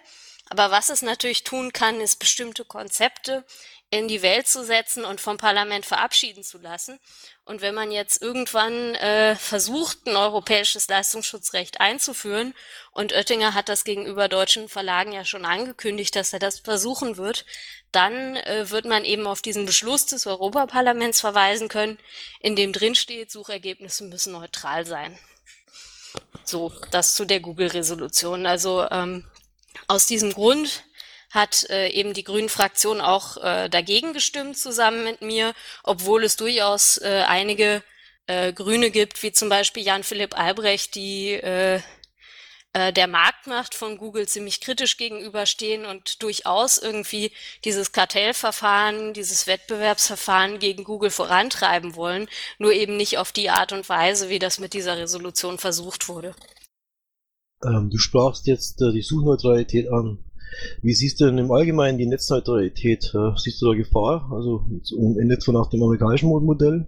Aber 0.50 0.72
was 0.72 0.90
es 0.90 1.02
natürlich 1.02 1.44
tun 1.44 1.72
kann, 1.72 2.02
ist 2.02 2.18
bestimmte 2.18 2.66
Konzepte 2.66 3.46
in 3.94 4.08
die 4.08 4.24
Welt 4.24 4.48
zu 4.48 4.66
setzen 4.66 5.06
und 5.06 5.22
vom 5.22 5.38
Parlament 5.38 5.86
verabschieden 5.86 6.44
zu 6.44 6.58
lassen. 6.58 7.00
Und 7.46 7.62
wenn 7.62 7.76
man 7.76 7.92
jetzt 7.92 8.24
irgendwann 8.24 8.96
äh, 8.96 9.36
versucht, 9.36 10.08
ein 10.08 10.16
europäisches 10.16 10.88
Leistungsschutzrecht 10.88 11.80
einzuführen, 11.80 12.56
und 12.92 13.14
Oettinger 13.14 13.54
hat 13.54 13.70
das 13.70 13.84
gegenüber 13.84 14.30
deutschen 14.30 14.68
Verlagen 14.68 15.12
ja 15.12 15.26
schon 15.26 15.46
angekündigt, 15.46 16.16
dass 16.16 16.34
er 16.34 16.40
das 16.40 16.60
versuchen 16.60 17.18
wird, 17.18 17.46
dann 17.92 18.36
äh, 18.36 18.72
wird 18.72 18.86
man 18.86 19.06
eben 19.06 19.28
auf 19.28 19.44
diesen 19.44 19.68
Beschluss 19.68 20.08
des 20.08 20.26
Europaparlaments 20.26 21.22
verweisen 21.22 21.68
können, 21.68 22.00
in 22.40 22.56
dem 22.56 22.74
drin 22.74 22.96
steht, 22.96 23.30
Suchergebnisse 23.30 24.06
müssen 24.06 24.34
neutral 24.34 24.88
sein. 24.88 25.20
So, 26.46 26.74
das 26.90 27.14
zu 27.14 27.26
der 27.26 27.42
Google-Resolution. 27.42 28.48
Also 28.48 28.88
ähm, 28.90 29.24
aus 29.88 30.08
diesem 30.08 30.34
Grund 30.34 30.84
hat 31.34 31.70
äh, 31.70 31.90
eben 31.90 32.14
die 32.14 32.24
Grünen-Fraktion 32.24 33.02
auch 33.02 33.38
äh, 33.38 33.70
dagegen 33.70 34.14
gestimmt 34.14 34.58
zusammen 34.58 35.04
mit 35.04 35.22
mir, 35.22 35.54
obwohl 35.84 36.24
es 36.24 36.38
durchaus 36.38 36.98
äh, 36.98 37.24
einige 37.28 37.84
äh, 38.28 38.54
Grüne 38.54 38.92
gibt, 38.92 39.22
wie 39.24 39.32
zum 39.32 39.50
Beispiel 39.50 39.84
Jan-Philipp 39.84 40.38
Albrecht, 40.38 40.96
die 40.96 41.32
äh, 41.32 41.82
äh, 42.74 42.92
der 42.92 43.08
Marktmacht 43.08 43.76
von 43.76 43.98
Google 43.98 44.28
ziemlich 44.28 44.60
kritisch 44.60 44.98
gegenüberstehen 44.98 45.86
und 45.86 46.24
durchaus 46.24 46.80
irgendwie 46.80 47.32
dieses 47.66 47.92
Kartellverfahren, 47.92 49.14
dieses 49.14 49.46
Wettbewerbsverfahren 49.46 50.58
gegen 50.58 50.84
Google 50.84 51.12
vorantreiben 51.12 51.96
wollen, 51.96 52.28
nur 52.58 52.74
eben 52.74 52.98
nicht 52.98 53.20
auf 53.20 53.32
die 53.32 53.52
Art 53.52 53.74
und 53.74 53.88
Weise, 53.90 54.30
wie 54.30 54.40
das 54.40 54.60
mit 54.60 54.74
dieser 54.74 54.98
Resolution 54.98 55.60
versucht 55.60 56.10
wurde. 56.10 56.34
Ähm, 57.64 57.90
du 57.92 57.98
sprachst 57.98 58.48
jetzt 58.48 58.82
äh, 58.82 58.92
die 58.92 59.04
Suchneutralität 59.04 59.88
an. 59.92 60.20
Wie 60.82 60.94
siehst 60.94 61.20
du 61.20 61.26
denn 61.26 61.38
im 61.38 61.52
Allgemeinen 61.52 61.98
die 61.98 62.06
Netzneutralität? 62.06 63.14
Siehst 63.38 63.62
du 63.62 63.72
da 63.72 63.78
Gefahr? 63.78 64.30
Also 64.34 64.66
in 64.98 65.32
etwa 65.32 65.52
nach 65.52 65.70
dem 65.70 65.84
amerikanischen 65.84 66.30
Modell? 66.30 66.88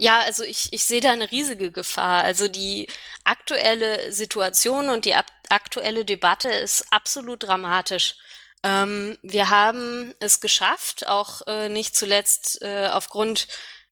Ja, 0.00 0.20
also 0.20 0.44
ich, 0.44 0.72
ich 0.72 0.84
sehe 0.84 1.02
da 1.02 1.12
eine 1.12 1.30
riesige 1.30 1.70
Gefahr. 1.70 2.24
Also 2.24 2.48
die 2.48 2.88
aktuelle 3.24 4.12
Situation 4.12 4.88
und 4.88 5.04
die 5.04 5.14
aktuelle 5.50 6.04
Debatte 6.04 6.48
ist 6.48 6.86
absolut 6.90 7.42
dramatisch. 7.42 8.16
Ähm, 8.62 9.18
wir 9.22 9.50
haben 9.50 10.14
es 10.18 10.40
geschafft, 10.40 11.06
auch 11.06 11.42
äh, 11.46 11.68
nicht 11.68 11.96
zuletzt 11.96 12.62
äh, 12.62 12.88
aufgrund 12.92 13.48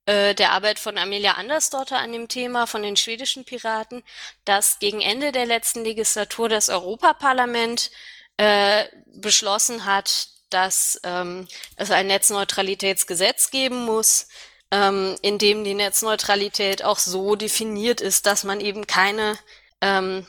äh, 0.06 0.34
der 0.34 0.52
Arbeit 0.52 0.78
von 0.78 0.96
Amelia 0.96 1.32
Andersdotter 1.32 1.98
an 1.98 2.12
dem 2.12 2.28
Thema 2.28 2.66
von 2.66 2.82
den 2.82 2.96
schwedischen 2.96 3.44
Piraten, 3.44 4.02
dass 4.46 4.78
gegen 4.78 5.02
Ende 5.02 5.32
der 5.32 5.44
letzten 5.44 5.84
Legislatur 5.84 6.48
das 6.48 6.70
Europaparlament 6.70 7.90
äh, 8.38 8.84
beschlossen 9.06 9.84
hat, 9.84 10.28
dass 10.50 10.98
ähm, 11.04 11.46
es 11.76 11.90
ein 11.90 12.06
Netzneutralitätsgesetz 12.06 13.50
geben 13.50 13.84
muss, 13.84 14.28
ähm, 14.70 15.16
in 15.22 15.38
dem 15.38 15.64
die 15.64 15.74
Netzneutralität 15.74 16.82
auch 16.84 16.98
so 16.98 17.36
definiert 17.36 18.00
ist, 18.00 18.26
dass 18.26 18.44
man 18.44 18.60
eben 18.60 18.86
keine 18.86 19.38
ähm, 19.80 20.26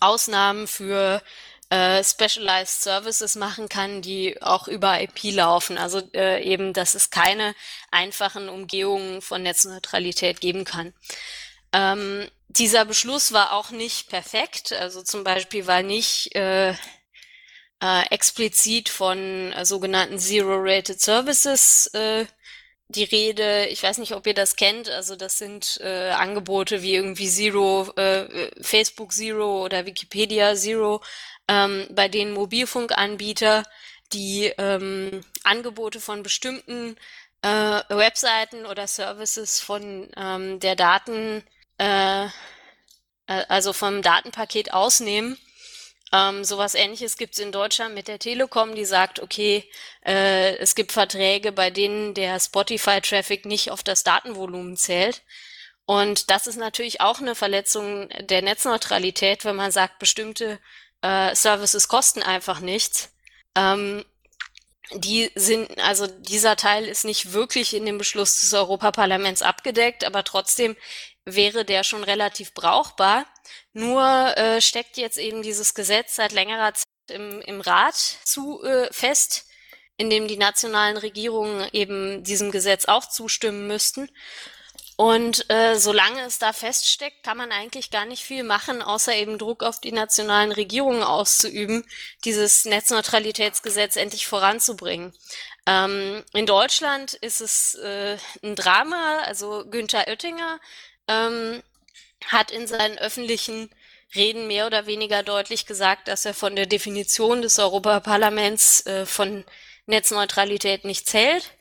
Ausnahmen 0.00 0.66
für 0.66 1.22
äh, 1.70 2.02
Specialized 2.02 2.82
Services 2.82 3.36
machen 3.36 3.68
kann, 3.68 4.02
die 4.02 4.40
auch 4.42 4.68
über 4.68 5.00
IP 5.00 5.34
laufen. 5.34 5.78
Also 5.78 6.00
äh, 6.14 6.42
eben, 6.42 6.72
dass 6.72 6.94
es 6.94 7.10
keine 7.10 7.54
einfachen 7.90 8.48
Umgehungen 8.48 9.20
von 9.20 9.42
Netzneutralität 9.42 10.40
geben 10.40 10.64
kann. 10.64 10.94
Ähm, 11.72 12.28
dieser 12.48 12.84
Beschluss 12.84 13.32
war 13.32 13.52
auch 13.52 13.70
nicht 13.70 14.08
perfekt. 14.08 14.72
Also 14.72 15.02
zum 15.02 15.24
Beispiel 15.24 15.66
war 15.66 15.82
nicht 15.82 16.34
äh, 16.34 16.70
äh, 17.80 18.06
explizit 18.10 18.88
von 18.88 19.52
äh, 19.52 19.64
sogenannten 19.64 20.18
Zero-Rated 20.18 21.00
Services 21.00 21.88
äh, 21.94 22.26
die 22.88 23.04
Rede, 23.04 23.66
ich 23.66 23.82
weiß 23.82 23.98
nicht, 23.98 24.12
ob 24.12 24.26
ihr 24.26 24.34
das 24.34 24.56
kennt, 24.56 24.88
also 24.88 25.14
das 25.14 25.36
sind 25.36 25.78
äh, 25.82 26.10
Angebote 26.10 26.80
wie 26.82 26.94
irgendwie 26.94 27.28
Zero, 27.28 27.92
äh, 27.96 28.50
Facebook 28.62 29.12
Zero 29.12 29.62
oder 29.64 29.84
Wikipedia 29.84 30.54
Zero, 30.54 31.02
ähm, 31.48 31.86
bei 31.90 32.08
denen 32.08 32.32
Mobilfunkanbieter 32.32 33.64
die 34.14 34.46
ähm, 34.56 35.20
Angebote 35.44 36.00
von 36.00 36.22
bestimmten 36.22 36.96
äh, 37.42 37.48
Webseiten 37.90 38.64
oder 38.64 38.86
Services 38.86 39.60
von 39.60 40.08
ähm, 40.16 40.58
der 40.60 40.74
Daten, 40.74 41.44
äh, 41.78 42.26
äh, 43.28 43.44
also 43.48 43.72
vom 43.72 44.02
Datenpaket 44.02 44.72
ausnehmen. 44.72 45.38
Ähm, 46.10 46.42
sowas 46.44 46.74
ähnliches 46.74 47.18
gibt's 47.18 47.38
in 47.38 47.52
Deutschland 47.52 47.94
mit 47.94 48.08
der 48.08 48.18
Telekom, 48.18 48.74
die 48.74 48.86
sagt, 48.86 49.20
okay, 49.20 49.68
äh, 50.06 50.56
es 50.56 50.74
gibt 50.74 50.92
Verträge, 50.92 51.52
bei 51.52 51.70
denen 51.70 52.14
der 52.14 52.40
Spotify-Traffic 52.40 53.44
nicht 53.44 53.70
auf 53.70 53.82
das 53.82 54.04
Datenvolumen 54.04 54.76
zählt. 54.76 55.22
Und 55.84 56.30
das 56.30 56.46
ist 56.46 56.56
natürlich 56.56 57.00
auch 57.00 57.20
eine 57.20 57.34
Verletzung 57.34 58.08
der 58.20 58.42
Netzneutralität, 58.42 59.44
wenn 59.44 59.56
man 59.56 59.70
sagt, 59.70 59.98
bestimmte 59.98 60.58
äh, 61.02 61.34
Services 61.34 61.88
kosten 61.88 62.22
einfach 62.22 62.60
nichts. 62.60 63.10
Ähm, 63.54 64.04
die 64.92 65.30
sind, 65.34 65.78
also 65.80 66.06
dieser 66.06 66.56
Teil 66.56 66.86
ist 66.86 67.04
nicht 67.04 67.32
wirklich 67.32 67.74
in 67.74 67.84
dem 67.84 67.98
Beschluss 67.98 68.40
des 68.40 68.54
Europaparlaments 68.54 69.42
abgedeckt, 69.42 70.04
aber 70.04 70.24
trotzdem 70.24 70.76
wäre 71.34 71.64
der 71.64 71.84
schon 71.84 72.04
relativ 72.04 72.54
brauchbar. 72.54 73.26
Nur 73.72 74.02
äh, 74.36 74.60
steckt 74.60 74.96
jetzt 74.96 75.18
eben 75.18 75.42
dieses 75.42 75.74
Gesetz 75.74 76.16
seit 76.16 76.32
längerer 76.32 76.74
Zeit 76.74 76.86
im, 77.10 77.40
im 77.42 77.60
Rat 77.60 77.96
zu 77.96 78.62
äh, 78.64 78.92
fest, 78.92 79.46
in 79.96 80.10
dem 80.10 80.28
die 80.28 80.36
nationalen 80.36 80.96
Regierungen 80.96 81.68
eben 81.72 82.22
diesem 82.22 82.50
Gesetz 82.50 82.84
auch 82.86 83.08
zustimmen 83.08 83.66
müssten. 83.66 84.10
Und 85.00 85.48
äh, 85.48 85.76
solange 85.76 86.22
es 86.22 86.40
da 86.40 86.52
feststeckt, 86.52 87.22
kann 87.22 87.36
man 87.36 87.52
eigentlich 87.52 87.92
gar 87.92 88.04
nicht 88.04 88.24
viel 88.24 88.42
machen, 88.42 88.82
außer 88.82 89.14
eben 89.14 89.38
Druck 89.38 89.62
auf 89.62 89.80
die 89.80 89.92
nationalen 89.92 90.50
Regierungen 90.50 91.04
auszuüben, 91.04 91.84
dieses 92.24 92.64
Netzneutralitätsgesetz 92.64 93.94
endlich 93.94 94.26
voranzubringen. 94.26 95.12
Ähm, 95.66 96.24
in 96.32 96.46
Deutschland 96.46 97.14
ist 97.14 97.40
es 97.40 97.76
äh, 97.76 98.16
ein 98.42 98.56
Drama. 98.56 99.20
Also 99.20 99.66
Günther 99.70 100.08
Oettinger 100.08 100.58
ähm, 101.08 101.62
hat 102.26 102.50
in 102.50 102.66
seinen 102.66 102.98
öffentlichen 102.98 103.70
Reden 104.14 104.46
mehr 104.46 104.66
oder 104.66 104.86
weniger 104.86 105.22
deutlich 105.22 105.66
gesagt, 105.66 106.08
dass 106.08 106.24
er 106.24 106.34
von 106.34 106.56
der 106.56 106.66
Definition 106.66 107.42
des 107.42 107.58
Europaparlaments 107.58 108.86
äh, 108.86 109.06
von 109.06 109.44
Netzneutralität 109.86 110.84
nicht 110.84 111.06
zählt 111.06 111.52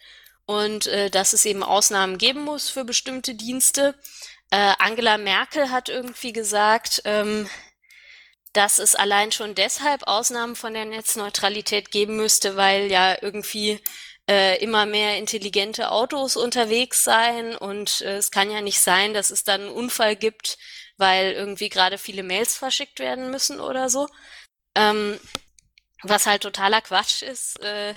und 0.46 0.88
äh, 0.88 1.10
dass 1.10 1.34
es 1.34 1.46
eben 1.46 1.64
Ausnahmen 1.64 2.18
geben 2.18 2.44
muss 2.44 2.70
für 2.70 2.86
bestimmte 2.86 3.36
Dienste. 3.36 3.96
Äh, 4.50 4.74
Angela 4.80 5.18
Merkel 5.18 5.72
hat 5.72 5.90
irgendwie 5.90 6.32
gesagt, 6.32 7.02
ähm, 7.06 7.50
dass 8.54 8.80
es 8.80 8.96
allein 8.96 9.32
schon 9.32 9.56
deshalb 9.56 10.08
Ausnahmen 10.08 10.56
von 10.56 10.74
der 10.74 10.86
Netzneutralität 10.86 11.92
geben 11.92 12.16
müsste, 12.16 12.56
weil 12.56 12.90
ja 12.90 13.18
irgendwie 13.22 13.80
äh, 14.30 14.62
immer 14.62 14.86
mehr 14.86 15.18
intelligente 15.18 15.92
Autos 15.92 16.36
unterwegs 16.36 17.04
seien 17.04 17.56
und 17.56 18.02
äh, 18.02 18.18
es 18.18 18.32
kann 18.32 18.52
ja 18.52 18.62
nicht 18.62 18.82
sein, 18.82 19.14
dass 19.14 19.32
es 19.32 19.44
dann 19.44 19.62
einen 19.62 19.70
Unfall 19.70 20.16
gibt, 20.16 20.58
weil 20.98 21.32
irgendwie 21.34 21.70
gerade 21.70 21.98
viele 21.98 22.24
Mails 22.24 22.58
verschickt 22.58 23.00
werden 23.00 23.32
müssen 23.32 23.60
oder 23.60 23.90
so. 23.90 24.08
Ähm, 24.76 25.20
was 26.04 26.28
halt 26.28 26.44
totaler 26.44 26.82
Quatsch 26.82 27.24
ist, 27.24 27.60
äh, 27.62 27.94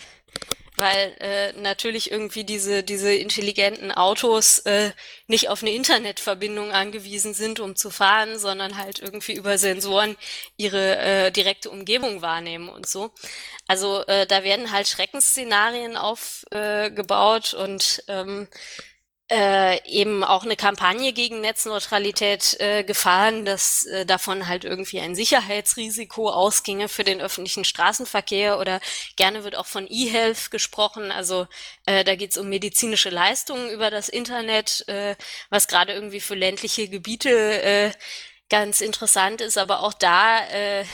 weil 0.81 1.15
äh, 1.21 1.53
natürlich 1.61 2.11
irgendwie 2.11 2.45
diese, 2.45 2.83
diese 2.83 3.15
intelligenten 3.15 3.93
Autos 3.93 4.61
äh, 4.61 4.91
nicht 5.27 5.49
auf 5.49 5.63
eine 5.63 5.73
Internetverbindung 5.73 6.73
angewiesen 6.73 7.35
sind, 7.35 7.61
um 7.61 7.77
zu 7.77 7.91
fahren, 7.91 8.39
sondern 8.39 8.77
halt 8.77 8.99
irgendwie 8.99 9.35
über 9.35 9.59
Sensoren 9.59 10.17
ihre 10.57 10.99
äh, 10.99 11.31
direkte 11.31 11.71
Umgebung 11.71 12.23
wahrnehmen 12.23 12.69
und 12.69 12.87
so. 12.87 13.13
Also 13.69 14.05
äh, 14.07 14.27
da 14.27 14.43
werden 14.43 14.73
halt 14.73 14.89
Schreckensszenarien 14.89 15.97
aufgebaut 15.97 17.53
äh, 17.53 17.63
und 17.63 18.03
ähm, 18.09 18.49
äh, 19.31 19.81
eben 19.89 20.25
auch 20.25 20.43
eine 20.43 20.57
Kampagne 20.57 21.13
gegen 21.13 21.41
Netzneutralität 21.41 22.59
äh, 22.59 22.83
gefahren, 22.83 23.45
dass 23.45 23.85
äh, 23.87 24.05
davon 24.05 24.49
halt 24.49 24.65
irgendwie 24.65 25.01
ein 25.01 25.15
Sicherheitsrisiko 25.15 26.31
ausginge 26.31 26.89
für 26.89 27.05
den 27.05 27.21
öffentlichen 27.21 27.65
Straßenverkehr 27.65 28.59
oder 28.59 28.81
gerne 29.17 29.45
wird 29.45 29.57
auch 29.57 29.67
von 29.67 29.87
E-Health 29.89 30.51
gesprochen. 30.51 31.13
Also 31.13 31.47
äh, 31.87 32.03
da 32.03 32.17
geht 32.17 32.33
es 32.33 32.39
um 32.39 32.49
medizinische 32.49 33.11
Leistungen 33.11 33.71
über 33.71 33.91
das 33.91 34.09
Internet, 34.09 34.85
äh, 34.89 35.15
was 35.49 35.69
gerade 35.69 35.93
irgendwie 35.93 36.21
für 36.21 36.35
ländliche 36.35 36.89
Gebiete 36.89 37.63
äh, 37.63 37.93
ganz 38.49 38.81
interessant 38.81 39.41
ist, 39.41 39.59
aber 39.59 39.85
auch 39.85 39.95
da 39.95 40.45
äh, 40.49 40.85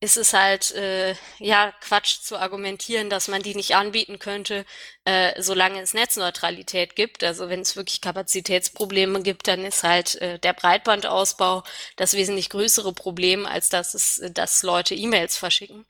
ist 0.00 0.16
es 0.16 0.34
halt 0.34 0.72
äh, 0.72 1.14
ja 1.38 1.72
Quatsch 1.80 2.20
zu 2.20 2.36
argumentieren, 2.38 3.08
dass 3.10 3.28
man 3.28 3.42
die 3.42 3.54
nicht 3.54 3.74
anbieten 3.74 4.18
könnte, 4.18 4.66
äh, 5.04 5.40
solange 5.40 5.80
es 5.80 5.94
Netzneutralität 5.94 6.94
gibt. 6.96 7.24
Also 7.24 7.48
wenn 7.48 7.60
es 7.60 7.76
wirklich 7.76 8.00
Kapazitätsprobleme 8.00 9.22
gibt, 9.22 9.48
dann 9.48 9.64
ist 9.64 9.82
halt 9.82 10.16
äh, 10.16 10.38
der 10.38 10.52
Breitbandausbau 10.52 11.62
das 11.96 12.14
wesentlich 12.14 12.50
größere 12.50 12.92
Problem, 12.92 13.46
als 13.46 13.70
dass 13.70 13.94
es, 13.94 14.22
dass 14.32 14.62
Leute 14.62 14.94
E-Mails 14.94 15.36
verschicken. 15.38 15.86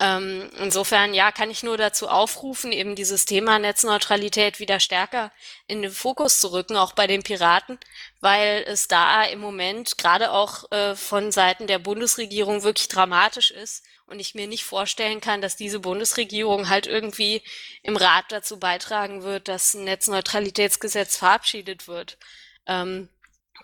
Ähm, 0.00 0.48
insofern, 0.60 1.12
ja, 1.12 1.32
kann 1.32 1.50
ich 1.50 1.64
nur 1.64 1.76
dazu 1.76 2.08
aufrufen, 2.08 2.70
eben 2.70 2.94
dieses 2.94 3.24
Thema 3.24 3.58
Netzneutralität 3.58 4.60
wieder 4.60 4.78
stärker 4.78 5.32
in 5.66 5.82
den 5.82 5.90
Fokus 5.90 6.38
zu 6.38 6.52
rücken, 6.52 6.76
auch 6.76 6.92
bei 6.92 7.08
den 7.08 7.24
Piraten, 7.24 7.80
weil 8.20 8.64
es 8.68 8.86
da 8.86 9.24
im 9.24 9.40
Moment 9.40 9.98
gerade 9.98 10.30
auch 10.30 10.70
äh, 10.70 10.94
von 10.94 11.32
Seiten 11.32 11.66
der 11.66 11.80
Bundesregierung 11.80 12.62
wirklich 12.62 12.86
dramatisch 12.86 13.50
ist 13.50 13.84
und 14.06 14.20
ich 14.20 14.36
mir 14.36 14.46
nicht 14.46 14.64
vorstellen 14.64 15.20
kann, 15.20 15.40
dass 15.40 15.56
diese 15.56 15.80
Bundesregierung 15.80 16.68
halt 16.68 16.86
irgendwie 16.86 17.42
im 17.82 17.96
Rat 17.96 18.26
dazu 18.28 18.60
beitragen 18.60 19.24
wird, 19.24 19.48
dass 19.48 19.74
ein 19.74 19.82
Netzneutralitätsgesetz 19.82 21.16
verabschiedet 21.16 21.88
wird. 21.88 22.18
Ähm, 22.66 23.08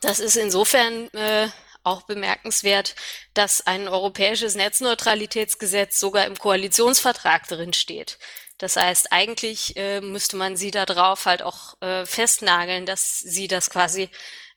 das 0.01 0.18
ist 0.18 0.37
insofern 0.37 1.09
äh, 1.14 1.49
auch 1.85 2.03
bemerkenswert, 2.03 2.97
dass 3.35 3.66
ein 3.66 3.89
europäisches 3.89 4.55
Netzneutralitätsgesetz 4.57 6.01
sogar 6.01 6.26
im 6.26 6.37
Koalitionsvertrag 6.37 7.47
drin 7.47 7.72
steht. 7.72 8.18
Das 8.59 8.76
heißt, 8.76 9.12
eigentlich 9.12 9.76
äh, 9.76 10.01
müsste 10.01 10.37
man 10.37 10.57
sie 10.57 10.70
darauf 10.70 11.26
halt 11.26 11.43
auch 11.43 11.80
äh, 11.80 12.07
festnageln, 12.07 12.87
dass 12.87 13.20
sie 13.20 13.49
das 13.49 13.68
quasi 13.70 14.09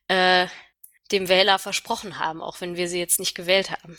äh, 0.07 0.47
dem 1.11 1.29
Wähler 1.29 1.59
versprochen 1.59 2.19
haben, 2.19 2.41
auch 2.41 2.61
wenn 2.61 2.75
wir 2.75 2.87
sie 2.89 2.99
jetzt 2.99 3.19
nicht 3.19 3.35
gewählt 3.35 3.71
haben. 3.71 3.97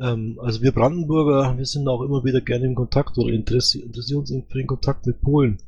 Ähm, 0.00 0.38
also 0.42 0.62
wir 0.62 0.72
Brandenburger, 0.72 1.56
wir 1.56 1.66
sind 1.66 1.88
auch 1.88 2.02
immer 2.02 2.24
wieder 2.24 2.40
gerne 2.40 2.66
in 2.66 2.74
Kontakt 2.74 3.18
oder 3.18 3.32
interessieren 3.32 3.92
uns 4.18 4.30
für 4.30 4.58
den 4.58 4.66
Kontakt 4.66 5.06
mit 5.06 5.20
Polen. 5.20 5.58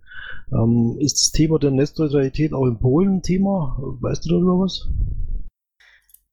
Ähm, 0.53 0.97
ist 1.01 1.19
das 1.19 1.33
Thema 1.33 1.59
der 1.59 1.71
Netzneutralität 1.71 2.53
auch 2.53 2.67
in 2.67 2.79
Polen 2.79 3.17
ein 3.17 3.23
Thema? 3.23 3.77
Weißt 4.01 4.25
du 4.25 4.31
darüber 4.31 4.61
was? 4.61 4.89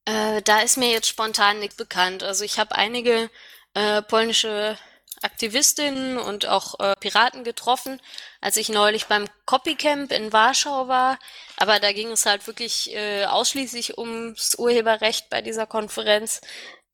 Äh, 0.04 0.42
da 0.42 0.60
ist 0.60 0.76
mir 0.78 0.90
jetzt 0.90 1.08
spontan 1.08 1.60
nichts 1.60 1.76
bekannt. 1.76 2.22
Also 2.22 2.44
ich 2.44 2.58
habe 2.58 2.74
einige 2.74 3.30
äh, 3.74 4.02
polnische 4.02 4.76
Aktivistinnen 5.22 6.18
und 6.18 6.46
auch 6.46 6.80
äh, 6.80 6.94
Piraten 6.98 7.44
getroffen, 7.44 8.00
als 8.40 8.56
ich 8.56 8.68
neulich 8.68 9.06
beim 9.06 9.26
Copycamp 9.46 10.10
in 10.10 10.32
Warschau 10.32 10.88
war. 10.88 11.18
Aber 11.56 11.78
da 11.78 11.92
ging 11.92 12.08
es 12.10 12.26
halt 12.26 12.46
wirklich 12.46 12.92
äh, 12.94 13.24
ausschließlich 13.26 13.98
ums 13.98 14.56
Urheberrecht 14.56 15.30
bei 15.30 15.40
dieser 15.42 15.66
Konferenz. 15.66 16.40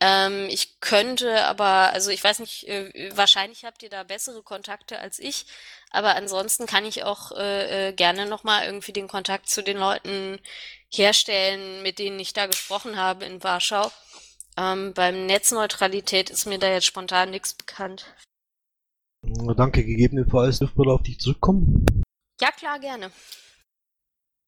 Ähm, 0.00 0.46
ich 0.48 0.80
könnte 0.80 1.44
aber, 1.46 1.92
also 1.92 2.10
ich 2.10 2.22
weiß 2.22 2.38
nicht, 2.38 2.68
äh, 2.68 3.10
wahrscheinlich 3.16 3.64
habt 3.64 3.82
ihr 3.82 3.90
da 3.90 4.04
bessere 4.04 4.42
Kontakte 4.42 5.00
als 5.00 5.18
ich, 5.18 5.46
aber 5.90 6.14
ansonsten 6.14 6.66
kann 6.66 6.84
ich 6.84 7.02
auch 7.02 7.32
äh, 7.32 7.88
äh, 7.88 7.92
gerne 7.92 8.26
nochmal 8.26 8.64
irgendwie 8.64 8.92
den 8.92 9.08
Kontakt 9.08 9.48
zu 9.48 9.62
den 9.62 9.76
Leuten 9.76 10.38
herstellen, 10.88 11.82
mit 11.82 11.98
denen 11.98 12.20
ich 12.20 12.32
da 12.32 12.46
gesprochen 12.46 12.96
habe 12.96 13.24
in 13.24 13.42
Warschau. 13.42 13.90
Ähm, 14.56 14.92
beim 14.94 15.26
Netzneutralität 15.26 16.30
ist 16.30 16.46
mir 16.46 16.58
da 16.58 16.68
jetzt 16.70 16.86
spontan 16.86 17.30
nichts 17.30 17.54
bekannt. 17.54 18.06
Danke, 19.56 19.84
gegebenenfalls 19.84 20.60
dürfen 20.60 20.78
wir 20.78 20.92
auf 20.92 21.02
dich 21.02 21.18
zurückkommen. 21.18 21.84
Ja, 22.40 22.52
klar, 22.52 22.78
gerne. 22.78 23.10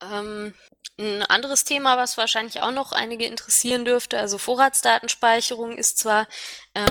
Ähm, 0.03 0.55
ein 0.99 1.23
anderes 1.23 1.65
Thema, 1.65 1.97
was 1.97 2.17
wahrscheinlich 2.17 2.61
auch 2.61 2.73
noch 2.73 2.93
einige 2.93 3.27
interessieren 3.27 3.85
dürfte, 3.85 4.19
also 4.19 4.39
Vorratsdatenspeicherung 4.39 5.77
ist 5.79 5.99
zwar 5.99 6.27
ähm, 6.75 6.87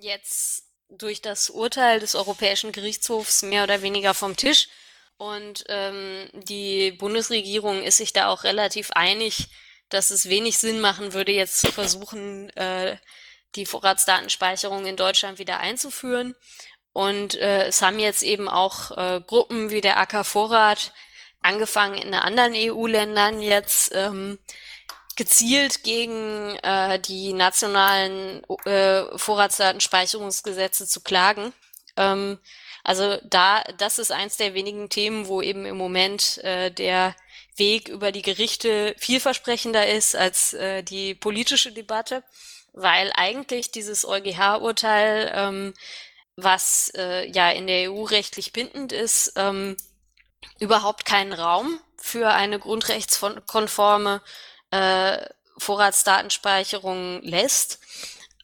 jetzt 0.00 0.64
durch 0.88 1.20
das 1.22 1.50
Urteil 1.50 2.00
des 2.00 2.14
Europäischen 2.14 2.72
Gerichtshofs 2.72 3.42
mehr 3.42 3.64
oder 3.64 3.82
weniger 3.82 4.14
vom 4.14 4.36
Tisch 4.36 4.68
und 5.20 5.64
ähm, 5.68 6.30
die 6.32 6.92
Bundesregierung 6.92 7.82
ist 7.82 7.98
sich 7.98 8.14
da 8.14 8.28
auch 8.28 8.42
relativ 8.42 8.90
einig, 8.92 9.48
dass 9.90 10.08
es 10.08 10.30
wenig 10.30 10.56
Sinn 10.56 10.80
machen 10.80 11.12
würde, 11.12 11.30
jetzt 11.30 11.58
zu 11.58 11.70
versuchen, 11.70 12.48
äh, 12.56 12.96
die 13.54 13.66
Vorratsdatenspeicherung 13.66 14.86
in 14.86 14.96
Deutschland 14.96 15.38
wieder 15.38 15.60
einzuführen. 15.60 16.34
Und 16.94 17.34
äh, 17.34 17.66
es 17.66 17.82
haben 17.82 17.98
jetzt 17.98 18.22
eben 18.22 18.48
auch 18.48 18.96
äh, 18.96 19.20
Gruppen 19.20 19.68
wie 19.68 19.82
der 19.82 19.98
AK 19.98 20.24
Vorrat 20.24 20.94
angefangen 21.42 22.00
in 22.00 22.14
anderen 22.14 22.52
EU-Ländern 22.54 23.40
jetzt 23.40 23.92
ähm, 23.94 24.38
gezielt 25.16 25.82
gegen 25.82 26.56
äh, 26.62 26.98
die 26.98 27.32
nationalen 27.32 28.42
äh, 28.64 29.04
Vorratsdatenspeicherungsgesetze 29.16 30.86
zu 30.86 31.00
klagen. 31.00 31.52
Ähm, 31.96 32.38
also 32.84 33.18
da, 33.24 33.62
das 33.76 33.98
ist 33.98 34.12
eins 34.12 34.36
der 34.36 34.54
wenigen 34.54 34.88
Themen, 34.88 35.28
wo 35.28 35.42
eben 35.42 35.66
im 35.66 35.76
Moment 35.76 36.38
äh, 36.38 36.70
der 36.70 37.14
Weg 37.56 37.88
über 37.88 38.12
die 38.12 38.22
Gerichte 38.22 38.94
vielversprechender 38.98 39.86
ist 39.86 40.16
als 40.16 40.54
äh, 40.54 40.82
die 40.82 41.14
politische 41.14 41.72
Debatte, 41.72 42.24
weil 42.72 43.12
eigentlich 43.14 43.70
dieses 43.70 44.06
EuGH-Urteil, 44.06 45.32
ähm, 45.34 45.74
was 46.36 46.90
äh, 46.96 47.28
ja 47.30 47.50
in 47.50 47.66
der 47.66 47.92
EU 47.92 48.04
rechtlich 48.04 48.52
bindend 48.52 48.92
ist, 48.92 49.34
ähm, 49.36 49.76
überhaupt 50.58 51.04
keinen 51.04 51.32
Raum 51.32 51.80
für 51.96 52.28
eine 52.28 52.58
grundrechtskonforme 52.58 54.22
äh, 54.70 55.18
Vorratsdatenspeicherung 55.58 57.22
lässt. 57.22 57.80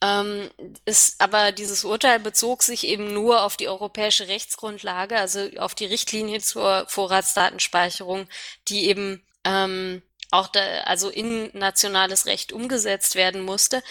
Ähm, 0.03 0.51
ist, 0.85 1.21
aber 1.23 1.53
dieses 1.53 1.85
Urteil 1.85 2.21
bezog 2.21 2.63
sich 2.63 2.87
eben 2.87 3.15
nur 3.15 3.43
auf 3.43 3.57
die 3.57 3.69
europäische 3.69 4.29
Rechtsgrundlage, 4.29 5.19
also 5.19 5.49
auf 5.57 5.75
die 5.75 5.87
Richtlinie 5.87 6.41
zur 6.41 6.85
Vorratsdatenspeicherung, 6.87 8.29
die 8.69 8.89
eben 8.89 9.25
ähm, 9.45 10.03
auch 10.31 10.49
da, 10.49 10.61
also 10.85 11.09
in 11.09 11.51
nationales 11.55 12.27
Recht 12.27 12.53
umgesetzt 12.53 13.15
werden 13.15 13.43
musste. 13.43 13.83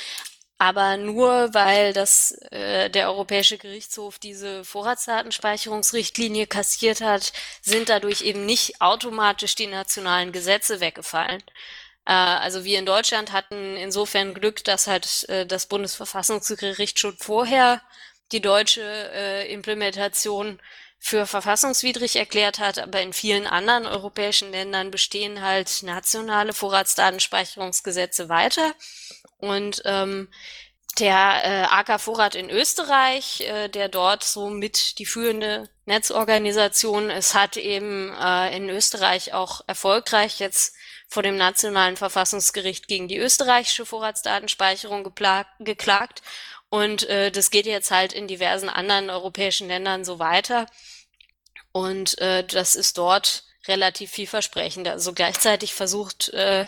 Aber 0.58 0.96
nur 0.96 1.54
weil 1.54 1.92
das 1.92 2.32
äh, 2.52 2.90
der 2.90 3.10
Europäische 3.10 3.58
Gerichtshof 3.58 4.20
diese 4.20 4.64
Vorratsdatenspeicherungsrichtlinie 4.64 6.48
kassiert 6.48 7.02
hat, 7.02 7.34
sind 7.62 7.90
dadurch 7.90 8.22
eben 8.22 8.46
nicht 8.46 8.80
automatisch 8.82 9.56
die 9.56 9.68
nationalen 9.68 10.32
Gesetze 10.32 10.80
weggefallen. 10.80 11.44
Äh, 12.06 12.14
also 12.14 12.64
wir 12.64 12.80
in 12.80 12.86
Deutschland 12.86 13.34
hatten 13.34 13.76
insofern 13.76 14.34
Glück, 14.34 14.64
dass 14.64 14.88
halt 14.88 15.28
äh, 15.30 15.46
das 15.46 15.66
Bundesverfassungsgericht 15.68 17.00
schon 17.00 17.18
vorher 17.18 17.82
die 18.32 18.42
deutsche 18.42 18.82
äh, 18.82 19.52
Implementation 19.52 20.60
für 21.00 21.28
verfassungswidrig 21.28 22.16
erklärt 22.16 22.60
hat, 22.60 22.80
aber 22.80 23.02
in 23.02 23.14
vielen 23.14 23.46
anderen 23.46 23.86
europäischen 23.86 24.52
Ländern 24.52 24.90
bestehen 24.90 25.42
halt 25.42 25.84
nationale 25.84 26.54
Vorratsdatenspeicherungsgesetze 26.54 28.28
weiter. 28.30 28.74
Und 29.48 29.82
ähm, 29.86 30.28
der 31.00 31.42
äh, 31.44 31.64
AK 31.64 32.00
Vorrat 32.00 32.36
in 32.36 32.50
Österreich, 32.50 33.42
äh, 33.42 33.68
der 33.68 33.90
dort 33.90 34.24
so 34.24 34.50
mit 34.50 34.98
die 34.98 35.06
führende 35.06 35.70
Netzorganisation 35.86 37.10
ist, 37.10 37.34
hat 37.34 37.58
eben 37.58 38.14
äh, 38.14 38.56
in 38.56 38.70
Österreich 38.70 39.34
auch 39.34 39.62
erfolgreich 39.68 40.40
jetzt 40.40 40.76
vor 41.08 41.22
dem 41.22 41.38
Nationalen 41.38 41.98
Verfassungsgericht 41.98 42.88
gegen 42.88 43.08
die 43.08 43.18
österreichische 43.18 43.86
Vorratsdatenspeicherung 43.86 45.04
geklagt. 45.60 46.22
Und 46.70 47.08
äh, 47.10 47.32
das 47.32 47.52
geht 47.52 47.66
jetzt 47.66 47.92
halt 47.92 48.14
in 48.14 48.28
diversen 48.28 48.70
anderen 48.70 49.10
europäischen 49.10 49.68
Ländern 49.68 50.06
so 50.06 50.20
weiter. 50.20 50.66
Und 51.72 52.18
äh, 52.20 52.44
das 52.46 52.76
ist 52.76 52.98
dort 52.98 53.44
relativ 53.68 54.12
vielversprechend. 54.12 54.88
Also 54.88 55.14
gleichzeitig 55.14 55.74
versucht 55.74 56.30
äh, 56.30 56.66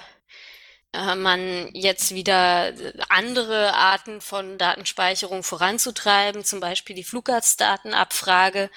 man 0.93 1.69
jetzt 1.73 2.15
wieder 2.15 2.73
andere 3.09 3.73
Arten 3.73 4.21
von 4.21 4.57
Datenspeicherung 4.57 5.43
voranzutreiben, 5.43 6.43
zum 6.43 6.59
Beispiel 6.59 6.95
die 6.95 7.03
Fluggastdatenabfrage, 7.03 8.69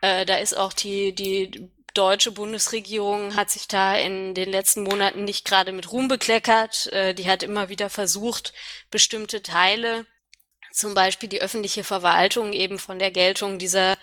Äh, 0.00 0.26
da 0.26 0.36
ist 0.36 0.56
auch 0.56 0.72
die, 0.72 1.14
die 1.14 1.70
deutsche 1.94 2.30
Bundesregierung 2.30 3.36
hat 3.36 3.50
sich 3.50 3.68
da 3.68 3.96
in 3.96 4.34
den 4.34 4.50
letzten 4.50 4.82
Monaten 4.82 5.24
nicht 5.24 5.44
gerade 5.44 5.72
mit 5.72 5.90
Ruhm 5.90 6.08
bekleckert. 6.08 6.86
Äh, 6.92 7.14
die 7.14 7.28
hat 7.28 7.42
immer 7.42 7.68
wieder 7.68 7.90
versucht, 7.90 8.52
bestimmte 8.90 9.42
Teile 9.42 10.06
zum 10.76 10.94
Beispiel 10.94 11.28
die 11.28 11.40
öffentliche 11.40 11.84
Verwaltung 11.84 12.52
eben 12.52 12.78
von 12.78 12.98
der 12.98 13.10
Geltung 13.10 13.58
dieser 13.58 13.96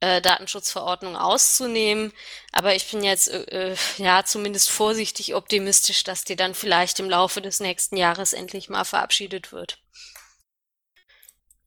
äh, 0.00 0.20
Datenschutzverordnung 0.22 1.16
auszunehmen. 1.16 2.12
Aber 2.52 2.74
ich 2.74 2.90
bin 2.90 3.02
jetzt 3.02 3.28
äh, 3.28 3.72
äh, 3.72 3.76
ja 3.98 4.24
zumindest 4.24 4.70
vorsichtig 4.70 5.34
optimistisch, 5.34 6.04
dass 6.04 6.24
die 6.24 6.36
dann 6.36 6.54
vielleicht 6.54 7.00
im 7.00 7.10
Laufe 7.10 7.42
des 7.42 7.60
nächsten 7.60 7.96
Jahres 7.96 8.32
endlich 8.32 8.68
mal 8.68 8.84
verabschiedet 8.84 9.52
wird. 9.52 9.78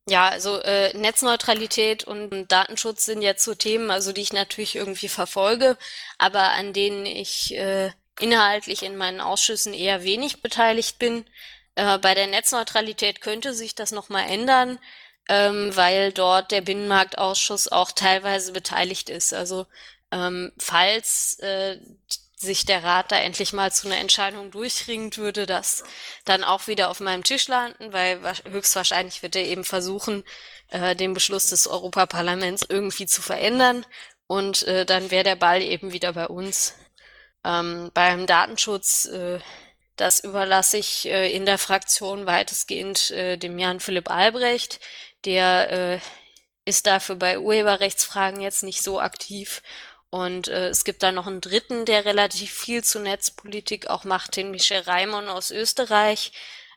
Ja, 0.05 0.27
also 0.27 0.59
äh, 0.61 0.95
Netzneutralität 0.97 2.03
und 2.03 2.47
Datenschutz 2.51 3.05
sind 3.05 3.21
jetzt 3.21 3.43
so 3.45 3.55
Themen, 3.55 3.89
also 3.89 4.11
die 4.11 4.21
ich 4.21 4.33
natürlich 4.33 4.75
irgendwie 4.75 5.07
verfolge, 5.07 5.77
aber 6.17 6.51
an 6.51 6.73
denen 6.73 7.05
ich 7.05 7.55
äh, 7.55 7.91
inhaltlich 8.19 8.83
in 8.83 8.97
meinen 8.97 9.21
Ausschüssen 9.21 9.73
eher 9.73 10.03
wenig 10.03 10.41
beteiligt 10.41 10.99
bin. 10.99 11.25
Äh, 11.75 11.97
bei 11.99 12.13
der 12.13 12.27
Netzneutralität 12.27 13.21
könnte 13.21 13.53
sich 13.53 13.75
das 13.75 13.91
nochmal 13.91 14.29
ändern, 14.29 14.79
ähm, 15.29 15.75
weil 15.75 16.11
dort 16.11 16.51
der 16.51 16.61
Binnenmarktausschuss 16.61 17.67
auch 17.69 17.91
teilweise 17.91 18.51
beteiligt 18.51 19.09
ist. 19.09 19.33
Also 19.33 19.65
ähm, 20.11 20.51
falls 20.57 21.39
äh, 21.39 21.79
sich 22.35 22.65
der 22.65 22.83
Rat 22.83 23.11
da 23.11 23.17
endlich 23.17 23.53
mal 23.53 23.71
zu 23.71 23.87
einer 23.87 23.97
Entscheidung 23.97 24.51
durchringt, 24.51 25.17
würde 25.17 25.45
das 25.45 25.83
dann 26.25 26.43
auch 26.43 26.67
wieder 26.67 26.89
auf 26.89 26.99
meinem 26.99 27.23
Tisch 27.23 27.47
landen, 27.47 27.93
weil 27.93 28.19
höchstwahrscheinlich 28.49 29.23
wird 29.23 29.35
er 29.35 29.45
eben 29.45 29.63
versuchen, 29.63 30.23
äh, 30.69 30.95
den 30.95 31.13
Beschluss 31.13 31.47
des 31.47 31.67
Europaparlaments 31.67 32.65
irgendwie 32.69 33.07
zu 33.07 33.21
verändern 33.21 33.85
und 34.27 34.63
äh, 34.63 34.85
dann 34.85 35.09
wäre 35.09 35.23
der 35.23 35.35
Ball 35.35 35.61
eben 35.61 35.93
wieder 35.93 36.13
bei 36.13 36.27
uns. 36.27 36.75
Ähm, 37.45 37.91
beim 37.93 38.25
Datenschutz 38.27 39.05
äh, 39.05 39.39
das 39.95 40.19
überlasse 40.19 40.77
ich 40.77 41.05
äh, 41.07 41.31
in 41.31 41.45
der 41.45 41.57
Fraktion 41.57 42.25
weitestgehend 42.25 43.11
äh, 43.11 43.37
dem 43.37 43.59
Jan 43.59 43.79
Philipp 43.79 44.09
Albrecht. 44.09 44.79
Der 45.25 45.71
äh, 45.71 45.99
ist 46.65 46.87
dafür 46.87 47.15
bei 47.15 47.39
Urheberrechtsfragen 47.39 48.41
jetzt 48.41 48.63
nicht 48.63 48.81
so 48.81 48.99
aktiv. 48.99 49.61
Und 50.09 50.47
äh, 50.47 50.69
es 50.69 50.83
gibt 50.83 51.03
da 51.03 51.11
noch 51.11 51.27
einen 51.27 51.41
dritten, 51.41 51.85
der 51.85 52.05
relativ 52.05 52.51
viel 52.53 52.83
zu 52.83 52.99
Netzpolitik 52.99 53.87
auch 53.87 54.03
macht, 54.03 54.35
den 54.35 54.51
Michel 54.51 54.81
Raimon 54.81 55.27
aus 55.27 55.51
Österreich. 55.51 56.31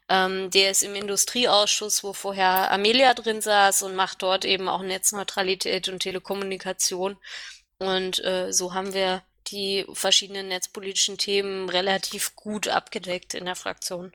Ähm, 0.08 0.50
der 0.50 0.70
ist 0.70 0.82
im 0.82 0.94
Industrieausschuss, 0.94 2.04
wo 2.04 2.12
vorher 2.12 2.70
Amelia 2.70 3.12
drin 3.14 3.40
saß 3.40 3.82
und 3.82 3.96
macht 3.96 4.22
dort 4.22 4.44
eben 4.44 4.68
auch 4.68 4.82
Netzneutralität 4.82 5.88
und 5.88 6.00
Telekommunikation. 6.00 7.18
Und 7.78 8.24
äh, 8.24 8.52
so 8.52 8.72
haben 8.72 8.94
wir 8.94 9.22
die 9.50 9.86
verschiedenen 9.92 10.48
netzpolitischen 10.48 11.18
Themen 11.18 11.68
relativ 11.68 12.36
gut 12.36 12.68
abgedeckt 12.68 13.34
in 13.34 13.44
der 13.44 13.56
Fraktion. 13.56 14.12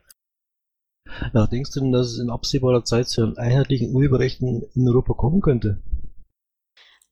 Ja, 1.34 1.48
denkst 1.48 1.72
du 1.72 1.80
denn, 1.80 1.92
dass 1.92 2.08
es 2.08 2.20
in 2.20 2.30
absehbarer 2.30 2.84
Zeit 2.86 3.10
zu 3.10 3.22
einem 3.22 3.38
einheitlichen 3.38 3.94
Urheberrechten 3.94 4.64
in 4.76 4.88
Europa 4.88 5.14
kommen 5.14 5.42
könnte? 5.42 5.82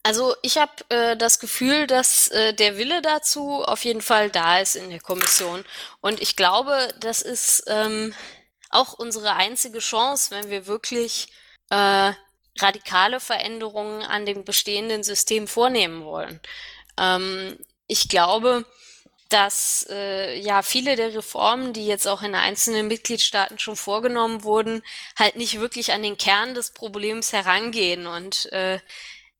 Also 0.03 0.33
ich 0.41 0.57
habe 0.57 0.71
äh, 0.89 1.17
das 1.17 1.39
Gefühl, 1.39 1.85
dass 1.85 2.29
äh, 2.29 2.53
der 2.53 2.77
Wille 2.77 3.01
dazu 3.01 3.63
auf 3.63 3.83
jeden 3.83 4.01
Fall 4.01 4.29
da 4.29 4.59
ist 4.59 4.75
in 4.75 4.89
der 4.89 5.01
Kommission. 5.01 5.65
Und 6.01 6.21
ich 6.21 6.35
glaube, 6.35 6.87
das 6.99 7.21
ist 7.21 7.63
ähm, 7.67 8.13
auch 8.69 8.93
unsere 8.93 9.35
einzige 9.35 9.79
Chance, 9.79 10.31
wenn 10.31 10.49
wir 10.49 10.67
wirklich 10.67 11.27
äh, 11.69 12.13
radikale 12.59 13.19
Veränderungen 13.19 14.03
an 14.03 14.25
dem 14.25 14.45
bestehenden 14.45 15.03
System 15.03 15.47
vornehmen 15.47 16.05
wollen. 16.05 16.39
Ähm, 16.97 17.57
ich 17.89 18.07
glaube, 18.07 18.65
dass 19.29 19.85
äh, 19.89 20.39
ja 20.39 20.61
viele 20.63 20.95
der 20.95 21.13
Reformen, 21.13 21.73
die 21.73 21.85
jetzt 21.85 22.07
auch 22.07 22.21
in 22.23 22.33
einzelnen 22.33 22.87
Mitgliedstaaten 22.87 23.59
schon 23.59 23.75
vorgenommen 23.75 24.43
wurden, 24.43 24.81
halt 25.17 25.35
nicht 25.35 25.59
wirklich 25.59 25.91
an 25.91 26.01
den 26.01 26.17
Kern 26.17 26.55
des 26.55 26.71
Problems 26.71 27.33
herangehen. 27.33 28.07
Und 28.07 28.51
äh, 28.53 28.79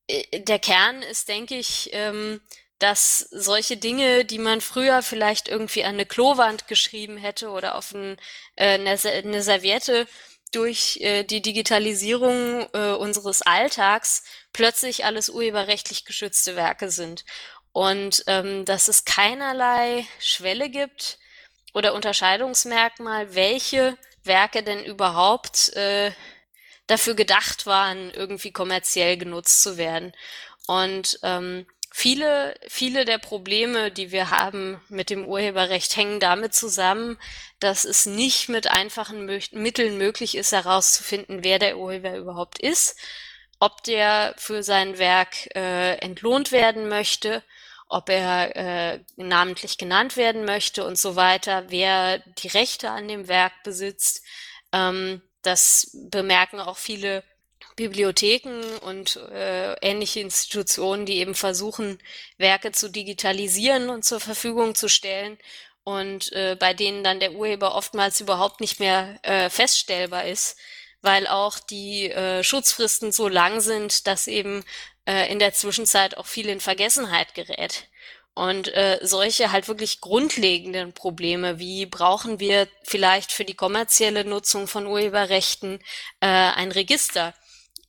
äh 0.07 0.41
der 0.41 0.59
Kern 0.59 1.01
ist, 1.03 1.29
denke 1.29 1.55
ich, 1.55 1.89
ähm, 1.93 2.41
dass 2.79 3.19
solche 3.31 3.77
Dinge, 3.77 4.25
die 4.25 4.39
man 4.39 4.61
früher 4.61 5.01
vielleicht 5.01 5.47
irgendwie 5.47 5.83
an 5.83 5.95
eine 5.95 6.05
Klowand 6.05 6.67
geschrieben 6.67 7.17
hätte 7.17 7.49
oder 7.49 7.75
auf 7.75 7.93
ein, 7.93 8.17
äh, 8.55 8.75
eine, 8.75 8.91
eine 8.91 9.43
Serviette, 9.43 10.07
durch 10.51 10.97
äh, 11.01 11.23
die 11.23 11.41
Digitalisierung 11.41 12.67
äh, 12.73 12.91
unseres 12.93 13.43
Alltags 13.43 14.23
plötzlich 14.51 15.05
alles 15.05 15.29
urheberrechtlich 15.29 16.05
geschützte 16.05 16.55
Werke 16.55 16.89
sind 16.89 17.23
und 17.71 18.23
ähm, 18.27 18.65
dass 18.65 18.87
es 18.87 19.05
keinerlei 19.05 20.05
Schwelle 20.19 20.69
gibt 20.69 21.19
oder 21.73 21.93
Unterscheidungsmerkmal, 21.93 23.35
welche 23.35 23.97
Werke 24.23 24.63
denn 24.63 24.83
überhaupt 24.83 25.73
äh, 25.75 26.11
dafür 26.87 27.13
gedacht 27.13 27.65
waren, 27.65 28.11
irgendwie 28.11 28.51
kommerziell 28.51 29.17
genutzt 29.17 29.61
zu 29.61 29.77
werden. 29.77 30.13
Und 30.65 31.19
ähm, 31.23 31.67
viele, 31.91 32.55
viele 32.67 33.05
der 33.05 33.19
Probleme, 33.19 33.91
die 33.91 34.11
wir 34.11 34.31
haben 34.31 34.81
mit 34.89 35.09
dem 35.09 35.25
Urheberrecht, 35.25 35.95
hängen 35.95 36.19
damit 36.19 36.53
zusammen, 36.53 37.19
dass 37.59 37.85
es 37.85 38.05
nicht 38.05 38.49
mit 38.49 38.67
einfachen 38.67 39.25
Mö 39.25 39.39
Mitteln 39.51 39.97
möglich 39.97 40.35
ist, 40.35 40.51
herauszufinden, 40.51 41.43
wer 41.43 41.59
der 41.59 41.77
Urheber 41.77 42.17
überhaupt 42.17 42.59
ist, 42.59 42.97
ob 43.59 43.83
der 43.83 44.33
für 44.37 44.63
sein 44.63 44.97
Werk 44.97 45.53
äh, 45.55 45.95
entlohnt 45.97 46.51
werden 46.51 46.89
möchte 46.89 47.43
ob 47.89 48.09
er 48.09 48.55
äh, 48.55 48.99
namentlich 49.17 49.77
genannt 49.77 50.15
werden 50.15 50.45
möchte 50.45 50.85
und 50.85 50.97
so 50.97 51.15
weiter, 51.15 51.65
wer 51.69 52.19
die 52.19 52.47
Rechte 52.47 52.91
an 52.91 53.07
dem 53.07 53.27
Werk 53.27 53.51
besitzt. 53.63 54.23
Ähm, 54.71 55.21
das 55.41 55.89
bemerken 55.93 56.59
auch 56.59 56.77
viele 56.77 57.23
Bibliotheken 57.75 58.61
und 58.81 59.15
äh, 59.31 59.73
ähnliche 59.81 60.19
Institutionen, 60.19 61.05
die 61.05 61.17
eben 61.17 61.33
versuchen, 61.33 61.97
Werke 62.37 62.71
zu 62.71 62.89
digitalisieren 62.89 63.89
und 63.89 64.05
zur 64.05 64.19
Verfügung 64.19 64.75
zu 64.75 64.87
stellen 64.87 65.37
und 65.83 66.31
äh, 66.33 66.55
bei 66.59 66.73
denen 66.73 67.03
dann 67.03 67.19
der 67.19 67.33
Urheber 67.33 67.73
oftmals 67.75 68.19
überhaupt 68.19 68.59
nicht 68.59 68.79
mehr 68.79 69.17
äh, 69.23 69.49
feststellbar 69.49 70.25
ist, 70.25 70.57
weil 71.01 71.25
auch 71.25 71.57
die 71.57 72.11
äh, 72.11 72.43
Schutzfristen 72.43 73.11
so 73.11 73.27
lang 73.27 73.61
sind, 73.61 74.05
dass 74.05 74.27
eben 74.27 74.63
äh, 75.09 75.31
in 75.31 75.39
der 75.39 75.53
Zwischenzeit 75.53 76.17
auch 76.17 76.27
viel 76.27 76.47
in 76.49 76.59
Vergessenheit 76.59 77.33
gerät. 77.33 77.87
Und 78.35 78.73
äh, 78.73 78.99
solche 79.01 79.51
halt 79.51 79.67
wirklich 79.67 80.01
grundlegenden 80.01 80.93
Probleme, 80.93 81.57
wie 81.57 81.87
brauchen 81.87 82.39
wir 82.39 82.67
vielleicht 82.83 83.31
für 83.31 83.43
die 83.43 83.55
kommerzielle 83.55 84.23
Nutzung 84.23 84.67
von 84.67 84.85
Urheberrechten 84.85 85.79
äh, 86.21 86.27
ein 86.27 86.71
Register? 86.71 87.33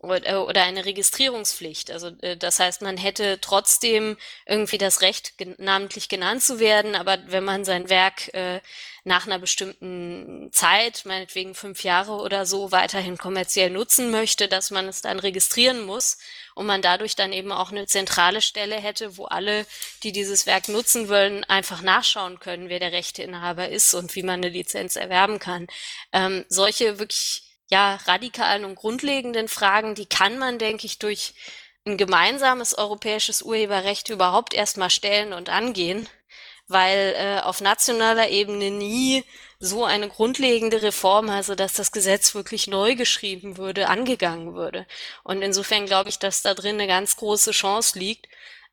Äh, 0.02 0.34
oder 0.34 0.62
eine 0.62 0.84
Registrierungspflicht. 0.84 1.90
Also 1.90 2.08
äh, 2.22 2.36
das 2.36 2.58
heißt, 2.58 2.82
man 2.82 2.96
hätte 2.96 3.38
trotzdem 3.40 4.16
irgendwie 4.46 4.78
das 4.78 5.02
Recht, 5.02 5.34
namentlich 5.58 6.08
genannt 6.08 6.42
zu 6.42 6.58
werden, 6.58 6.94
aber 6.94 7.18
wenn 7.26 7.44
man 7.44 7.64
sein 7.64 7.90
Werk 7.90 8.32
äh, 8.32 8.60
nach 9.04 9.26
einer 9.26 9.38
bestimmten 9.38 10.50
Zeit, 10.52 11.02
meinetwegen 11.04 11.54
fünf 11.54 11.84
Jahre 11.84 12.12
oder 12.12 12.46
so, 12.46 12.72
weiterhin 12.72 13.18
kommerziell 13.18 13.70
nutzen 13.70 14.10
möchte, 14.10 14.48
dass 14.48 14.70
man 14.70 14.88
es 14.88 15.02
dann 15.02 15.18
registrieren 15.18 15.82
muss 15.84 16.18
und 16.54 16.66
man 16.66 16.82
dadurch 16.82 17.16
dann 17.16 17.32
eben 17.32 17.52
auch 17.52 17.70
eine 17.70 17.86
zentrale 17.86 18.42
Stelle 18.42 18.76
hätte, 18.76 19.16
wo 19.16 19.24
alle, 19.26 19.66
die 20.02 20.12
dieses 20.12 20.46
Werk 20.46 20.68
nutzen 20.68 21.08
wollen, 21.08 21.44
einfach 21.44 21.82
nachschauen 21.82 22.40
können, 22.40 22.68
wer 22.68 22.78
der 22.78 22.92
Rechteinhaber 22.92 23.68
ist 23.68 23.94
und 23.94 24.14
wie 24.14 24.22
man 24.22 24.40
eine 24.40 24.48
Lizenz 24.48 24.96
erwerben 24.96 25.38
kann. 25.38 25.66
Ähm, 26.12 26.44
solche 26.48 26.98
wirklich 26.98 27.49
ja, 27.70 27.96
radikalen 28.06 28.64
und 28.64 28.74
grundlegenden 28.74 29.48
Fragen, 29.48 29.94
die 29.94 30.06
kann 30.06 30.38
man, 30.38 30.58
denke 30.58 30.86
ich, 30.86 30.98
durch 30.98 31.34
ein 31.86 31.96
gemeinsames 31.96 32.76
europäisches 32.76 33.42
Urheberrecht 33.42 34.08
überhaupt 34.10 34.54
erstmal 34.54 34.90
stellen 34.90 35.32
und 35.32 35.48
angehen, 35.48 36.08
weil 36.68 37.14
äh, 37.16 37.40
auf 37.40 37.60
nationaler 37.60 38.28
Ebene 38.28 38.70
nie 38.70 39.24
so 39.60 39.84
eine 39.84 40.08
grundlegende 40.08 40.82
Reform, 40.82 41.30
also 41.30 41.54
dass 41.54 41.74
das 41.74 41.92
Gesetz 41.92 42.34
wirklich 42.34 42.66
neu 42.66 42.96
geschrieben 42.96 43.56
würde, 43.56 43.88
angegangen 43.88 44.54
würde. 44.54 44.86
Und 45.22 45.42
insofern 45.42 45.86
glaube 45.86 46.08
ich, 46.10 46.18
dass 46.18 46.42
da 46.42 46.54
drin 46.54 46.76
eine 46.76 46.86
ganz 46.86 47.16
große 47.16 47.52
Chance 47.52 47.98
liegt. 47.98 48.26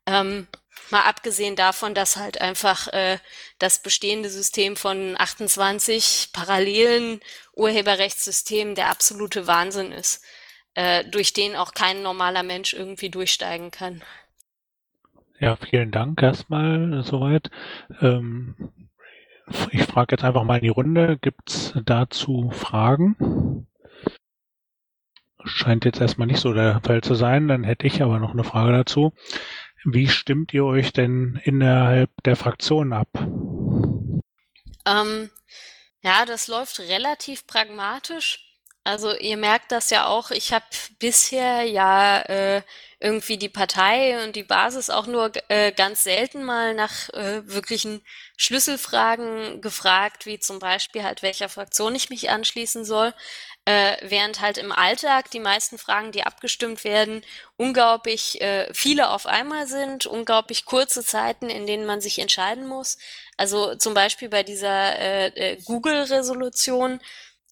Ähm, 0.06 0.48
Mal 0.90 1.02
abgesehen 1.02 1.56
davon, 1.56 1.94
dass 1.94 2.16
halt 2.16 2.40
einfach 2.40 2.88
äh, 2.88 3.18
das 3.58 3.82
bestehende 3.82 4.30
System 4.30 4.76
von 4.76 5.14
28 5.18 6.30
parallelen 6.32 7.20
Urheberrechtssystemen 7.54 8.74
der 8.74 8.90
absolute 8.90 9.46
Wahnsinn 9.46 9.92
ist, 9.92 10.24
äh, 10.74 11.04
durch 11.04 11.32
den 11.32 11.56
auch 11.56 11.72
kein 11.72 12.02
normaler 12.02 12.42
Mensch 12.42 12.72
irgendwie 12.72 13.10
durchsteigen 13.10 13.70
kann. 13.70 14.02
Ja, 15.40 15.56
vielen 15.56 15.90
Dank 15.90 16.20
erstmal 16.22 17.02
soweit. 17.04 17.50
Ähm, 18.00 18.72
ich 19.70 19.84
frage 19.84 20.14
jetzt 20.14 20.24
einfach 20.24 20.42
mal 20.44 20.56
in 20.56 20.64
die 20.64 20.68
Runde, 20.68 21.16
gibt 21.20 21.50
es 21.50 21.74
dazu 21.84 22.50
Fragen? 22.52 23.66
Scheint 25.44 25.84
jetzt 25.84 26.00
erstmal 26.00 26.26
nicht 26.26 26.40
so 26.40 26.52
der 26.52 26.80
Fall 26.84 27.02
zu 27.02 27.14
sein, 27.14 27.48
dann 27.48 27.64
hätte 27.64 27.86
ich 27.86 28.02
aber 28.02 28.18
noch 28.18 28.32
eine 28.32 28.44
Frage 28.44 28.72
dazu. 28.72 29.12
Wie 29.84 30.08
stimmt 30.08 30.52
ihr 30.52 30.64
euch 30.64 30.92
denn 30.92 31.40
innerhalb 31.44 32.10
der 32.24 32.36
Fraktion 32.36 32.92
ab? 32.92 33.08
Ähm, 34.86 35.30
ja, 36.02 36.24
das 36.24 36.48
läuft 36.48 36.80
relativ 36.80 37.46
pragmatisch. 37.46 38.44
Also 38.84 39.14
ihr 39.14 39.36
merkt 39.36 39.70
das 39.70 39.90
ja 39.90 40.06
auch, 40.06 40.30
ich 40.30 40.54
habe 40.54 40.64
bisher 40.98 41.62
ja 41.64 42.20
äh, 42.22 42.62
irgendwie 43.00 43.36
die 43.36 43.50
Partei 43.50 44.24
und 44.24 44.34
die 44.34 44.44
Basis 44.44 44.88
auch 44.88 45.06
nur 45.06 45.30
äh, 45.48 45.72
ganz 45.72 46.04
selten 46.04 46.42
mal 46.42 46.74
nach 46.74 47.10
äh, 47.10 47.46
wirklichen 47.46 48.02
Schlüsselfragen 48.38 49.60
gefragt, 49.60 50.24
wie 50.24 50.38
zum 50.38 50.58
Beispiel 50.58 51.02
halt, 51.02 51.22
welcher 51.22 51.50
Fraktion 51.50 51.94
ich 51.94 52.08
mich 52.08 52.30
anschließen 52.30 52.86
soll. 52.86 53.12
Äh, 53.68 53.98
während 54.00 54.40
halt 54.40 54.56
im 54.56 54.72
Alltag 54.72 55.30
die 55.30 55.40
meisten 55.40 55.76
Fragen, 55.76 56.10
die 56.10 56.22
abgestimmt 56.22 56.84
werden, 56.84 57.22
unglaublich 57.58 58.40
äh, 58.40 58.72
viele 58.72 59.10
auf 59.10 59.26
einmal 59.26 59.66
sind, 59.66 60.06
unglaublich 60.06 60.64
kurze 60.64 61.04
Zeiten, 61.04 61.50
in 61.50 61.66
denen 61.66 61.84
man 61.84 62.00
sich 62.00 62.18
entscheiden 62.18 62.66
muss. 62.66 62.96
Also 63.36 63.74
zum 63.74 63.92
Beispiel 63.92 64.30
bei 64.30 64.42
dieser 64.42 64.98
äh, 64.98 65.26
äh, 65.26 65.56
Google-Resolution, 65.66 66.98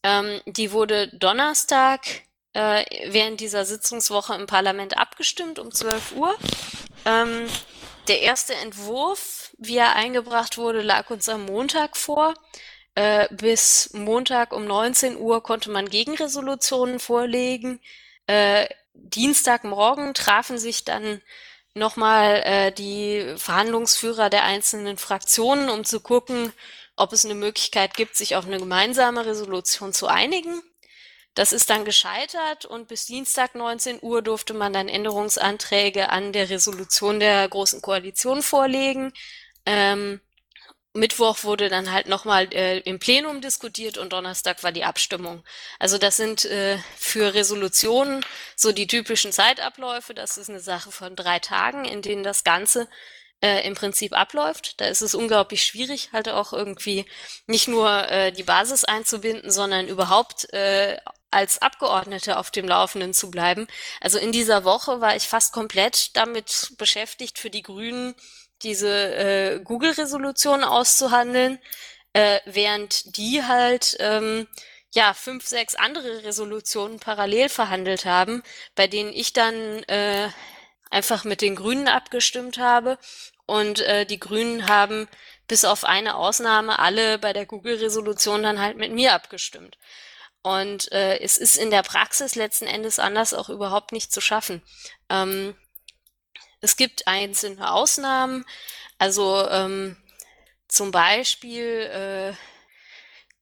ähm, 0.02 0.40
die 0.46 0.72
wurde 0.72 1.08
Donnerstag 1.08 2.06
äh, 2.54 2.86
während 3.12 3.40
dieser 3.40 3.66
Sitzungswoche 3.66 4.36
im 4.36 4.46
Parlament 4.46 4.96
abgestimmt 4.96 5.58
um 5.58 5.70
12 5.70 6.12
Uhr. 6.12 6.34
Ähm, 7.04 7.46
der 8.08 8.22
erste 8.22 8.54
Entwurf, 8.54 9.50
wie 9.58 9.76
er 9.76 9.94
eingebracht 9.94 10.56
wurde, 10.56 10.80
lag 10.80 11.10
uns 11.10 11.28
am 11.28 11.44
Montag 11.44 11.94
vor. 11.94 12.32
Äh, 12.96 13.28
bis 13.30 13.90
Montag 13.92 14.54
um 14.54 14.64
19 14.64 15.18
Uhr 15.18 15.42
konnte 15.42 15.70
man 15.70 15.90
Gegenresolutionen 15.90 16.98
vorlegen. 16.98 17.78
Äh, 18.26 18.66
Dienstagmorgen 18.94 20.14
trafen 20.14 20.58
sich 20.58 20.84
dann 20.84 21.20
nochmal 21.74 22.42
äh, 22.44 22.72
die 22.72 23.34
Verhandlungsführer 23.36 24.30
der 24.30 24.44
einzelnen 24.44 24.96
Fraktionen, 24.96 25.68
um 25.68 25.84
zu 25.84 26.00
gucken, 26.00 26.54
ob 26.96 27.12
es 27.12 27.26
eine 27.26 27.34
Möglichkeit 27.34 27.92
gibt, 27.94 28.16
sich 28.16 28.34
auf 28.34 28.46
eine 28.46 28.58
gemeinsame 28.58 29.26
Resolution 29.26 29.92
zu 29.92 30.06
einigen. 30.06 30.62
Das 31.34 31.52
ist 31.52 31.68
dann 31.68 31.84
gescheitert 31.84 32.64
und 32.64 32.88
bis 32.88 33.04
Dienstag 33.04 33.54
19 33.54 33.98
Uhr 34.00 34.22
durfte 34.22 34.54
man 34.54 34.72
dann 34.72 34.88
Änderungsanträge 34.88 36.08
an 36.08 36.32
der 36.32 36.48
Resolution 36.48 37.20
der 37.20 37.46
Großen 37.46 37.82
Koalition 37.82 38.42
vorlegen. 38.42 39.12
Ähm, 39.66 40.22
Mittwoch 40.96 41.44
wurde 41.44 41.68
dann 41.68 41.92
halt 41.92 42.08
nochmal 42.08 42.52
äh, 42.52 42.78
im 42.80 42.98
Plenum 42.98 43.40
diskutiert 43.40 43.98
und 43.98 44.12
Donnerstag 44.12 44.62
war 44.62 44.72
die 44.72 44.84
Abstimmung. 44.84 45.44
Also 45.78 45.98
das 45.98 46.16
sind 46.16 46.44
äh, 46.44 46.78
für 46.96 47.34
Resolutionen 47.34 48.24
so 48.56 48.72
die 48.72 48.86
typischen 48.86 49.32
Zeitabläufe. 49.32 50.14
Das 50.14 50.38
ist 50.38 50.50
eine 50.50 50.60
Sache 50.60 50.90
von 50.90 51.16
drei 51.16 51.38
Tagen, 51.38 51.84
in 51.84 52.02
denen 52.02 52.22
das 52.22 52.44
Ganze 52.44 52.88
äh, 53.40 53.66
im 53.66 53.74
Prinzip 53.74 54.12
abläuft. 54.12 54.80
Da 54.80 54.86
ist 54.86 55.02
es 55.02 55.14
unglaublich 55.14 55.62
schwierig, 55.64 56.10
halt 56.12 56.28
auch 56.28 56.52
irgendwie 56.52 57.06
nicht 57.46 57.68
nur 57.68 58.08
äh, 58.10 58.32
die 58.32 58.42
Basis 58.42 58.84
einzubinden, 58.84 59.50
sondern 59.50 59.88
überhaupt 59.88 60.52
äh, 60.52 60.98
als 61.30 61.60
Abgeordnete 61.60 62.38
auf 62.38 62.50
dem 62.50 62.66
Laufenden 62.66 63.12
zu 63.12 63.30
bleiben. 63.30 63.66
Also 64.00 64.18
in 64.18 64.32
dieser 64.32 64.64
Woche 64.64 65.00
war 65.00 65.16
ich 65.16 65.28
fast 65.28 65.52
komplett 65.52 66.16
damit 66.16 66.72
beschäftigt, 66.78 67.38
für 67.38 67.50
die 67.50 67.62
Grünen 67.62 68.14
diese 68.66 69.14
äh, 69.14 69.60
Google-Resolution 69.62 70.64
auszuhandeln, 70.64 71.58
äh, 72.12 72.40
während 72.44 73.16
die 73.16 73.44
halt 73.44 73.96
ähm, 74.00 74.48
ja 74.92 75.14
fünf, 75.14 75.46
sechs 75.46 75.76
andere 75.76 76.24
Resolutionen 76.24 76.98
parallel 76.98 77.48
verhandelt 77.48 78.04
haben, 78.04 78.42
bei 78.74 78.88
denen 78.88 79.12
ich 79.12 79.32
dann 79.32 79.82
äh, 79.84 80.28
einfach 80.90 81.24
mit 81.24 81.42
den 81.42 81.54
Grünen 81.56 81.88
abgestimmt 81.88 82.58
habe 82.58 82.98
und 83.46 83.80
äh, 83.80 84.04
die 84.04 84.18
Grünen 84.18 84.68
haben 84.68 85.08
bis 85.46 85.64
auf 85.64 85.84
eine 85.84 86.16
Ausnahme 86.16 86.78
alle 86.80 87.18
bei 87.18 87.32
der 87.32 87.46
Google-Resolution 87.46 88.42
dann 88.42 88.60
halt 88.60 88.76
mit 88.76 88.92
mir 88.92 89.12
abgestimmt. 89.12 89.78
Und 90.42 90.90
äh, 90.92 91.18
es 91.20 91.36
ist 91.36 91.56
in 91.56 91.70
der 91.70 91.82
Praxis 91.82 92.34
letzten 92.34 92.66
Endes 92.66 92.98
anders 92.98 93.34
auch 93.34 93.48
überhaupt 93.48 93.92
nicht 93.92 94.12
zu 94.12 94.20
schaffen. 94.20 94.62
Ähm, 95.08 95.54
es 96.66 96.76
gibt 96.76 97.06
einzelne 97.06 97.72
Ausnahmen, 97.72 98.44
also 98.98 99.48
ähm, 99.48 99.96
zum 100.66 100.90
Beispiel, 100.90 101.64
äh, 101.64 102.32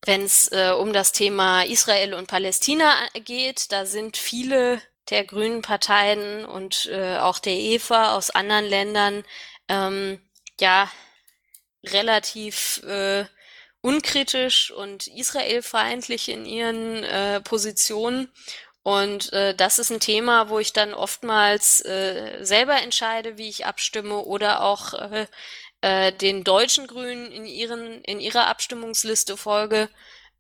wenn 0.04 0.22
es 0.22 0.52
äh, 0.52 0.72
um 0.78 0.92
das 0.92 1.12
Thema 1.12 1.62
Israel 1.62 2.12
und 2.12 2.26
Palästina 2.26 2.92
geht, 3.14 3.72
da 3.72 3.86
sind 3.86 4.18
viele 4.18 4.82
der 5.08 5.24
grünen 5.24 5.62
Parteien 5.62 6.44
und 6.44 6.86
äh, 6.92 7.16
auch 7.16 7.38
der 7.38 7.54
EVA 7.54 8.14
aus 8.14 8.28
anderen 8.30 8.66
Ländern 8.66 9.24
ähm, 9.68 10.20
ja 10.60 10.90
relativ 11.82 12.82
äh, 12.82 13.24
unkritisch 13.80 14.70
und 14.70 15.06
israelfeindlich 15.06 16.28
in 16.28 16.44
ihren 16.44 17.04
äh, 17.04 17.40
Positionen. 17.40 18.30
Und 18.84 19.32
äh, 19.32 19.54
das 19.54 19.78
ist 19.78 19.90
ein 19.90 19.98
Thema, 19.98 20.50
wo 20.50 20.58
ich 20.58 20.74
dann 20.74 20.92
oftmals 20.92 21.80
äh, 21.86 22.44
selber 22.44 22.82
entscheide, 22.82 23.38
wie 23.38 23.48
ich 23.48 23.64
abstimme 23.64 24.18
oder 24.18 24.62
auch 24.62 24.92
äh, 24.92 25.26
äh, 25.80 26.12
den 26.12 26.44
deutschen 26.44 26.86
Grünen 26.86 27.32
in 27.32 27.46
ihren 27.46 28.02
in 28.04 28.20
ihrer 28.20 28.46
Abstimmungsliste 28.46 29.38
folge, 29.38 29.88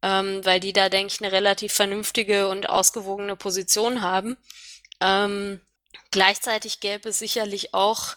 ähm, 0.02 0.44
weil 0.44 0.60
die 0.60 0.74
da 0.74 0.90
denke 0.90 1.14
ich 1.14 1.22
eine 1.22 1.32
relativ 1.32 1.72
vernünftige 1.72 2.48
und 2.48 2.68
ausgewogene 2.68 3.34
Position 3.34 4.02
haben. 4.02 4.36
Ähm, 5.00 5.62
gleichzeitig 6.10 6.80
gäbe 6.80 7.08
es 7.08 7.18
sicherlich 7.18 7.72
auch 7.72 8.16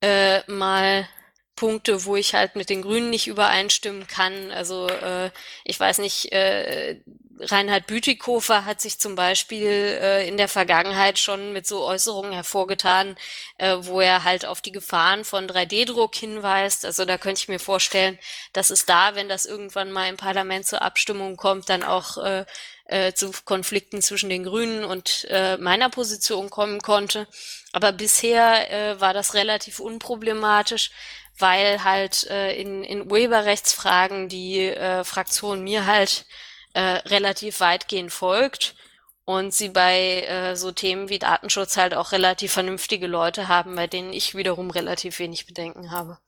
äh, 0.00 0.40
mal 0.50 1.06
Punkte, 1.54 2.06
wo 2.06 2.16
ich 2.16 2.34
halt 2.34 2.56
mit 2.56 2.70
den 2.70 2.82
Grünen 2.82 3.10
nicht 3.10 3.26
übereinstimmen 3.26 4.06
kann. 4.06 4.52
Also 4.52 4.88
äh, 4.88 5.30
ich 5.64 5.78
weiß 5.78 5.98
nicht, 5.98 6.32
äh, 6.32 7.00
Reinhard 7.40 7.86
Bütikofer 7.86 8.64
hat 8.64 8.80
sich 8.80 8.98
zum 8.98 9.14
Beispiel 9.14 9.68
äh, 9.68 10.28
in 10.28 10.36
der 10.36 10.48
Vergangenheit 10.48 11.18
schon 11.18 11.52
mit 11.52 11.66
so 11.66 11.84
Äußerungen 11.84 12.32
hervorgetan, 12.32 13.16
äh, 13.58 13.76
wo 13.80 14.00
er 14.00 14.24
halt 14.24 14.46
auf 14.46 14.60
die 14.60 14.72
Gefahren 14.72 15.24
von 15.24 15.46
3D-Druck 15.46 16.14
hinweist. 16.14 16.84
Also 16.84 17.04
da 17.04 17.18
könnte 17.18 17.40
ich 17.42 17.48
mir 17.48 17.58
vorstellen, 17.58 18.18
dass 18.52 18.70
es 18.70 18.86
da, 18.86 19.14
wenn 19.14 19.28
das 19.28 19.44
irgendwann 19.44 19.92
mal 19.92 20.08
im 20.08 20.16
Parlament 20.16 20.66
zur 20.66 20.82
Abstimmung 20.82 21.36
kommt, 21.36 21.68
dann 21.68 21.82
auch 21.82 22.18
äh, 22.18 22.44
äh, 22.86 23.12
zu 23.12 23.32
Konflikten 23.44 24.00
zwischen 24.02 24.30
den 24.30 24.44
Grünen 24.44 24.84
und 24.84 25.26
äh, 25.30 25.56
meiner 25.58 25.90
Position 25.90 26.50
kommen 26.50 26.80
konnte. 26.80 27.26
Aber 27.72 27.92
bisher 27.92 28.70
äh, 28.70 29.00
war 29.00 29.12
das 29.12 29.34
relativ 29.34 29.80
unproblematisch, 29.80 30.90
weil 31.38 31.84
halt 31.84 32.26
äh, 32.28 32.54
in, 32.56 32.82
in 32.84 33.10
Urheberrechtsfragen 33.10 34.28
die 34.28 34.60
äh, 34.68 35.04
Fraktion 35.04 35.62
mir 35.62 35.86
halt 35.86 36.24
äh, 36.76 37.00
relativ 37.08 37.60
weitgehend 37.60 38.12
folgt 38.12 38.74
und 39.24 39.54
sie 39.54 39.70
bei 39.70 40.24
äh, 40.24 40.56
so 40.56 40.72
Themen 40.72 41.08
wie 41.08 41.18
Datenschutz 41.18 41.78
halt 41.78 41.94
auch 41.94 42.12
relativ 42.12 42.52
vernünftige 42.52 43.06
Leute 43.06 43.48
haben, 43.48 43.74
bei 43.76 43.86
denen 43.86 44.12
ich 44.12 44.34
wiederum 44.34 44.70
relativ 44.70 45.18
wenig 45.18 45.46
Bedenken 45.46 45.90
habe. 45.90 46.18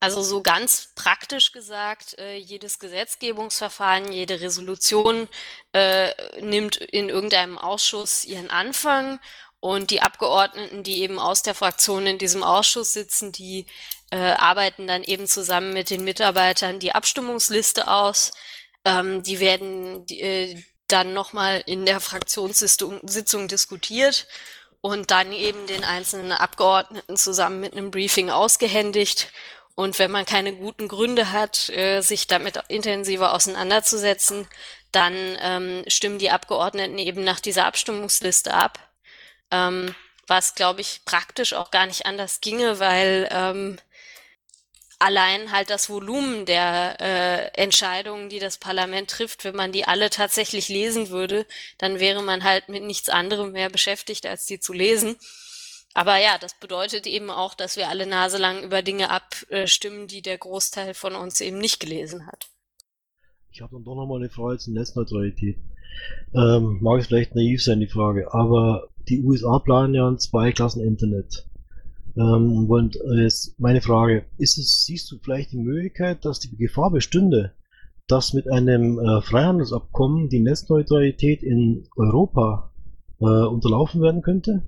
Also 0.00 0.22
so 0.22 0.40
ganz 0.40 0.94
praktisch 0.94 1.52
gesagt, 1.52 2.18
äh, 2.18 2.36
jedes 2.36 2.78
Gesetzgebungsverfahren, 2.78 4.10
jede 4.10 4.40
Resolution 4.40 5.28
äh, 5.72 6.10
nimmt 6.40 6.76
in 6.76 7.10
irgendeinem 7.10 7.58
Ausschuss 7.58 8.24
ihren 8.24 8.48
Anfang 8.48 9.20
und 9.60 9.90
die 9.90 10.00
Abgeordneten, 10.00 10.82
die 10.82 11.02
eben 11.02 11.18
aus 11.18 11.42
der 11.42 11.54
Fraktion 11.54 12.06
in 12.06 12.16
diesem 12.16 12.42
Ausschuss 12.42 12.94
sitzen, 12.94 13.32
die 13.32 13.66
äh, 14.10 14.16
arbeiten 14.16 14.86
dann 14.86 15.02
eben 15.02 15.26
zusammen 15.26 15.74
mit 15.74 15.90
den 15.90 16.04
Mitarbeitern 16.04 16.78
die 16.78 16.94
Abstimmungsliste 16.94 17.88
aus. 17.88 18.32
Ähm, 18.88 19.22
die 19.22 19.40
werden 19.40 20.06
äh, 20.08 20.56
dann 20.86 21.12
nochmal 21.12 21.62
in 21.66 21.84
der 21.84 22.00
Fraktionssitzung 22.00 23.48
diskutiert 23.48 24.26
und 24.80 25.10
dann 25.10 25.32
eben 25.32 25.66
den 25.66 25.84
einzelnen 25.84 26.32
Abgeordneten 26.32 27.16
zusammen 27.16 27.60
mit 27.60 27.72
einem 27.72 27.90
Briefing 27.90 28.30
ausgehändigt. 28.30 29.30
Und 29.74 29.98
wenn 29.98 30.10
man 30.10 30.24
keine 30.24 30.54
guten 30.54 30.88
Gründe 30.88 31.30
hat, 31.30 31.68
äh, 31.68 32.00
sich 32.00 32.26
damit 32.26 32.58
intensiver 32.68 33.34
auseinanderzusetzen, 33.34 34.48
dann 34.90 35.14
ähm, 35.40 35.84
stimmen 35.86 36.18
die 36.18 36.30
Abgeordneten 36.30 36.98
eben 36.98 37.22
nach 37.22 37.40
dieser 37.40 37.66
Abstimmungsliste 37.66 38.54
ab. 38.54 38.78
Ähm, 39.50 39.94
was, 40.26 40.54
glaube 40.54 40.80
ich, 40.80 41.02
praktisch 41.04 41.52
auch 41.52 41.70
gar 41.70 41.86
nicht 41.86 42.06
anders 42.06 42.40
ginge, 42.40 42.78
weil 42.80 43.28
ähm, 43.30 43.78
allein 44.98 45.52
halt 45.52 45.70
das 45.70 45.88
Volumen 45.88 46.44
der 46.46 46.96
äh, 47.00 47.60
Entscheidungen, 47.60 48.28
die 48.28 48.38
das 48.38 48.58
Parlament 48.58 49.10
trifft, 49.10 49.44
wenn 49.44 49.56
man 49.56 49.72
die 49.72 49.84
alle 49.84 50.10
tatsächlich 50.10 50.68
lesen 50.68 51.10
würde, 51.10 51.46
dann 51.78 52.00
wäre 52.00 52.22
man 52.22 52.44
halt 52.44 52.68
mit 52.68 52.82
nichts 52.82 53.08
anderem 53.08 53.52
mehr 53.52 53.70
beschäftigt, 53.70 54.26
als 54.26 54.46
die 54.46 54.60
zu 54.60 54.72
lesen. 54.72 55.16
Aber 55.94 56.18
ja, 56.18 56.38
das 56.38 56.58
bedeutet 56.58 57.06
eben 57.06 57.30
auch, 57.30 57.54
dass 57.54 57.76
wir 57.76 57.88
alle 57.88 58.06
naselang 58.06 58.62
über 58.62 58.82
Dinge 58.82 59.10
abstimmen, 59.10 60.06
die 60.06 60.22
der 60.22 60.38
Großteil 60.38 60.94
von 60.94 61.14
uns 61.14 61.40
eben 61.40 61.58
nicht 61.58 61.80
gelesen 61.80 62.26
hat. 62.26 62.48
Ich 63.50 63.62
habe 63.62 63.74
dann 63.74 63.84
doch 63.84 63.94
nochmal 63.94 64.18
eine 64.20 64.30
Frage 64.30 64.58
zur 64.58 64.74
Netzneutralität. 64.74 65.56
Ähm, 66.34 66.78
mag 66.80 67.00
es 67.00 67.06
vielleicht 67.06 67.34
naiv 67.34 67.62
sein, 67.62 67.80
die 67.80 67.88
Frage, 67.88 68.32
aber 68.32 68.88
die 69.08 69.22
USA 69.22 69.58
planen 69.58 69.94
ja 69.94 70.06
ein 70.06 70.18
Zwei-Klassen-Internet. 70.18 71.46
Ähm, 72.18 72.68
und 72.68 72.96
äh, 72.96 73.22
jetzt 73.22 73.58
meine 73.60 73.80
Frage, 73.80 74.26
ist 74.38 74.58
es, 74.58 74.84
siehst 74.84 75.10
du 75.12 75.18
vielleicht 75.22 75.52
die 75.52 75.58
Möglichkeit, 75.58 76.24
dass 76.24 76.40
die 76.40 76.56
Gefahr 76.56 76.90
bestünde, 76.90 77.54
dass 78.08 78.32
mit 78.32 78.50
einem 78.50 78.98
äh, 78.98 79.22
Freihandelsabkommen 79.22 80.28
die 80.28 80.40
Netzneutralität 80.40 81.42
in 81.44 81.88
Europa 81.96 82.72
äh, 83.20 83.24
unterlaufen 83.24 84.02
werden 84.02 84.22
könnte? 84.22 84.62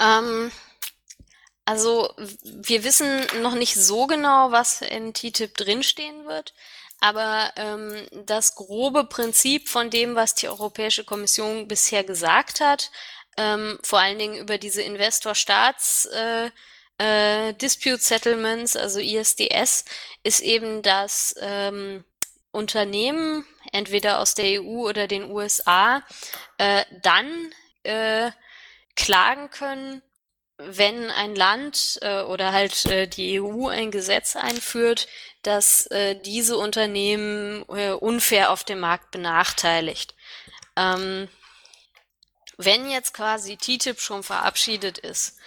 Ähm, 0.00 0.52
also 1.64 2.08
wir 2.44 2.84
wissen 2.84 3.08
noch 3.42 3.54
nicht 3.54 3.74
so 3.74 4.06
genau, 4.06 4.52
was 4.52 4.82
in 4.82 5.14
TTIP 5.14 5.56
drinstehen 5.56 6.26
wird. 6.26 6.54
Aber 7.00 7.50
ähm, 7.56 8.06
das 8.26 8.54
grobe 8.54 9.02
Prinzip 9.04 9.68
von 9.68 9.90
dem, 9.90 10.14
was 10.14 10.36
die 10.36 10.48
Europäische 10.48 11.02
Kommission 11.02 11.66
bisher 11.66 12.04
gesagt 12.04 12.60
hat, 12.60 12.92
ähm, 13.36 13.78
vor 13.82 13.98
allen 13.98 14.18
Dingen 14.18 14.36
über 14.36 14.58
diese 14.58 14.82
Investor-Staats- 14.82 16.06
äh, 16.08 16.50
äh, 16.98 17.54
Dispute 17.54 18.00
Settlements, 18.00 18.76
also 18.76 19.00
ISDS, 19.00 19.84
ist 20.22 20.40
eben, 20.40 20.82
dass 20.82 21.34
ähm, 21.40 22.04
Unternehmen, 22.52 23.44
entweder 23.72 24.20
aus 24.20 24.34
der 24.34 24.62
EU 24.62 24.88
oder 24.88 25.08
den 25.08 25.30
USA, 25.30 26.02
äh, 26.58 26.84
dann 27.02 27.52
äh, 27.82 28.30
klagen 28.94 29.50
können, 29.50 30.02
wenn 30.58 31.10
ein 31.10 31.34
Land 31.34 31.98
äh, 32.02 32.20
oder 32.22 32.52
halt 32.52 32.84
äh, 32.84 33.08
die 33.08 33.40
EU 33.40 33.68
ein 33.68 33.90
Gesetz 33.90 34.36
einführt, 34.36 35.08
das 35.42 35.86
äh, 35.86 36.14
diese 36.14 36.56
Unternehmen 36.56 37.64
äh, 37.68 37.92
unfair 37.92 38.50
auf 38.50 38.62
dem 38.62 38.78
Markt 38.80 39.10
benachteiligt. 39.10 40.14
Ähm, 40.76 41.28
wenn 42.64 42.90
jetzt 42.90 43.14
quasi 43.14 43.56
TTIP 43.56 44.00
schon 44.00 44.22
verabschiedet 44.22 44.98
ist 44.98 45.38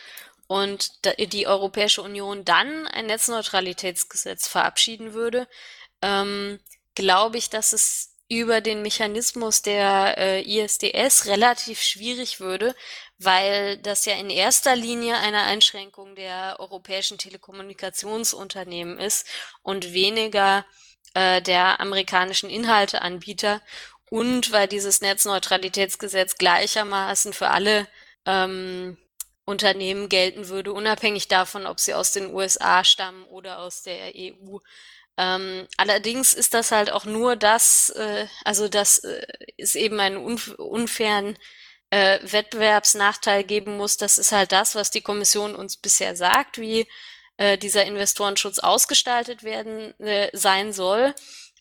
und 0.47 0.91
die 1.31 1.47
Europäische 1.47 2.01
Union 2.01 2.45
dann 2.45 2.87
ein 2.87 3.07
Netzneutralitätsgesetz 3.07 4.47
verabschieden 4.47 5.13
würde, 5.13 5.47
ähm, 6.01 6.59
glaube 6.95 7.37
ich, 7.37 7.49
dass 7.49 7.73
es 7.73 8.11
über 8.27 8.61
den 8.61 8.81
Mechanismus 8.81 9.61
der 9.61 10.17
äh, 10.17 10.41
ISDS 10.41 11.27
relativ 11.27 11.81
schwierig 11.81 12.39
würde, 12.39 12.75
weil 13.19 13.77
das 13.77 14.05
ja 14.05 14.15
in 14.15 14.29
erster 14.29 14.75
Linie 14.75 15.17
eine 15.17 15.43
Einschränkung 15.43 16.15
der 16.15 16.55
europäischen 16.59 17.17
Telekommunikationsunternehmen 17.19 18.99
ist 18.99 19.27
und 19.61 19.93
weniger 19.93 20.65
äh, 21.13 21.41
der 21.41 21.79
amerikanischen 21.79 22.49
Inhalteanbieter 22.49 23.61
und 24.09 24.51
weil 24.51 24.67
dieses 24.67 25.01
Netzneutralitätsgesetz 25.01 26.35
gleichermaßen 26.35 27.33
für 27.33 27.49
alle 27.49 27.87
ähm, 28.25 28.97
Unternehmen 29.45 30.09
gelten 30.09 30.47
würde, 30.47 30.73
unabhängig 30.73 31.27
davon, 31.27 31.65
ob 31.65 31.79
sie 31.79 31.93
aus 31.93 32.11
den 32.11 32.33
USA 32.33 32.83
stammen 32.83 33.23
oder 33.25 33.59
aus 33.59 33.83
der 33.83 34.13
EU. 34.15 34.57
Ähm, 35.17 35.67
allerdings 35.77 36.33
ist 36.33 36.53
das 36.53 36.71
halt 36.71 36.91
auch 36.91 37.05
nur 37.05 37.35
das, 37.35 37.89
äh, 37.91 38.27
also 38.43 38.67
das 38.67 38.99
äh, 38.99 39.25
ist 39.57 39.75
eben 39.75 39.99
einen 39.99 40.17
unf 40.17 40.53
unfairen 40.57 41.37
äh, 41.89 42.19
Wettbewerbsnachteil 42.23 43.43
geben 43.43 43.77
muss. 43.77 43.97
Das 43.97 44.17
ist 44.17 44.31
halt 44.31 44.51
das, 44.51 44.75
was 44.75 44.91
die 44.91 45.01
Kommission 45.01 45.55
uns 45.55 45.77
bisher 45.77 46.15
sagt, 46.15 46.57
wie 46.57 46.87
äh, 47.37 47.57
dieser 47.57 47.85
Investorenschutz 47.85 48.59
ausgestaltet 48.59 49.43
werden 49.43 49.97
äh, 49.99 50.29
sein 50.33 50.73
soll. 50.73 51.13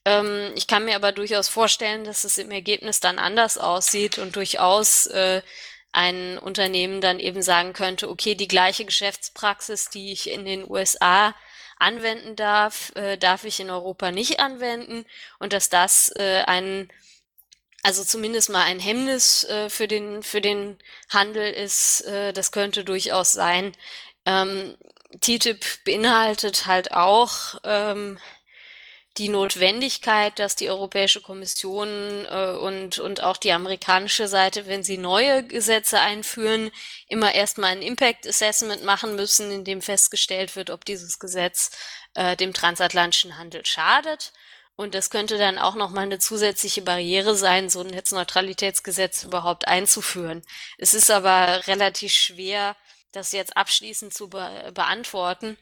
Ähm, 0.05 0.53
ich 0.55 0.67
kann 0.67 0.85
mir 0.85 0.97
aber 0.97 1.13
durchaus 1.13 1.49
vorstellen, 1.49 2.05
dass 2.05 2.25
es 2.25 2.39
im 2.39 2.51
Ergebnis 2.51 3.01
dann 3.01 3.19
anders 3.19 3.59
aussieht 3.59 4.19
und 4.19 4.37
durchaus 4.37 5.07
äh, 5.07 5.43
ein 5.93 6.39
Unternehmen 6.39 7.01
dann 7.01 7.21
eben 7.21 7.43
sagen 7.43 7.73
könnte, 7.73 8.11
okay, 8.11 8.35
die 8.35 8.49
gleiche 8.49 8.85
Geschäftspraxis, 8.85 9.91
die 9.91 10.13
ich 10.13 10.31
in 10.31 10.45
den 10.45 10.69
USA 10.69 11.35
anwenden 11.79 12.37
darf, 12.37 12.93
äh, 12.97 13.17
darf 13.17 13.45
ich 13.45 13.61
in 13.61 13.71
Europa 13.71 14.11
nicht 14.11 14.41
anwenden 14.41 15.07
und 15.39 15.53
dass 15.53 15.69
das 15.69 16.11
äh, 16.17 16.43
ein 16.47 16.91
also 17.85 18.03
zumindest 18.03 18.49
mal 18.49 18.63
ein 18.63 18.81
Hemmnis 18.81 19.45
äh, 19.45 19.69
für 19.69 19.87
den 19.87 20.23
für 20.23 20.41
den 20.41 20.79
Handel 21.11 21.53
ist, 21.53 22.01
äh, 22.07 22.33
das 22.33 22.51
könnte 22.51 22.83
durchaus 22.83 23.33
sein. 23.33 23.77
Ähm, 24.25 24.77
TTIP 25.21 25.85
beinhaltet 25.85 26.67
halt 26.67 26.93
auch 26.93 27.61
ähm, 27.65 28.19
die 29.17 29.29
Notwendigkeit, 29.29 30.39
dass 30.39 30.57
die 30.57 30.69
Europäische 30.69 31.21
Kommission 31.21 32.27
äh, 32.27 32.57
und, 32.57 32.99
und 32.99 33.23
auch 33.23 33.37
die 33.37 33.53
amerikanische 33.53 34.27
Seite, 34.27 34.67
wenn 34.67 34.83
sie 34.83 34.99
neue 34.99 35.47
Gesetze 35.47 36.01
einführen, 36.01 36.73
immer 37.09 37.33
erstmal 37.33 37.71
ein 37.71 37.83
Impact 37.83 38.27
Assessment 38.27 38.85
machen 38.85 39.15
müssen, 39.15 39.53
in 39.53 39.65
dem 39.65 39.83
festgestellt 39.83 40.57
wird, 40.57 40.71
ob 40.71 40.85
dieses 40.85 41.21
Gesetz 41.21 41.71
äh, 42.15 42.37
dem 42.37 42.53
transatlantischen 42.53 43.39
Handel 43.39 43.65
schadet. 43.65 44.33
Und 44.77 44.97
das 44.97 45.11
könnte 45.11 45.39
dann 45.39 45.59
auch 45.59 45.77
nochmal 45.77 46.05
eine 46.05 46.19
zusätzliche 46.19 46.83
Barriere 46.83 47.37
sein, 47.37 47.71
so 47.71 47.83
ein 47.83 47.87
Netzneutralitätsgesetz 47.87 49.23
überhaupt 49.23 49.69
einzuführen. 49.69 50.43
Es 50.79 50.95
ist 50.95 51.13
aber 51.13 51.65
relativ 51.69 52.13
schwer, 52.13 52.75
das 53.13 53.31
jetzt 53.31 53.57
abschließend 53.57 54.13
zu 54.13 54.29
be 54.29 54.73
beantworten, 54.75 55.57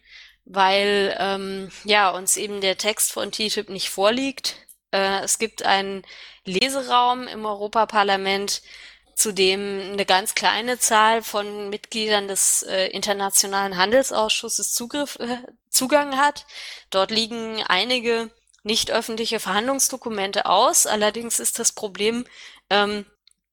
weil 0.45 1.16
ähm, 1.18 1.70
ja 1.84 2.11
uns 2.11 2.36
eben 2.36 2.61
der 2.61 2.78
Text 2.78 3.12
von 3.12 3.32
TTIP 3.32 3.68
nicht 3.68 3.90
vorliegt. 3.90 4.57
Äh, 4.90 5.20
es 5.22 5.38
gibt 5.38 5.64
einen 5.64 6.03
Leseraum 6.45 7.28
im 7.28 7.47
Europaparlament, 7.47 8.62
zu 9.14 9.32
dem 9.32 9.93
eine 9.93 10.07
ganz 10.07 10.34
kleine 10.34 10.78
Zahl 10.78 11.22
von 11.22 11.68
Mitgliedern 11.70 12.28
des 12.28 12.62
äh, 12.62 12.86
Internationalen 12.88 13.76
Handelsausschusses 13.76 14.72
Zugriff, 14.72 15.16
äh, 15.20 15.38
Zugang 15.70 16.16
hat. 16.16 16.47
Dort 16.90 17.11
liegen 17.11 17.62
einige 17.68 18.30
nicht 18.62 18.90
öffentliche 18.90 19.40
Verhandlungsdokumente 19.40 20.47
aus. 20.47 20.86
Allerdings 20.86 21.40
ist 21.40 21.59
das 21.59 21.72
Problem, 21.72 22.24
ähm, 22.70 23.07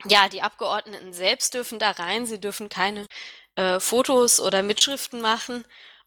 ja, 0.06 0.30
die 0.30 0.42
Abgeordneten 0.42 1.14
selbst 1.14 1.54
dürfen 1.54 1.80
da 1.80 1.92
rein, 1.92 2.26
sie 2.26 2.40
dürfen 2.40 2.70
keine 2.70 3.06
äh, 3.56 3.80
Fotos 3.80 4.40
oder 4.40 4.64
Mitschriften 4.64 5.22
machen. 5.22 5.66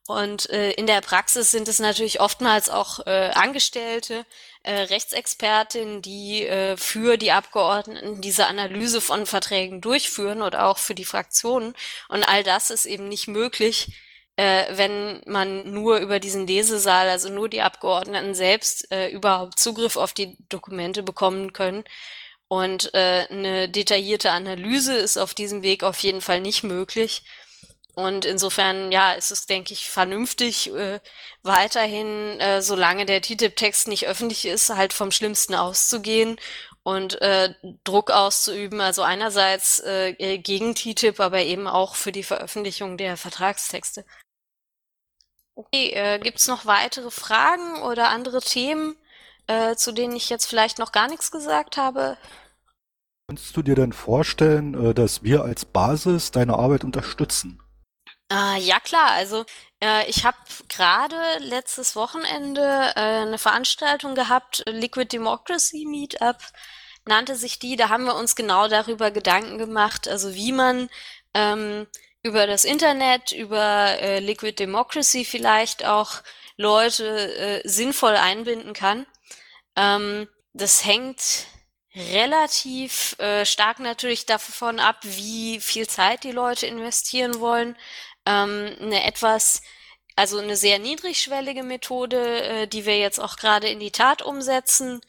Und 0.09 0.50
äh, 0.50 0.72
in 0.72 0.88
der 0.88 1.00
Praxis 1.00 1.53
sind 1.53 1.68
es 1.68 1.78
natürlich 1.78 2.20
oftmals 2.20 2.68
auch 2.68 3.07
äh, 3.07 3.30
Angestellte, 3.34 4.26
äh, 4.64 4.72
Rechtsexpertinnen, 4.72 6.03
die 6.03 6.44
äh, 6.44 6.76
für 6.76 7.16
die 7.16 7.30
Abgeordneten 7.30 8.20
diese 8.20 8.46
Analyse 8.46 9.00
von 9.00 9.26
Verträgen 9.26 9.80
durchführen 9.80 10.42
oder 10.42 10.66
auch 10.66 10.78
für 10.78 10.96
die 10.96 11.05
Fraktionen. 11.05 11.74
Und 12.09 12.24
all 12.24 12.42
das 12.42 12.70
ist 12.70 12.84
eben 12.84 13.09
nicht 13.09 13.28
möglich, 13.28 13.92
äh, 14.36 14.76
wenn 14.76 15.22
man 15.26 15.70
nur 15.72 15.98
über 15.98 16.18
diesen 16.18 16.48
Lesesaal, 16.48 17.09
also 17.09 17.28
nur 17.28 17.48
die 17.48 17.62
Abgeordneten 17.62 18.34
selbst, 18.34 18.90
äh, 18.90 19.09
überhaupt 19.11 19.61
Zugriff 19.61 19.96
auf 19.96 20.12
die 20.14 20.36
Dokumente 20.48 21.05
bekommen 21.05 21.53
können. 21.53 21.84
Und 22.48 22.92
äh, 22.94 23.26
eine 23.30 23.68
detaillierte 23.68 24.30
Analyse 24.30 24.94
ist 24.94 25.16
auf 25.16 25.32
diesem 25.32 25.62
Weg 25.62 25.84
auf 25.84 25.98
jeden 26.00 26.20
Fall 26.20 26.40
nicht 26.40 26.64
möglich. 26.64 27.22
Und 27.95 28.24
insofern, 28.24 28.90
ja, 28.90 29.12
ist 29.12 29.30
es, 29.30 29.47
denke 29.47 29.74
ich, 29.74 29.90
vernünftig, 29.90 30.72
äh, 30.72 31.01
weiterhin, 31.43 32.40
äh, 32.40 32.62
solange 32.62 33.05
der 33.05 33.20
TTIP-Text 33.20 33.86
nicht 33.88 34.07
öffentlich 34.07 34.47
ist, 34.47 34.70
halt 34.70 34.95
vom 34.95 35.11
Schlimmsten 35.11 35.55
auszugehen 35.55 36.38
und 36.82 37.20
äh, 37.20 37.55
Druck 37.84 38.11
auszuüben. 38.11 38.80
Also 38.80 39.03
einerseits 39.03 39.80
äh, 39.80 40.14
gegen 40.14 40.74
TTIP, 40.74 41.20
aber 41.20 41.40
eben 41.40 41.66
auch 41.66 41.95
für 41.95 42.12
die 42.12 42.22
Veröffentlichung 42.22 42.97
der 42.97 43.18
Vertragstexte. 43.18 44.07
Okay, 45.55 45.90
äh, 45.90 46.18
gibt's 46.18 46.49
noch 46.49 46.64
weitere 46.64 47.11
Fragen 47.11 47.82
oder 47.82 48.09
andere 48.09 48.40
Themen, 48.40 48.97
äh, 49.47 49.76
zu 49.76 49.93
denen 49.93 50.16
ich 50.16 50.30
jetzt 50.30 50.47
vielleicht 50.47 50.78
noch 50.78 50.93
gar 50.93 51.09
nichts 51.09 51.30
gesagt 51.30 51.76
habe? 51.76 52.16
Kannst 53.28 53.55
du 53.55 53.62
dir 53.62 53.74
denn 53.74 53.93
vorstellen, 53.93 54.74
äh, 54.74 54.95
dass 54.95 55.22
wir 55.22 55.43
als 55.43 55.66
Basis 55.66 56.30
deine 56.30 56.55
Arbeit 56.55 56.84
unterstützen? 56.84 57.62
Äh, 58.33 58.61
ja 58.61 58.80
klar, 58.80 59.11
also 59.11 59.45
äh, 59.83 60.09
ich 60.09 60.24
habe 60.24 60.39
gerade 60.68 61.39
letztes 61.41 61.97
Wochenende 61.97 62.62
äh, 62.97 63.01
eine 63.01 63.39
Veranstaltung 63.39 64.14
gehabt, 64.14 64.62
Liquid 64.66 65.12
Democracy 65.12 65.85
Meetup 65.87 66.39
nannte 67.05 67.37
sich 67.37 67.59
die. 67.59 67.76
Da 67.76 67.91
haben 67.91 68.05
wir 68.05 68.14
uns 68.16 68.35
genau 68.35 68.68
darüber 68.68 69.11
Gedanken 69.11 69.59
gemacht, 69.59 70.09
also 70.09 70.35
wie 70.35 70.53
man 70.53 70.89
ähm, 71.35 71.87
über 72.22 72.47
das 72.47 72.64
Internet, 72.64 73.33
über 73.33 73.99
äh, 74.01 74.20
Liquid 74.20 74.55
Democracy 74.59 75.24
vielleicht 75.26 75.85
auch 75.85 76.22
Leute 76.57 77.37
äh, 77.64 77.68
sinnvoll 77.68 78.16
einbinden 78.16 78.72
kann. 78.72 79.07
Ähm, 79.76 80.28
das 80.55 80.85
hängt 80.87 81.47
relativ 81.95 83.18
äh, 83.18 83.45
stark 83.45 83.78
natürlich 83.78 84.24
davon 84.24 84.80
ab, 84.80 84.99
wie 85.03 85.61
viel 85.61 85.87
Zeit 85.87 86.24
die 86.24 86.33
Leute 86.33 86.66
investieren 86.66 87.41
wollen. 87.41 87.76
Ähm, 88.27 88.77
eine 88.81 89.05
etwas, 89.05 89.62
also 90.16 90.39
eine 90.39 90.57
sehr 90.57 90.79
niedrigschwellige 90.79 91.62
Methode, 91.62 92.43
äh, 92.43 92.66
die 92.66 92.87
wir 92.87 92.99
jetzt 92.99 93.18
auch 93.18 93.37
gerade 93.37 93.68
in 93.68 93.81
die 93.81 93.91
Tat 93.91 94.23
umsetzen, 94.23 95.01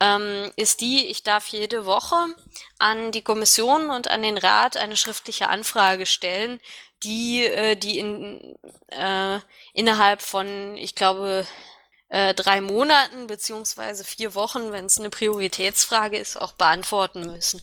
ähm, 0.00 0.50
ist 0.56 0.80
die, 0.80 1.06
ich 1.06 1.22
darf 1.22 1.46
jede 1.48 1.86
Woche 1.86 2.16
an 2.78 3.12
die 3.12 3.22
Kommission 3.22 3.90
und 3.90 4.08
an 4.08 4.22
den 4.22 4.38
Rat 4.38 4.76
eine 4.76 4.96
schriftliche 4.96 5.48
Anfrage 5.48 6.06
stellen, 6.06 6.60
die, 7.04 7.44
äh, 7.44 7.76
die 7.76 7.98
in, 7.98 8.56
äh, 8.88 9.38
innerhalb 9.74 10.22
von, 10.22 10.76
ich 10.76 10.94
glaube, 10.94 11.46
äh, 12.08 12.34
drei 12.34 12.60
Monaten 12.60 13.26
beziehungsweise 13.26 14.04
vier 14.04 14.34
Wochen, 14.34 14.72
wenn 14.72 14.86
es 14.86 14.98
eine 14.98 15.10
Prioritätsfrage 15.10 16.18
ist, 16.18 16.36
auch 16.36 16.52
beantworten 16.52 17.22
müssen. 17.32 17.62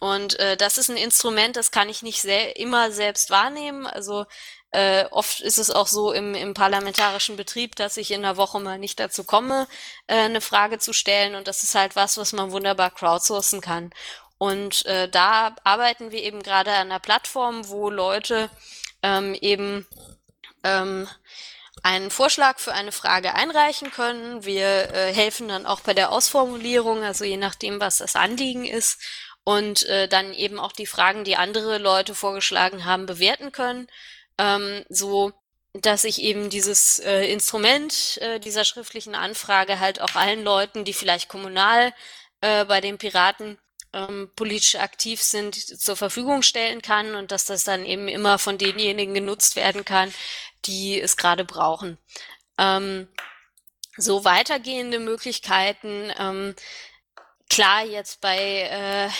Und 0.00 0.38
äh, 0.40 0.56
das 0.56 0.78
ist 0.78 0.88
ein 0.88 0.96
Instrument, 0.96 1.56
das 1.56 1.70
kann 1.70 1.90
ich 1.90 2.02
nicht 2.02 2.22
sel 2.22 2.52
immer 2.56 2.90
selbst 2.90 3.28
wahrnehmen. 3.28 3.86
Also 3.86 4.24
äh, 4.70 5.04
oft 5.10 5.40
ist 5.40 5.58
es 5.58 5.70
auch 5.70 5.86
so 5.86 6.12
im, 6.12 6.34
im 6.34 6.54
parlamentarischen 6.54 7.36
Betrieb, 7.36 7.76
dass 7.76 7.98
ich 7.98 8.10
in 8.10 8.22
der 8.22 8.38
Woche 8.38 8.60
mal 8.60 8.78
nicht 8.78 8.98
dazu 8.98 9.24
komme, 9.24 9.68
äh, 10.06 10.14
eine 10.14 10.40
Frage 10.40 10.78
zu 10.78 10.94
stellen. 10.94 11.34
Und 11.34 11.48
das 11.48 11.62
ist 11.62 11.74
halt 11.74 11.96
was, 11.96 12.16
was 12.16 12.32
man 12.32 12.50
wunderbar 12.50 12.90
crowdsourcen 12.90 13.60
kann. 13.60 13.90
Und 14.38 14.86
äh, 14.86 15.06
da 15.06 15.54
arbeiten 15.64 16.12
wir 16.12 16.22
eben 16.22 16.42
gerade 16.42 16.72
an 16.72 16.90
einer 16.90 16.98
Plattform, 16.98 17.68
wo 17.68 17.90
Leute 17.90 18.48
ähm, 19.02 19.34
eben 19.34 19.86
ähm, 20.64 21.08
einen 21.82 22.10
Vorschlag 22.10 22.58
für 22.58 22.72
eine 22.72 22.92
Frage 22.92 23.34
einreichen 23.34 23.90
können. 23.90 24.44
Wir 24.46 24.94
äh, 24.94 25.12
helfen 25.12 25.48
dann 25.48 25.66
auch 25.66 25.80
bei 25.80 25.92
der 25.92 26.10
Ausformulierung, 26.10 27.02
also 27.02 27.24
je 27.24 27.36
nachdem, 27.36 27.80
was 27.80 27.98
das 27.98 28.16
Anliegen 28.16 28.64
ist 28.64 28.98
und 29.44 29.84
äh, 29.84 30.08
dann 30.08 30.32
eben 30.32 30.58
auch 30.58 30.72
die 30.72 30.86
Fragen, 30.86 31.24
die 31.24 31.36
andere 31.36 31.78
Leute 31.78 32.14
vorgeschlagen 32.14 32.84
haben, 32.84 33.06
bewerten 33.06 33.52
können, 33.52 33.88
ähm, 34.38 34.84
so 34.88 35.32
dass 35.72 36.04
ich 36.04 36.20
eben 36.20 36.50
dieses 36.50 36.98
äh, 36.98 37.30
Instrument 37.30 38.18
äh, 38.20 38.40
dieser 38.40 38.64
schriftlichen 38.64 39.14
Anfrage 39.14 39.78
halt 39.78 40.00
auch 40.00 40.16
allen 40.16 40.42
Leuten, 40.42 40.84
die 40.84 40.92
vielleicht 40.92 41.28
kommunal 41.28 41.94
äh, 42.40 42.64
bei 42.64 42.80
den 42.80 42.98
Piraten 42.98 43.56
ähm, 43.92 44.30
politisch 44.34 44.76
aktiv 44.76 45.22
sind, 45.22 45.54
zur 45.54 45.96
Verfügung 45.96 46.42
stellen 46.42 46.82
kann 46.82 47.14
und 47.14 47.30
dass 47.30 47.44
das 47.44 47.64
dann 47.64 47.84
eben 47.84 48.08
immer 48.08 48.38
von 48.38 48.58
denjenigen 48.58 49.14
genutzt 49.14 49.56
werden 49.56 49.84
kann, 49.84 50.12
die 50.64 51.00
es 51.00 51.16
gerade 51.16 51.44
brauchen. 51.44 51.98
Ähm, 52.58 53.08
so 53.96 54.24
weitergehende 54.24 54.98
Möglichkeiten 54.98 56.12
ähm, 56.18 56.54
Klar, 57.50 57.84
jetzt 57.84 58.20
bei, 58.20 58.38
äh, 58.38 59.10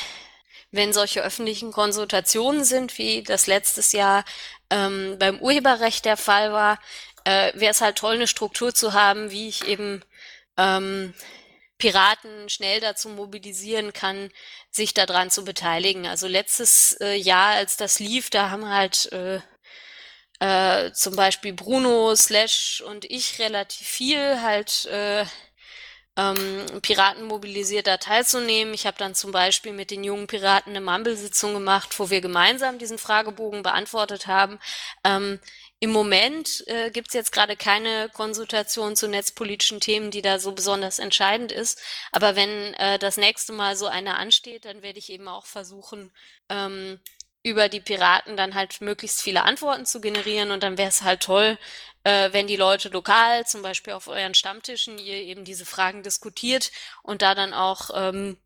wenn 0.71 0.93
solche 0.93 1.21
öffentlichen 1.23 1.73
Konsultationen 1.73 2.65
sind, 2.65 2.97
wie 2.97 3.23
das 3.25 3.47
letztes 3.49 3.91
Jahr 3.93 4.25
ähm, 4.71 5.17
beim 5.19 5.41
Urheberrecht 5.41 6.05
der 6.05 6.17
Fall 6.17 6.53
war, 6.53 6.79
äh, 7.25 7.53
wäre 7.55 7.73
es 7.73 7.81
halt 7.81 7.97
toll, 7.99 8.15
eine 8.15 8.29
Struktur 8.29 8.73
zu 8.73 8.93
haben, 8.93 9.33
wie 9.33 9.49
ich 9.49 9.67
eben 9.67 10.05
ähm, 10.57 11.13
Piraten 11.79 12.49
schnell 12.49 12.81
dazu 12.81 13.09
mobilisieren 13.09 13.93
kann, 13.93 14.31
sich 14.71 14.95
daran 14.95 15.31
zu 15.31 15.45
beteiligen. 15.45 16.07
Also 16.07 16.29
letztes 16.29 16.93
äh, 17.01 17.15
Jahr, 17.17 17.55
als 17.57 17.77
das 17.77 17.99
lief, 17.99 18.31
da 18.31 18.51
haben 18.51 18.69
halt 18.69 19.11
äh, 19.13 19.41
äh, 20.41 20.93
zum 20.93 21.17
Beispiel 21.17 21.53
Bruno, 21.53 22.15
Slash 22.15 22.83
und 22.87 23.05
ich 23.07 23.41
relativ 23.41 23.87
viel 23.87 24.41
halt 24.43 24.87
äh, 24.87 25.25
ähm, 26.17 26.67
Piraten 26.83 27.25
mobilisiert, 27.25 27.87
da 27.87 27.97
teilzunehmen. 27.97 28.75
Ich 28.75 28.87
habe 28.87 28.99
dann 28.99 29.15
zum 29.15 29.33
Beispiel 29.33 29.73
mit 29.73 29.91
den 29.91 30.05
jungen 30.05 30.27
Piraten 30.27 30.71
eine 30.71 30.81
Mumble-Sitzung 30.85 31.55
gemacht, 31.55 31.99
wo 31.99 32.11
wir 32.11 32.21
gemeinsam 32.21 32.79
diesen 32.79 32.99
Fragebogen 32.99 33.63
beantwortet 33.63 34.27
haben. 34.27 34.59
Ähm, 35.05 35.41
Im 35.79 35.91
Moment 35.91 36.65
äh, 36.67 36.91
gibt 36.91 37.09
es 37.09 37.15
jetzt 37.15 37.33
gerade 37.33 37.57
keine 37.57 38.11
Konsultation 38.13 38.97
zu 38.97 39.09
netzpolitischen 39.09 39.81
Themen, 39.81 40.11
die 40.11 40.23
da 40.23 40.39
so 40.39 40.53
besonders 40.53 40.99
entscheidend 40.99 41.53
ist. 41.53 41.81
Aber 42.13 42.37
wenn 42.37 42.75
äh, 42.75 42.99
das 42.99 43.17
nächste 43.17 43.53
Mal 43.53 43.77
so 43.77 43.87
eine 43.87 44.17
ansteht, 44.17 44.65
dann 44.65 44.83
werde 44.83 44.99
ich 44.99 45.11
eben 45.11 45.29
auch 45.29 45.47
versuchen, 45.47 46.13
ähm, 46.49 47.01
über 47.43 47.69
die 47.69 47.81
Piraten 47.81 48.37
dann 48.37 48.55
halt 48.55 48.81
möglichst 48.81 49.23
viele 49.23 49.45
Antworten 49.45 49.87
zu 49.87 50.01
generieren 50.01 50.51
und 50.51 50.63
dann 50.63 50.77
wäre 50.77 50.89
es 50.91 51.03
halt 51.03 51.23
toll, 51.23 51.59
äh, 52.05 52.33
wenn 52.33 52.47
die 52.47 52.57
Leute 52.57 52.89
lokal, 52.91 53.47
zum 53.47 53.63
Beispiel 53.63 53.93
auf 53.95 54.09
euren 54.09 54.35
Stammtischen, 54.35 54.99
ihr 54.99 55.17
eben 55.17 55.45
diese 55.45 55.67
Fragen 55.67 56.03
diskutiert 56.03 56.71
und 57.03 57.23
da 57.23 57.35
dann 57.35 57.55
auch 57.55 57.91
ähm, 57.95 58.37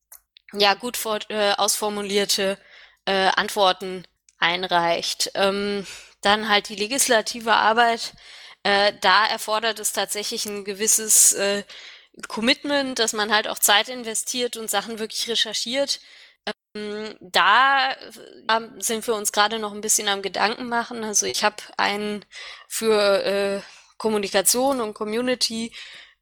ja 0.52 0.74
gut 0.74 0.96
vor, 0.96 1.18
äh, 1.28 1.52
ausformulierte 1.52 2.58
äh, 3.06 3.28
Antworten 3.36 4.04
einreicht. 4.38 5.30
Ähm, 5.34 5.86
dann 6.20 6.48
halt 6.48 6.68
die 6.68 6.76
legislative 6.76 7.52
Arbeit. 7.52 8.14
Äh, 8.62 8.94
da 9.00 9.26
erfordert 9.26 9.78
es 9.78 9.92
tatsächlich 9.92 10.46
ein 10.46 10.64
gewisses 10.64 11.32
äh, 11.32 11.64
Commitment, 12.28 12.98
dass 12.98 13.12
man 13.12 13.32
halt 13.32 13.48
auch 13.48 13.58
Zeit 13.58 13.88
investiert 13.88 14.56
und 14.56 14.70
Sachen 14.70 14.98
wirklich 14.98 15.28
recherchiert. 15.28 16.00
Ähm, 16.74 17.16
da 17.20 17.92
äh, 17.92 18.60
sind 18.78 19.06
wir 19.06 19.14
uns 19.14 19.32
gerade 19.32 19.58
noch 19.58 19.72
ein 19.72 19.80
bisschen 19.80 20.08
am 20.08 20.22
Gedanken 20.22 20.68
machen. 20.68 21.04
Also 21.04 21.26
ich 21.26 21.44
habe 21.44 21.56
einen 21.76 22.24
für 22.68 23.24
äh, 23.24 23.60
Kommunikation 23.98 24.80
und 24.80 24.94
Community 24.94 25.72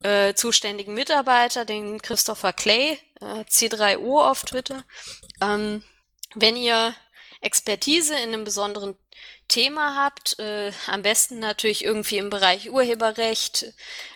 äh, 0.02 0.34
zuständigen 0.34 0.94
Mitarbeiter, 0.94 1.64
den 1.64 2.02
Christopher 2.02 2.52
Clay, 2.52 2.98
äh, 3.20 3.44
C3O 3.44 4.30
auf 4.30 4.44
Twitter. 4.44 4.84
Ähm, 5.40 5.82
wenn 6.34 6.56
ihr 6.56 6.94
Expertise 7.40 8.14
in 8.14 8.32
einem 8.32 8.44
besonderen 8.44 8.96
Thema 9.48 9.96
habt, 9.96 10.38
äh, 10.38 10.72
am 10.86 11.02
besten 11.02 11.38
natürlich 11.38 11.84
irgendwie 11.84 12.18
im 12.18 12.30
Bereich 12.30 12.70
Urheberrecht 12.70 13.72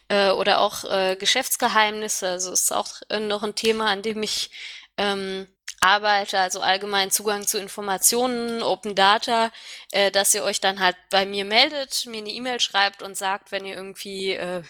äh, 0.08 0.30
oder 0.30 0.60
auch 0.60 0.84
äh, 0.84 1.16
Geschäftsgeheimnisse. 1.16 2.28
Also 2.28 2.52
ist 2.52 2.72
auch 2.72 3.02
äh, 3.08 3.20
noch 3.20 3.42
ein 3.42 3.54
Thema, 3.54 3.90
an 3.90 4.02
dem 4.02 4.22
ich 4.22 4.50
ähm, 4.96 5.46
arbeite, 5.80 6.38
also 6.38 6.60
allgemein 6.60 7.10
Zugang 7.10 7.46
zu 7.46 7.58
Informationen, 7.58 8.62
Open 8.62 8.94
Data, 8.94 9.50
äh, 9.92 10.10
dass 10.10 10.34
ihr 10.34 10.44
euch 10.44 10.60
dann 10.60 10.80
halt 10.80 10.96
bei 11.10 11.26
mir 11.26 11.44
meldet, 11.44 12.06
mir 12.06 12.18
eine 12.18 12.30
E-Mail 12.30 12.60
schreibt 12.60 13.02
und 13.02 13.16
sagt, 13.16 13.52
wenn 13.52 13.64
ihr 13.64 13.76
irgendwie 13.76 14.32
äh, 14.32 14.62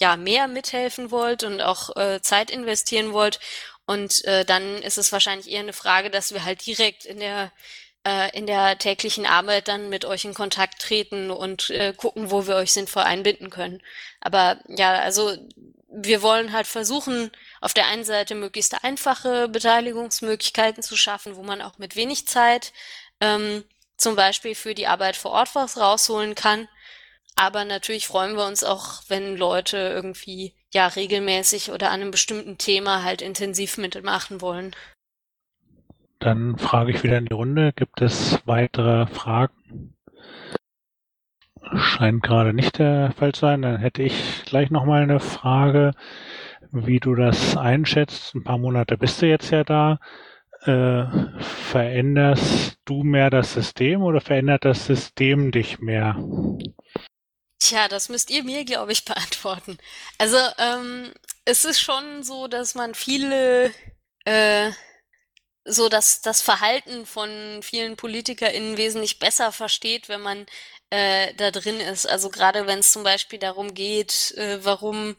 ja 0.00 0.16
mehr 0.16 0.48
mithelfen 0.48 1.10
wollt 1.10 1.44
und 1.44 1.60
auch 1.60 1.96
äh, 1.96 2.20
Zeit 2.22 2.50
investieren 2.50 3.12
wollt. 3.12 3.40
Und 3.86 4.24
äh, 4.24 4.44
dann 4.44 4.82
ist 4.82 4.98
es 4.98 5.12
wahrscheinlich 5.12 5.50
eher 5.50 5.60
eine 5.60 5.72
Frage, 5.72 6.10
dass 6.10 6.32
wir 6.32 6.44
halt 6.44 6.64
direkt 6.64 7.04
in 7.04 7.18
der 7.18 7.52
äh, 8.04 8.36
in 8.36 8.46
der 8.46 8.78
täglichen 8.78 9.26
Arbeit 9.26 9.68
dann 9.68 9.88
mit 9.88 10.04
euch 10.04 10.24
in 10.24 10.34
Kontakt 10.34 10.80
treten 10.80 11.30
und 11.30 11.70
äh, 11.70 11.92
gucken, 11.96 12.30
wo 12.30 12.46
wir 12.46 12.56
euch 12.56 12.72
sinnvoll 12.72 13.02
einbinden 13.02 13.50
können. 13.50 13.82
Aber 14.20 14.58
ja, 14.68 14.94
also 15.00 15.36
wir 15.88 16.22
wollen 16.22 16.52
halt 16.52 16.66
versuchen, 16.66 17.30
auf 17.62 17.72
der 17.72 17.86
einen 17.86 18.04
Seite 18.04 18.34
möglichst 18.34 18.84
einfache 18.84 19.48
Beteiligungsmöglichkeiten 19.48 20.82
zu 20.82 20.96
schaffen, 20.96 21.36
wo 21.36 21.42
man 21.42 21.62
auch 21.62 21.78
mit 21.78 21.94
wenig 21.96 22.26
Zeit 22.26 22.72
ähm, 23.20 23.64
zum 23.96 24.16
Beispiel 24.16 24.56
für 24.56 24.74
die 24.74 24.88
Arbeit 24.88 25.16
vor 25.16 25.30
Ort 25.30 25.54
was 25.54 25.78
rausholen 25.78 26.34
kann. 26.34 26.68
Aber 27.36 27.64
natürlich 27.64 28.08
freuen 28.08 28.36
wir 28.36 28.44
uns 28.46 28.64
auch, 28.64 29.02
wenn 29.08 29.36
Leute 29.36 29.78
irgendwie 29.78 30.54
ja 30.74 30.88
regelmäßig 30.88 31.70
oder 31.70 31.90
an 31.90 32.00
einem 32.00 32.10
bestimmten 32.10 32.58
Thema 32.58 33.04
halt 33.04 33.22
intensiv 33.22 33.78
mitmachen 33.78 34.40
wollen. 34.40 34.74
Dann 36.18 36.58
frage 36.58 36.90
ich 36.90 37.02
wieder 37.04 37.18
in 37.18 37.26
die 37.26 37.34
Runde, 37.34 37.72
gibt 37.72 38.02
es 38.02 38.40
weitere 38.44 39.06
Fragen? 39.06 39.94
Scheint 41.74 42.22
gerade 42.22 42.52
nicht 42.52 42.78
der 42.78 43.12
Fall 43.12 43.32
zu 43.32 43.42
sein. 43.42 43.62
Dann 43.62 43.78
hätte 43.78 44.02
ich 44.02 44.44
gleich 44.44 44.70
nochmal 44.70 45.02
eine 45.02 45.20
Frage, 45.20 45.92
wie 46.72 47.00
du 47.00 47.14
das 47.14 47.56
einschätzt. 47.56 48.34
Ein 48.34 48.44
paar 48.44 48.58
Monate 48.58 48.96
bist 48.96 49.22
du 49.22 49.26
jetzt 49.26 49.50
ja 49.50 49.62
da. 49.62 49.98
Äh, 50.64 51.04
veränderst 51.40 52.78
du 52.84 53.02
mehr 53.02 53.30
das 53.30 53.52
System 53.52 54.02
oder 54.02 54.20
verändert 54.20 54.64
das 54.64 54.86
System 54.86 55.50
dich 55.50 55.80
mehr? 55.80 56.16
Tja, 57.58 57.88
das 57.88 58.08
müsst 58.08 58.30
ihr 58.30 58.44
mir, 58.44 58.64
glaube 58.64 58.92
ich, 58.92 59.04
beantworten. 59.04 59.78
Also, 60.18 60.38
ähm, 60.58 61.12
es 61.44 61.64
ist 61.64 61.80
schon 61.80 62.22
so, 62.22 62.48
dass 62.48 62.74
man 62.74 62.94
viele, 62.94 63.72
äh, 64.24 64.70
so 65.64 65.88
dass 65.88 66.22
das 66.22 66.42
Verhalten 66.42 67.06
von 67.06 67.60
vielen 67.62 67.96
PolitikerInnen 67.96 68.76
wesentlich 68.76 69.18
besser 69.18 69.52
versteht, 69.52 70.08
wenn 70.08 70.20
man 70.20 70.46
äh, 70.90 71.34
da 71.34 71.50
drin 71.50 71.80
ist. 71.80 72.06
Also 72.08 72.28
gerade 72.30 72.66
wenn 72.66 72.80
es 72.80 72.92
zum 72.92 73.02
Beispiel 73.02 73.38
darum 73.38 73.74
geht, 73.74 74.32
äh, 74.36 74.64
warum 74.64 75.16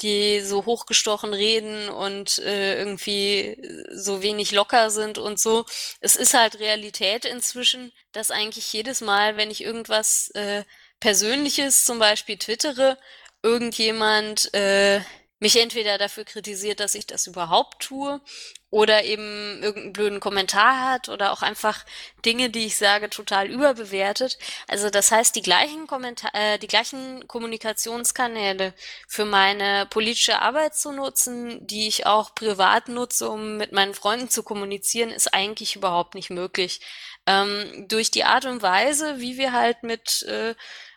die 0.00 0.40
so 0.40 0.66
hochgestochen 0.66 1.32
reden 1.32 1.88
und 1.88 2.38
äh, 2.40 2.78
irgendwie 2.78 3.56
so 3.92 4.22
wenig 4.22 4.52
locker 4.52 4.90
sind 4.90 5.18
und 5.18 5.38
so. 5.38 5.64
Es 6.00 6.16
ist 6.16 6.34
halt 6.34 6.58
Realität 6.58 7.24
inzwischen, 7.24 7.92
dass 8.12 8.30
eigentlich 8.30 8.72
jedes 8.72 9.00
Mal, 9.00 9.36
wenn 9.36 9.50
ich 9.50 9.62
irgendwas 9.62 10.30
äh, 10.30 10.64
Persönliches 11.00 11.84
zum 11.84 11.98
Beispiel 11.98 12.38
twittere, 12.38 12.98
irgendjemand 13.42 14.52
äh, 14.54 15.00
mich 15.44 15.60
entweder 15.60 15.98
dafür 15.98 16.24
kritisiert, 16.24 16.80
dass 16.80 16.94
ich 16.94 17.06
das 17.06 17.26
überhaupt 17.26 17.82
tue 17.82 18.18
oder 18.70 19.04
eben 19.04 19.62
irgendeinen 19.62 19.92
blöden 19.92 20.20
Kommentar 20.20 20.90
hat 20.90 21.10
oder 21.10 21.32
auch 21.32 21.42
einfach 21.42 21.84
Dinge, 22.24 22.48
die 22.48 22.64
ich 22.64 22.78
sage, 22.78 23.10
total 23.10 23.50
überbewertet. 23.50 24.38
Also 24.68 24.88
das 24.88 25.12
heißt, 25.12 25.36
die 25.36 25.42
gleichen 25.42 25.86
Kommentar 25.86 26.30
äh, 26.34 26.58
die 26.58 26.66
gleichen 26.66 27.28
Kommunikationskanäle 27.28 28.72
für 29.06 29.26
meine 29.26 29.84
politische 29.90 30.40
Arbeit 30.40 30.76
zu 30.76 30.92
nutzen, 30.92 31.58
die 31.66 31.88
ich 31.88 32.06
auch 32.06 32.34
privat 32.34 32.88
nutze, 32.88 33.28
um 33.28 33.58
mit 33.58 33.72
meinen 33.72 33.92
Freunden 33.92 34.30
zu 34.30 34.44
kommunizieren, 34.44 35.10
ist 35.10 35.34
eigentlich 35.34 35.76
überhaupt 35.76 36.14
nicht 36.14 36.30
möglich. 36.30 36.80
Ähm, 37.26 37.84
durch 37.86 38.10
die 38.10 38.24
Art 38.24 38.46
und 38.46 38.62
Weise, 38.62 39.20
wie 39.20 39.36
wir 39.36 39.52
halt 39.52 39.82
mit 39.82 40.22
äh, 40.22 40.54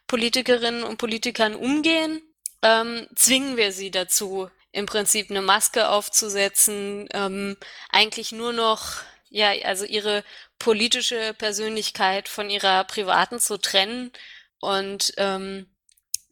Politikerinnen 0.08 0.86
und 0.86 1.00
Politikern 1.00 1.54
umgehen, 1.54 2.22
ähm, 2.62 3.08
zwingen 3.16 3.58
wir 3.58 3.72
sie 3.72 3.92
dazu, 3.92 4.50
im 4.72 4.86
Prinzip 4.86 5.30
eine 5.30 5.42
Maske 5.42 5.90
aufzusetzen, 5.90 7.08
ähm, 7.14 7.58
eigentlich 7.90 8.32
nur 8.32 8.54
noch, 8.54 9.02
ja, 9.30 9.52
also 9.64 9.86
ihre 9.86 10.24
politische 10.60 11.34
Persönlichkeit 11.34 12.28
von 12.30 12.50
ihrer 12.50 12.84
privaten 12.84 13.40
zu 13.40 13.58
trennen 13.58 14.12
und 14.60 15.14
ähm, 15.18 15.68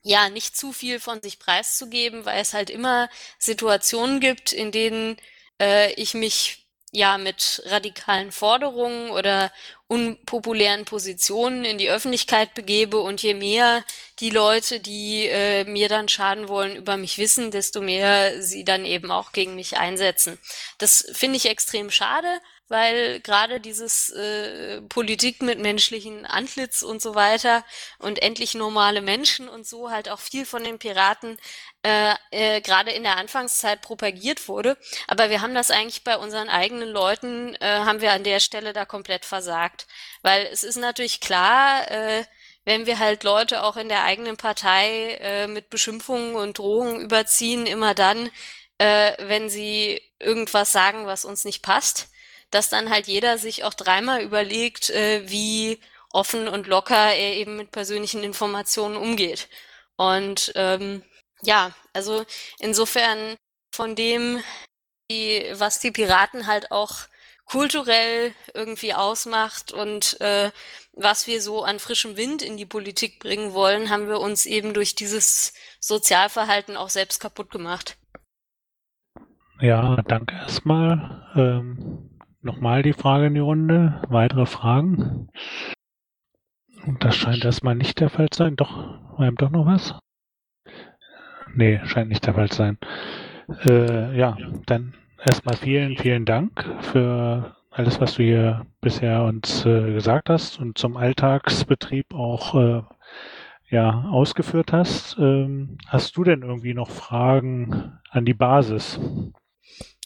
ja, 0.03 0.29
nicht 0.29 0.55
zu 0.55 0.71
viel 0.71 0.99
von 0.99 1.21
sich 1.21 1.39
preiszugeben, 1.39 2.25
weil 2.25 2.39
es 2.39 2.53
halt 2.53 2.69
immer 2.69 3.09
Situationen 3.39 4.19
gibt, 4.19 4.53
in 4.53 4.71
denen 4.71 5.17
äh, 5.59 5.93
ich 5.93 6.13
mich 6.13 6.64
ja 6.91 7.17
mit 7.17 7.61
radikalen 7.65 8.31
Forderungen 8.31 9.11
oder 9.11 9.51
unpopulären 9.87 10.85
Positionen 10.85 11.63
in 11.65 11.77
die 11.77 11.89
Öffentlichkeit 11.89 12.53
begebe 12.53 12.99
und 12.99 13.21
je 13.21 13.33
mehr 13.33 13.83
die 14.19 14.29
Leute, 14.29 14.79
die 14.79 15.27
äh, 15.27 15.63
mir 15.65 15.89
dann 15.89 16.07
schaden 16.07 16.47
wollen, 16.47 16.75
über 16.75 16.97
mich 16.97 17.17
wissen, 17.17 17.51
desto 17.51 17.81
mehr 17.81 18.41
sie 18.41 18.63
dann 18.63 18.85
eben 18.85 19.11
auch 19.11 19.31
gegen 19.31 19.55
mich 19.55 19.77
einsetzen. 19.77 20.39
Das 20.79 21.05
finde 21.13 21.37
ich 21.37 21.47
extrem 21.47 21.91
schade, 21.91 22.39
weil 22.67 23.19
gerade 23.21 23.59
dieses 23.59 24.09
äh, 24.09 24.81
Politik 24.83 25.41
mit 25.41 25.59
menschlichen 25.59 26.25
Antlitz 26.25 26.81
und 26.81 27.01
so 27.01 27.15
weiter 27.15 27.63
und 27.99 28.21
endlich 28.21 28.55
normale 28.55 29.01
Menschen 29.01 29.47
und 29.47 29.67
so 29.67 29.91
halt 29.91 30.09
auch 30.09 30.19
viel 30.19 30.45
von 30.45 30.63
den 30.63 30.79
Piraten 30.79 31.37
äh, 31.83 32.15
äh, 32.31 32.61
gerade 32.61 32.91
in 32.91 33.03
der 33.03 33.17
Anfangszeit 33.17 33.81
propagiert 33.81 34.47
wurde. 34.47 34.77
Aber 35.07 35.29
wir 35.29 35.41
haben 35.41 35.53
das 35.53 35.69
eigentlich 35.69 36.03
bei 36.03 36.17
unseren 36.17 36.49
eigenen 36.49 36.89
Leuten, 36.89 37.55
äh, 37.55 37.79
haben 37.79 38.01
wir 38.01 38.11
an 38.13 38.23
der 38.23 38.39
Stelle 38.39 38.73
da 38.73 38.85
komplett 38.85 39.25
versagt. 39.25 39.87
Weil 40.23 40.47
es 40.51 40.63
ist 40.63 40.77
natürlich 40.77 41.21
klar, 41.21 41.89
äh, 41.91 42.23
wenn 42.65 42.87
wir 42.87 42.97
halt 42.99 43.23
Leute 43.23 43.63
auch 43.63 43.77
in 43.77 43.89
der 43.89 44.03
eigenen 44.03 44.37
Partei 44.37 45.19
äh, 45.21 45.47
mit 45.47 45.69
Beschimpfungen 45.69 46.35
und 46.35 46.57
Drohungen 46.57 46.99
überziehen, 47.01 47.67
immer 47.67 47.93
dann, 47.93 48.31
äh, 48.79 49.13
wenn 49.19 49.49
sie 49.49 50.01
irgendwas 50.19 50.71
sagen, 50.71 51.05
was 51.05 51.25
uns 51.25 51.45
nicht 51.45 51.61
passt, 51.61 52.09
dass 52.55 52.69
dann 52.69 52.89
halt 52.89 53.07
jeder 53.07 53.37
sich 53.37 53.65
auch 53.65 53.73
dreimal 53.73 54.21
überlegt, 54.21 54.89
äh, 54.89 55.29
wie 55.29 55.79
offen 56.11 56.47
und 56.47 56.67
locker 56.67 57.13
er 57.13 57.33
eben 57.33 57.57
mit 57.57 57.71
persönlichen 57.71 58.23
Informationen 58.23 58.95
umgeht. 58.95 59.49
Und 59.97 60.53
ähm, 60.55 61.03
ja, 61.41 61.73
also 61.93 62.25
insofern 62.59 63.35
von 63.75 63.95
dem, 63.95 64.41
die, 65.11 65.45
was 65.53 65.79
die 65.79 65.91
Piraten 65.91 66.47
halt 66.47 66.71
auch 66.71 66.93
kulturell 67.43 68.33
irgendwie 68.53 68.93
ausmacht 68.93 69.73
und 69.73 70.19
äh, 70.21 70.49
was 70.93 71.27
wir 71.27 71.41
so 71.41 71.63
an 71.65 71.79
frischem 71.79 72.15
Wind 72.15 72.41
in 72.41 72.55
die 72.55 72.65
Politik 72.65 73.19
bringen 73.19 73.53
wollen, 73.53 73.89
haben 73.89 74.07
wir 74.07 74.21
uns 74.21 74.45
eben 74.45 74.73
durch 74.73 74.95
dieses 74.95 75.53
Sozialverhalten 75.81 76.77
auch 76.77 76.89
selbst 76.89 77.19
kaputt 77.19 77.51
gemacht. 77.51 77.97
Ja, 79.59 80.01
danke 80.07 80.35
erstmal. 80.35 81.29
Ähm, 81.35 82.14
Nochmal 82.45 82.83
die 82.83 82.93
Frage 82.93 83.25
in 83.25 83.33
die 83.33 83.39
Runde. 83.39 83.99
Weitere 84.07 84.45
Fragen? 84.45 85.29
Das 86.99 87.15
scheint 87.15 87.43
erstmal 87.43 87.73
nicht 87.73 87.99
der 87.99 88.11
Fall 88.11 88.29
zu 88.29 88.43
sein. 88.43 88.55
Doch, 88.55 88.77
wir 89.17 89.25
haben 89.25 89.35
doch 89.37 89.49
noch 89.49 89.65
was? 89.65 89.95
Nee, 91.55 91.81
scheint 91.85 92.09
nicht 92.09 92.23
der 92.23 92.35
Fall 92.35 92.49
zu 92.49 92.57
sein. 92.57 92.77
Äh, 93.65 94.15
ja, 94.15 94.37
dann 94.67 94.93
erstmal 95.25 95.57
vielen, 95.57 95.97
vielen 95.97 96.25
Dank 96.25 96.63
für 96.81 97.55
alles, 97.71 97.99
was 97.99 98.13
du 98.13 98.21
hier 98.21 98.67
bisher 98.79 99.23
uns 99.23 99.65
äh, 99.65 99.93
gesagt 99.93 100.29
hast 100.29 100.59
und 100.59 100.77
zum 100.77 100.97
Alltagsbetrieb 100.97 102.13
auch 102.13 102.53
äh, 102.53 102.83
ja, 103.71 104.03
ausgeführt 104.11 104.71
hast. 104.71 105.17
Ähm, 105.17 105.79
hast 105.87 106.15
du 106.15 106.23
denn 106.23 106.43
irgendwie 106.43 106.75
noch 106.75 106.91
Fragen 106.91 107.97
an 108.11 108.23
die 108.23 108.35
Basis? 108.35 108.99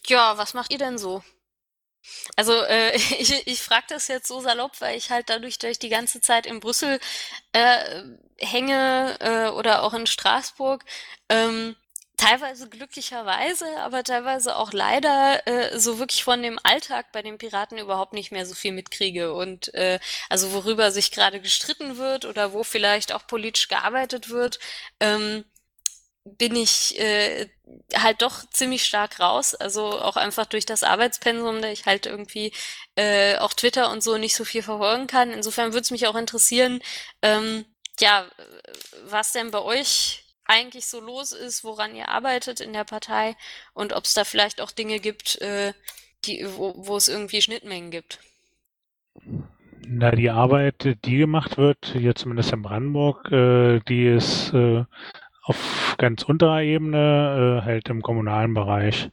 Ja, 0.06 0.36
was 0.38 0.54
macht 0.54 0.72
ihr 0.72 0.80
denn 0.80 0.98
so? 0.98 1.22
Also 2.36 2.54
äh, 2.54 2.96
ich, 3.20 3.48
ich 3.48 3.62
frage 3.62 3.86
das 3.90 4.08
jetzt 4.08 4.28
so 4.28 4.42
salopp, 4.42 4.80
weil 4.82 4.98
ich 4.98 5.10
halt 5.12 5.30
dadurch, 5.30 5.60
dass 5.60 5.72
ich 5.72 5.80
die 5.80 5.90
ganze 5.90 6.22
Zeit 6.22 6.46
in 6.46 6.60
Brüssel 6.60 7.00
äh, 7.54 8.04
hänge 8.38 9.18
äh, 9.20 9.50
oder 9.50 9.84
auch 9.84 9.94
in 9.94 10.08
Straßburg, 10.08 10.86
ähm, 11.30 11.76
teilweise 12.20 12.68
glücklicherweise, 12.68 13.66
aber 13.80 14.04
teilweise 14.04 14.58
auch 14.58 14.74
leider 14.74 15.48
äh, 15.48 15.80
so 15.80 16.00
wirklich 16.00 16.24
von 16.24 16.42
dem 16.44 16.60
Alltag 16.64 17.12
bei 17.14 17.22
den 17.22 17.38
Piraten 17.38 17.78
überhaupt 17.78 18.14
nicht 18.14 18.32
mehr 18.32 18.46
so 18.46 18.56
viel 18.56 18.74
mitkriege 18.74 19.34
und 19.34 19.74
äh, 19.74 20.00
also 20.30 20.52
worüber 20.52 20.92
sich 20.92 21.12
gerade 21.12 21.40
gestritten 21.40 21.98
wird 21.98 22.26
oder 22.26 22.52
wo 22.54 22.64
vielleicht 22.64 23.14
auch 23.14 23.26
politisch 23.26 23.70
gearbeitet 23.70 24.30
wird. 24.30 24.60
Ähm, 25.00 25.46
bin 26.38 26.56
ich 26.56 27.00
äh, 27.00 27.48
halt 27.96 28.22
doch 28.22 28.50
ziemlich 28.50 28.86
stark 28.86 29.20
raus. 29.20 29.56
Also 29.56 29.84
auch 29.84 30.16
einfach 30.16 30.46
durch 30.46 30.66
das 30.66 30.84
Arbeitspensum, 30.84 31.62
da 31.62 31.70
ich 31.70 31.86
halt 31.86 32.06
irgendwie 32.06 32.52
äh, 32.96 33.38
auch 33.38 33.54
Twitter 33.54 33.92
und 33.92 34.04
so 34.04 34.18
nicht 34.18 34.36
so 34.36 34.46
viel 34.46 34.64
verfolgen 34.64 35.08
kann. 35.08 35.32
Insofern 35.32 35.74
würde 35.74 35.82
es 35.82 35.92
mich 35.92 36.08
auch 36.08 36.16
interessieren, 36.16 36.82
ähm, 37.22 37.66
ja, 38.00 38.30
was 39.06 39.34
denn 39.34 39.52
bei 39.52 39.62
euch 39.62 40.24
eigentlich 40.46 40.88
so 40.88 41.00
los 41.00 41.32
ist, 41.32 41.64
woran 41.64 41.96
ihr 41.96 42.10
arbeitet 42.10 42.60
in 42.60 42.74
der 42.74 42.84
Partei 42.84 43.36
und 43.74 43.94
ob 43.94 44.06
es 44.06 44.14
da 44.14 44.24
vielleicht 44.24 44.62
auch 44.62 44.72
Dinge 44.72 45.00
gibt, 45.00 45.40
äh, 45.42 45.74
die, 46.26 46.46
wo, 46.56 46.98
es 46.98 47.08
irgendwie 47.08 47.42
Schnittmengen 47.42 47.92
gibt. 47.92 48.20
Na, 49.86 50.12
die 50.12 50.30
Arbeit, 50.30 50.98
die 51.06 51.18
gemacht 51.18 51.58
wird, 51.58 51.94
hier 51.94 52.16
zumindest 52.16 52.52
in 52.52 52.62
Brandenburg, 52.62 53.32
äh, 53.32 53.80
die 53.88 54.08
ist 54.08 54.54
äh, 54.54 54.86
auf 55.50 55.96
ganz 55.98 56.24
unterer 56.24 56.62
Ebene, 56.62 57.62
äh, 57.62 57.66
halt 57.66 57.90
im 57.90 58.02
kommunalen 58.02 58.54
Bereich. 58.54 59.10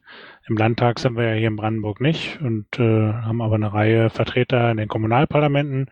Im 0.47 0.57
Landtag 0.57 0.99
sind 0.99 1.17
wir 1.17 1.25
ja 1.25 1.35
hier 1.35 1.49
in 1.49 1.57
Brandenburg 1.57 2.01
nicht 2.01 2.41
und 2.41 2.79
äh, 2.79 3.13
haben 3.13 3.41
aber 3.41 3.55
eine 3.57 3.73
Reihe 3.73 4.11
Vertreter 4.11 4.71
in 4.71 4.77
den 4.77 4.89
Kommunalparlamenten 4.89 5.91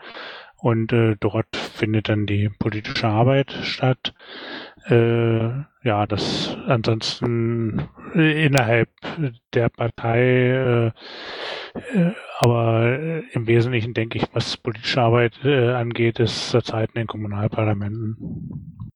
und 0.57 0.93
äh, 0.93 1.17
dort 1.19 1.57
findet 1.57 2.09
dann 2.09 2.27
die 2.27 2.51
politische 2.59 3.09
Arbeit 3.09 3.53
statt. 3.63 4.15
Äh, 4.87 5.49
ja, 5.83 6.07
das 6.07 6.57
ansonsten 6.67 7.89
innerhalb 8.15 8.89
der 9.55 9.69
Partei, 9.71 10.21
äh, 10.21 10.87
äh, 11.75 12.13
aber 12.39 12.99
im 13.33 13.47
Wesentlichen 13.47 13.95
denke 13.95 14.19
ich, 14.19 14.25
was 14.33 14.57
politische 14.59 15.01
Arbeit 15.01 15.39
äh, 15.45 15.73
angeht, 15.73 16.21
ist 16.21 16.51
zurzeit 16.51 16.91
in 16.91 17.01
den 17.01 17.07
Kommunalparlamenten. 17.07 18.91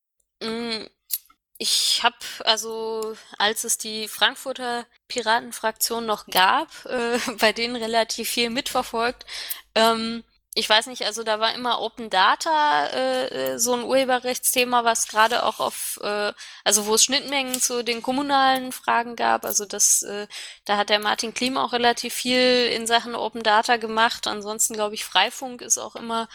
Ich 1.60 2.02
habe 2.04 2.16
also, 2.44 3.16
als 3.36 3.64
es 3.64 3.78
die 3.78 4.06
Frankfurter 4.06 4.86
Piratenfraktion 5.08 6.06
noch 6.06 6.26
gab, 6.26 6.68
äh, 6.86 7.18
bei 7.40 7.52
denen 7.52 7.76
relativ 7.76 8.30
viel 8.30 8.50
mitverfolgt. 8.50 9.26
Ähm, 9.74 10.22
ich 10.54 10.68
weiß 10.68 10.86
nicht, 10.88 11.04
also 11.04 11.22
da 11.22 11.38
war 11.40 11.54
immer 11.54 11.80
Open 11.80 12.10
Data 12.10 12.86
äh, 12.86 13.52
äh, 13.54 13.58
so 13.58 13.74
ein 13.74 13.84
Urheberrechtsthema, 13.84 14.84
was 14.84 15.06
gerade 15.06 15.44
auch 15.44 15.60
auf, 15.60 16.00
äh, 16.02 16.32
also 16.64 16.86
wo 16.86 16.94
es 16.94 17.04
Schnittmengen 17.04 17.60
zu 17.60 17.84
den 17.84 18.02
kommunalen 18.02 18.72
Fragen 18.72 19.14
gab. 19.14 19.44
Also 19.44 19.66
das, 19.66 20.02
äh, 20.02 20.26
da 20.64 20.76
hat 20.76 20.90
der 20.90 20.98
Martin 20.98 21.34
Klim 21.34 21.56
auch 21.56 21.72
relativ 21.72 22.14
viel 22.14 22.66
in 22.72 22.86
Sachen 22.88 23.14
Open 23.14 23.42
Data 23.44 23.76
gemacht. 23.76 24.26
Ansonsten 24.26 24.74
glaube 24.74 24.94
ich, 24.94 25.04
Freifunk 25.04 25.62
ist 25.62 25.78
auch 25.78 25.94
immer 25.96 26.28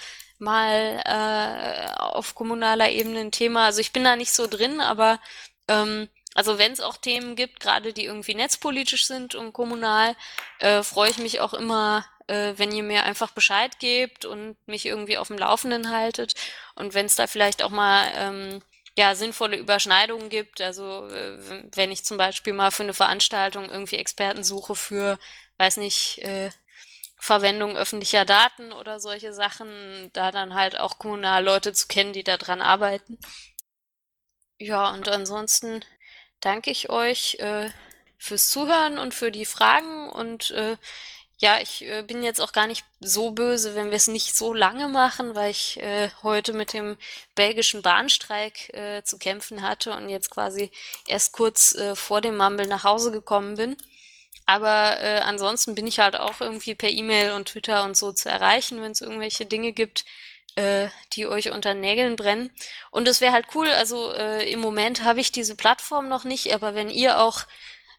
mal 0.44 1.02
äh, 1.06 1.94
auf 2.02 2.36
kommunaler 2.36 2.90
Ebene 2.90 3.22
ein 3.22 3.32
Thema. 3.32 3.66
Also 3.66 3.80
ich 3.82 3.94
bin 3.94 4.04
da 4.04 4.16
nicht 4.16 4.34
so 4.34 4.48
drin, 4.48 4.82
aber 4.82 5.20
ähm, 5.68 6.10
also 6.36 6.58
wenn 6.58 6.72
es 6.72 6.82
auch 6.82 6.98
Themen 6.98 7.36
gibt, 7.36 7.60
gerade 7.60 7.94
die 7.94 8.06
irgendwie 8.06 8.36
netzpolitisch 8.36 9.08
sind 9.08 9.36
und 9.36 9.54
kommunal, 9.54 10.16
äh, 10.60 10.84
freue 10.84 11.12
ich 11.12 11.18
mich 11.18 11.40
auch 11.40 11.54
immer 11.54 12.06
äh, 12.28 12.54
wenn 12.58 12.72
ihr 12.72 12.84
mir 12.84 13.04
einfach 13.04 13.32
Bescheid 13.32 13.80
gebt 13.80 14.26
und 14.26 14.56
mich 14.68 14.86
irgendwie 14.86 15.18
auf 15.18 15.28
dem 15.28 15.38
Laufenden 15.38 15.90
haltet. 15.90 16.34
Und 16.76 16.94
wenn 16.94 17.06
es 17.06 17.16
da 17.16 17.28
vielleicht 17.28 17.64
auch 17.64 17.70
mal 17.70 18.08
ähm, 18.16 18.62
ja, 18.98 19.16
sinnvolle 19.16 19.58
Überschneidungen 19.58 20.30
gibt. 20.30 20.62
Also 20.62 21.08
äh, 21.08 21.38
wenn 21.76 21.92
ich 21.92 22.06
zum 22.06 22.18
Beispiel 22.18 22.54
mal 22.54 22.72
für 22.72 22.84
eine 22.84 22.94
Veranstaltung 22.94 23.70
irgendwie 23.70 23.98
Experten 23.98 24.44
suche 24.44 24.76
für, 24.76 25.18
weiß 25.58 25.78
nicht, 25.78 26.20
äh, 26.20 26.52
Verwendung 27.24 27.78
öffentlicher 27.78 28.26
Daten 28.26 28.74
oder 28.74 29.00
solche 29.00 29.34
Sachen, 29.34 30.10
da 30.12 30.32
dann 30.32 30.56
halt 30.56 30.78
auch 30.78 31.00
kommunal 31.00 31.42
Leute 31.42 31.72
zu 31.72 31.88
kennen, 31.88 32.12
die 32.12 32.26
da 32.26 32.36
dran 32.36 32.62
arbeiten. 32.62 33.18
Ja, 34.58 34.92
und 34.92 35.08
ansonsten 35.08 35.86
danke 36.42 36.70
ich 36.70 36.90
euch 36.90 37.36
äh, 37.36 37.70
fürs 38.18 38.50
Zuhören 38.50 38.98
und 39.00 39.14
für 39.14 39.32
die 39.32 39.46
Fragen 39.46 40.10
und 40.10 40.52
äh, 40.52 40.76
ja, 41.38 41.62
ich 41.62 41.86
äh, 41.86 42.04
bin 42.04 42.24
jetzt 42.24 42.42
auch 42.42 42.52
gar 42.52 42.68
nicht 42.68 42.86
so 43.00 43.32
böse, 43.32 43.74
wenn 43.74 43.90
wir 43.90 43.98
es 43.98 44.08
nicht 44.08 44.36
so 44.36 44.54
lange 44.54 44.90
machen, 44.90 45.34
weil 45.34 45.52
ich 45.52 45.80
äh, 45.82 46.10
heute 46.24 46.52
mit 46.52 46.74
dem 46.74 46.98
belgischen 47.36 47.82
Bahnstreik 47.82 48.74
äh, 48.74 49.02
zu 49.04 49.18
kämpfen 49.18 49.62
hatte 49.62 49.94
und 49.96 50.10
jetzt 50.10 50.30
quasi 50.30 50.72
erst 51.08 51.32
kurz 51.32 51.74
äh, 51.76 51.96
vor 51.96 52.20
dem 52.20 52.36
Mumble 52.36 52.68
nach 52.68 52.84
Hause 52.84 53.14
gekommen 53.14 53.56
bin. 53.56 53.78
Aber 54.46 55.00
äh, 55.02 55.20
ansonsten 55.20 55.76
bin 55.76 55.88
ich 55.88 56.00
halt 56.00 56.16
auch 56.18 56.42
irgendwie 56.42 56.76
per 56.76 56.90
E-Mail 56.90 57.32
und 57.32 57.50
Twitter 57.50 57.84
und 57.84 57.96
so 57.96 58.12
zu 58.12 58.30
erreichen, 58.30 58.82
wenn 58.82 58.92
es 58.92 59.02
irgendwelche 59.02 59.46
Dinge 59.46 59.72
gibt, 59.72 60.06
äh, 60.56 60.90
die 61.14 61.28
euch 61.28 61.52
unter 61.52 61.74
Nägeln 61.74 62.16
brennen. 62.16 62.52
Und 62.92 63.08
es 63.08 63.22
wäre 63.22 63.34
halt 63.34 63.48
cool, 63.56 63.70
also 63.70 64.14
äh, 64.14 64.50
im 64.52 64.60
Moment 64.60 65.04
habe 65.04 65.20
ich 65.22 65.32
diese 65.32 65.56
Plattform 65.56 66.10
noch 66.10 66.26
nicht, 66.26 66.54
aber 66.54 66.76
wenn 66.76 66.90
ihr 66.90 67.20
auch 67.22 67.46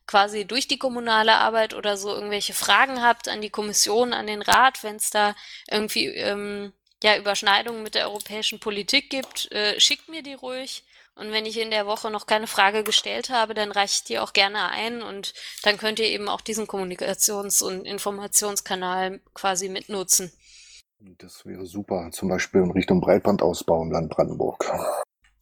quasi 0.06 0.44
durch 0.44 0.68
die 0.68 0.78
kommunale 0.78 1.34
Arbeit 1.36 1.74
oder 1.74 1.96
so 1.96 2.14
irgendwelche 2.14 2.52
Fragen 2.52 3.02
habt 3.02 3.28
an 3.28 3.40
die 3.40 3.50
Kommission, 3.50 4.12
an 4.12 4.26
den 4.26 4.42
Rat, 4.42 4.82
wenn 4.82 4.96
es 4.96 5.10
da 5.10 5.34
irgendwie 5.70 6.06
ähm, 6.06 6.72
ja 7.02 7.16
Überschneidungen 7.16 7.82
mit 7.82 7.94
der 7.94 8.08
europäischen 8.08 8.60
Politik 8.60 9.10
gibt, 9.10 9.50
äh, 9.52 9.80
schickt 9.80 10.08
mir 10.08 10.22
die 10.22 10.34
ruhig. 10.34 10.84
Und 11.16 11.30
wenn 11.30 11.46
ich 11.46 11.58
in 11.58 11.70
der 11.70 11.86
Woche 11.86 12.10
noch 12.10 12.26
keine 12.26 12.48
Frage 12.48 12.82
gestellt 12.82 13.30
habe, 13.30 13.54
dann 13.54 13.70
reiche 13.70 14.00
ich 14.00 14.04
die 14.04 14.18
auch 14.18 14.32
gerne 14.32 14.68
ein 14.70 15.02
und 15.02 15.32
dann 15.62 15.78
könnt 15.78 16.00
ihr 16.00 16.06
eben 16.06 16.28
auch 16.28 16.40
diesen 16.40 16.66
Kommunikations- 16.66 17.62
und 17.62 17.84
Informationskanal 17.84 19.20
quasi 19.32 19.68
mitnutzen. 19.68 20.32
Das 20.98 21.46
wäre 21.46 21.66
super, 21.66 22.10
zum 22.12 22.30
Beispiel 22.30 22.62
in 22.62 22.70
Richtung 22.70 23.00
Breitbandausbau 23.00 23.82
im 23.82 23.92
Land 23.92 24.10
Brandenburg. 24.10 24.64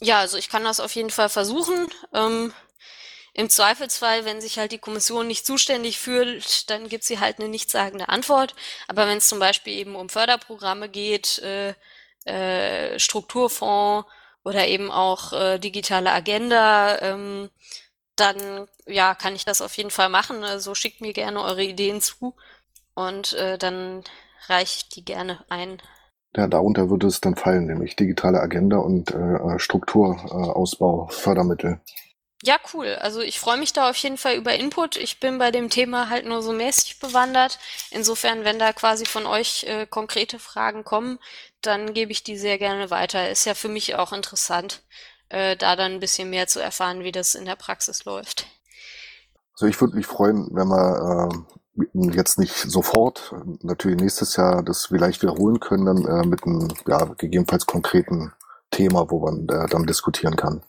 Ja, 0.00 0.18
also 0.18 0.36
ich 0.36 0.48
kann 0.48 0.64
das 0.64 0.80
auf 0.80 0.94
jeden 0.94 1.10
Fall 1.10 1.28
versuchen. 1.28 1.86
Ähm, 2.12 2.52
im 3.34 3.48
Zweifelsfall, 3.48 4.26
wenn 4.26 4.42
sich 4.42 4.58
halt 4.58 4.72
die 4.72 4.78
Kommission 4.78 5.26
nicht 5.26 5.46
zuständig 5.46 5.98
fühlt, 5.98 6.68
dann 6.68 6.88
gibt 6.88 7.04
sie 7.04 7.18
halt 7.18 7.38
eine 7.38 7.48
nichtssagende 7.48 8.10
Antwort. 8.10 8.54
Aber 8.88 9.06
wenn 9.06 9.18
es 9.18 9.28
zum 9.28 9.38
Beispiel 9.38 9.72
eben 9.74 9.96
um 9.96 10.10
Förderprogramme 10.10 10.90
geht, 10.90 11.38
äh, 11.38 11.74
äh, 12.24 12.98
Strukturfonds 12.98 14.06
oder 14.44 14.66
eben 14.66 14.90
auch 14.90 15.32
äh, 15.32 15.58
digitale 15.58 16.12
Agenda, 16.12 17.00
ähm, 17.00 17.50
dann 18.16 18.66
ja, 18.86 19.14
kann 19.14 19.34
ich 19.34 19.44
das 19.44 19.62
auf 19.62 19.76
jeden 19.76 19.90
Fall 19.90 20.08
machen. 20.08 20.44
Also 20.44 20.74
schickt 20.74 21.00
mir 21.00 21.12
gerne 21.12 21.42
eure 21.42 21.62
Ideen 21.62 22.00
zu 22.00 22.34
und 22.94 23.32
äh, 23.34 23.58
dann 23.58 24.04
reiche 24.48 24.78
ich 24.78 24.88
die 24.88 25.04
gerne 25.04 25.44
ein. 25.48 25.80
Ja, 26.36 26.46
darunter 26.46 26.88
würde 26.88 27.06
es 27.06 27.20
dann 27.20 27.36
fallen, 27.36 27.66
nämlich 27.66 27.94
digitale 27.94 28.40
Agenda 28.40 28.78
und 28.78 29.10
äh, 29.10 29.58
Strukturausbau, 29.58 31.08
Fördermittel. 31.08 31.80
Ja, 32.44 32.58
cool. 32.74 32.96
Also 33.00 33.20
ich 33.20 33.38
freue 33.38 33.58
mich 33.58 33.72
da 33.72 33.88
auf 33.88 33.96
jeden 33.96 34.16
Fall 34.18 34.34
über 34.34 34.54
Input. 34.54 34.96
Ich 34.96 35.20
bin 35.20 35.38
bei 35.38 35.52
dem 35.52 35.70
Thema 35.70 36.08
halt 36.08 36.26
nur 36.26 36.42
so 36.42 36.52
mäßig 36.52 36.98
bewandert. 36.98 37.60
Insofern, 37.90 38.44
wenn 38.44 38.58
da 38.58 38.72
quasi 38.72 39.04
von 39.06 39.26
euch 39.26 39.64
äh, 39.64 39.86
konkrete 39.86 40.40
Fragen 40.40 40.82
kommen, 40.82 41.20
dann 41.62 41.94
gebe 41.94 42.12
ich 42.12 42.22
die 42.22 42.36
sehr 42.36 42.58
gerne 42.58 42.90
weiter. 42.90 43.30
Ist 43.30 43.44
ja 43.44 43.54
für 43.54 43.68
mich 43.68 43.94
auch 43.94 44.12
interessant, 44.12 44.82
äh, 45.28 45.56
da 45.56 45.76
dann 45.76 45.92
ein 45.92 46.00
bisschen 46.00 46.30
mehr 46.30 46.46
zu 46.46 46.60
erfahren, 46.60 47.04
wie 47.04 47.12
das 47.12 47.34
in 47.34 47.44
der 47.44 47.56
Praxis 47.56 48.04
läuft. 48.04 48.46
Also 49.54 49.66
ich 49.66 49.80
würde 49.80 49.96
mich 49.96 50.06
freuen, 50.06 50.48
wenn 50.52 50.68
wir 50.68 51.30
äh, 51.30 52.16
jetzt 52.16 52.38
nicht 52.38 52.54
sofort, 52.54 53.34
natürlich 53.62 54.00
nächstes 54.00 54.36
Jahr 54.36 54.62
das 54.62 54.86
vielleicht 54.86 55.22
wiederholen 55.22 55.60
können, 55.60 55.86
dann 55.86 56.06
äh, 56.06 56.26
mit 56.26 56.44
einem 56.44 56.68
ja, 56.86 57.04
gegebenenfalls 57.04 57.66
konkreten 57.66 58.32
Thema, 58.70 59.10
wo 59.10 59.20
man 59.20 59.48
äh, 59.48 59.68
dann 59.68 59.86
diskutieren 59.86 60.36
kann. 60.36 60.62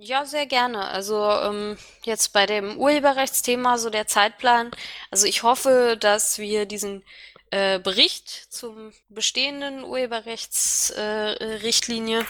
Ja, 0.00 0.24
sehr 0.24 0.46
gerne. 0.46 0.86
Also 0.86 1.28
ähm, 1.28 1.76
jetzt 2.04 2.32
bei 2.32 2.46
dem 2.46 2.78
Urheberrechtsthema 2.78 3.78
so 3.78 3.90
der 3.90 4.06
Zeitplan. 4.06 4.70
Also 5.10 5.26
ich 5.26 5.42
hoffe, 5.42 5.96
dass 5.98 6.38
wir 6.38 6.66
diesen 6.66 7.02
äh, 7.50 7.78
Bericht 7.78 8.52
zum 8.52 8.92
bestehenden 9.08 9.84
Urheberrechtsrichtlinie 9.84 12.20
äh, 12.20 12.24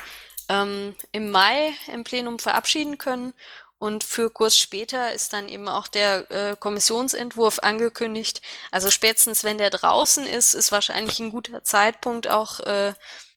ähm, 0.49 0.95
im 1.13 1.31
Mai 1.31 1.75
im 1.93 2.05
Plenum 2.05 2.39
verabschieden 2.39 2.99
können. 2.99 3.35
Und 3.79 4.03
für 4.03 4.29
kurz 4.29 4.57
später 4.57 5.13
ist 5.13 5.33
dann 5.33 5.49
eben 5.49 5.69
auch 5.69 5.87
der 5.87 6.31
äh, 6.31 6.57
Kommissionsentwurf 6.57 7.61
angekündigt. 7.61 8.43
Also 8.73 8.91
spätestens, 8.91 9.45
wenn 9.45 9.59
der 9.59 9.71
draußen 9.71 10.27
ist, 10.27 10.55
ist 10.55 10.73
wahrscheinlich 10.73 11.21
ein 11.21 11.31
guter 11.31 11.63
Zeitpunkt 11.63 12.29
auch 12.29 12.59
äh, 12.61 12.95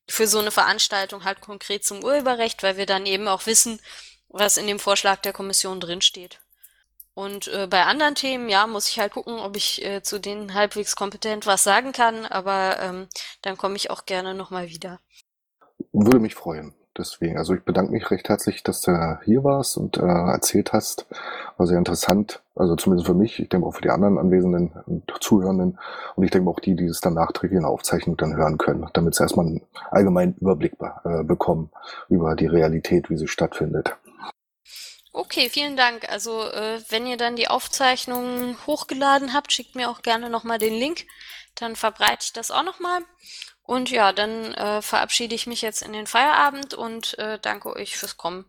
für 0.07 0.27
so 0.27 0.39
eine 0.39 0.51
Veranstaltung 0.51 1.25
halt 1.25 1.41
konkret 1.41 1.85
zum 1.85 2.03
Urheberrecht, 2.03 2.63
weil 2.63 2.77
wir 2.77 2.87
dann 2.87 3.05
eben 3.05 3.27
auch 3.27 3.45
wissen, 3.45 3.79
was 4.29 4.57
in 4.57 4.65
dem 4.65 4.79
Vorschlag 4.79 5.21
der 5.21 5.33
Kommission 5.33 5.79
drinsteht. 5.79 6.40
Und 7.13 7.47
äh, 7.49 7.67
bei 7.67 7.83
anderen 7.83 8.15
Themen, 8.15 8.47
ja, 8.49 8.67
muss 8.67 8.87
ich 8.87 8.99
halt 8.99 9.13
gucken, 9.13 9.39
ob 9.39 9.57
ich 9.57 9.83
äh, 9.85 10.01
zu 10.01 10.19
denen 10.19 10.53
halbwegs 10.53 10.95
kompetent 10.95 11.45
was 11.45 11.63
sagen 11.63 11.91
kann, 11.91 12.25
aber 12.25 12.79
ähm, 12.79 13.07
dann 13.41 13.57
komme 13.57 13.75
ich 13.75 13.89
auch 13.89 14.05
gerne 14.05 14.33
nochmal 14.33 14.69
wieder. 14.69 14.99
Würde 15.91 16.19
mich 16.19 16.35
freuen. 16.35 16.73
Deswegen, 16.97 17.37
also 17.37 17.53
ich 17.53 17.63
bedanke 17.63 17.93
mich 17.93 18.11
recht 18.11 18.27
herzlich, 18.27 18.63
dass 18.63 18.81
du 18.81 19.19
hier 19.23 19.45
warst 19.45 19.77
und 19.77 19.97
äh, 19.97 20.01
erzählt 20.01 20.73
hast. 20.73 21.05
War 21.55 21.65
sehr 21.65 21.77
interessant, 21.77 22.43
also 22.53 22.75
zumindest 22.75 23.07
für 23.07 23.13
mich, 23.13 23.39
ich 23.39 23.47
denke 23.47 23.65
auch 23.65 23.75
für 23.75 23.81
die 23.81 23.89
anderen 23.89 24.17
Anwesenden 24.17 24.73
und 24.85 25.09
Zuhörenden 25.21 25.79
und 26.15 26.23
ich 26.23 26.31
denke 26.31 26.49
auch 26.49 26.59
die, 26.59 26.75
die 26.75 26.85
es 26.85 26.99
dann 26.99 27.13
nachträglich 27.13 27.57
in 27.57 27.63
der 27.63 27.71
Aufzeichnung 27.71 28.17
dann 28.17 28.35
hören 28.35 28.57
können, 28.57 28.85
damit 28.93 29.15
sie 29.15 29.23
erstmal 29.23 29.47
einen 29.47 29.61
allgemeinen 29.89 30.35
Überblick 30.41 30.77
be 30.77 30.91
äh, 31.05 31.23
bekommen 31.23 31.69
über 32.09 32.35
die 32.35 32.47
Realität, 32.47 33.09
wie 33.09 33.17
sie 33.17 33.27
stattfindet. 33.27 33.95
Okay, 35.13 35.49
vielen 35.49 35.75
Dank. 35.75 36.09
Also 36.09 36.43
äh, 36.49 36.81
wenn 36.89 37.05
ihr 37.05 37.17
dann 37.17 37.35
die 37.35 37.49
Aufzeichnung 37.49 38.55
hochgeladen 38.65 39.33
habt, 39.33 39.51
schickt 39.51 39.75
mir 39.75 39.89
auch 39.89 40.01
gerne 40.01 40.29
nochmal 40.29 40.57
den 40.57 40.73
Link. 40.73 41.05
Dann 41.55 41.75
verbreite 41.75 42.23
ich 42.23 42.33
das 42.33 42.49
auch 42.49 42.63
nochmal. 42.63 43.01
Und 43.63 43.91
ja, 43.91 44.13
dann 44.13 44.53
äh, 44.53 44.81
verabschiede 44.81 45.35
ich 45.35 45.47
mich 45.47 45.61
jetzt 45.61 45.81
in 45.81 45.93
den 45.93 46.07
Feierabend 46.07 46.73
und 46.73 47.17
äh, 47.19 47.39
danke 47.41 47.75
euch 47.75 47.97
fürs 47.97 48.17
Kommen. 48.17 48.45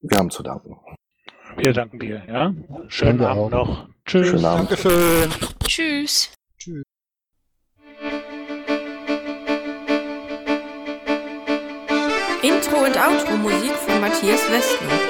Wir 0.00 0.18
haben 0.18 0.30
zu 0.30 0.42
danken. 0.42 0.78
Wir 1.56 1.72
danken 1.72 1.98
dir, 1.98 2.22
ja. 2.26 2.52
Schönen 2.88 3.18
Danke 3.18 3.28
Abend 3.28 3.54
auch. 3.54 3.66
noch. 3.68 3.88
Tschüss. 4.06 4.28
Schönen 4.28 4.44
Abend. 4.44 4.70
Dankeschön. 4.70 5.30
Tschüss. 5.66 6.32
Tschüss. 6.58 6.82
Intro 12.42 12.84
und 12.84 12.96
Outro 12.96 13.36
Musik 13.36 13.72
von 13.72 14.00
Matthias 14.00 14.50
Westner. 14.50 15.09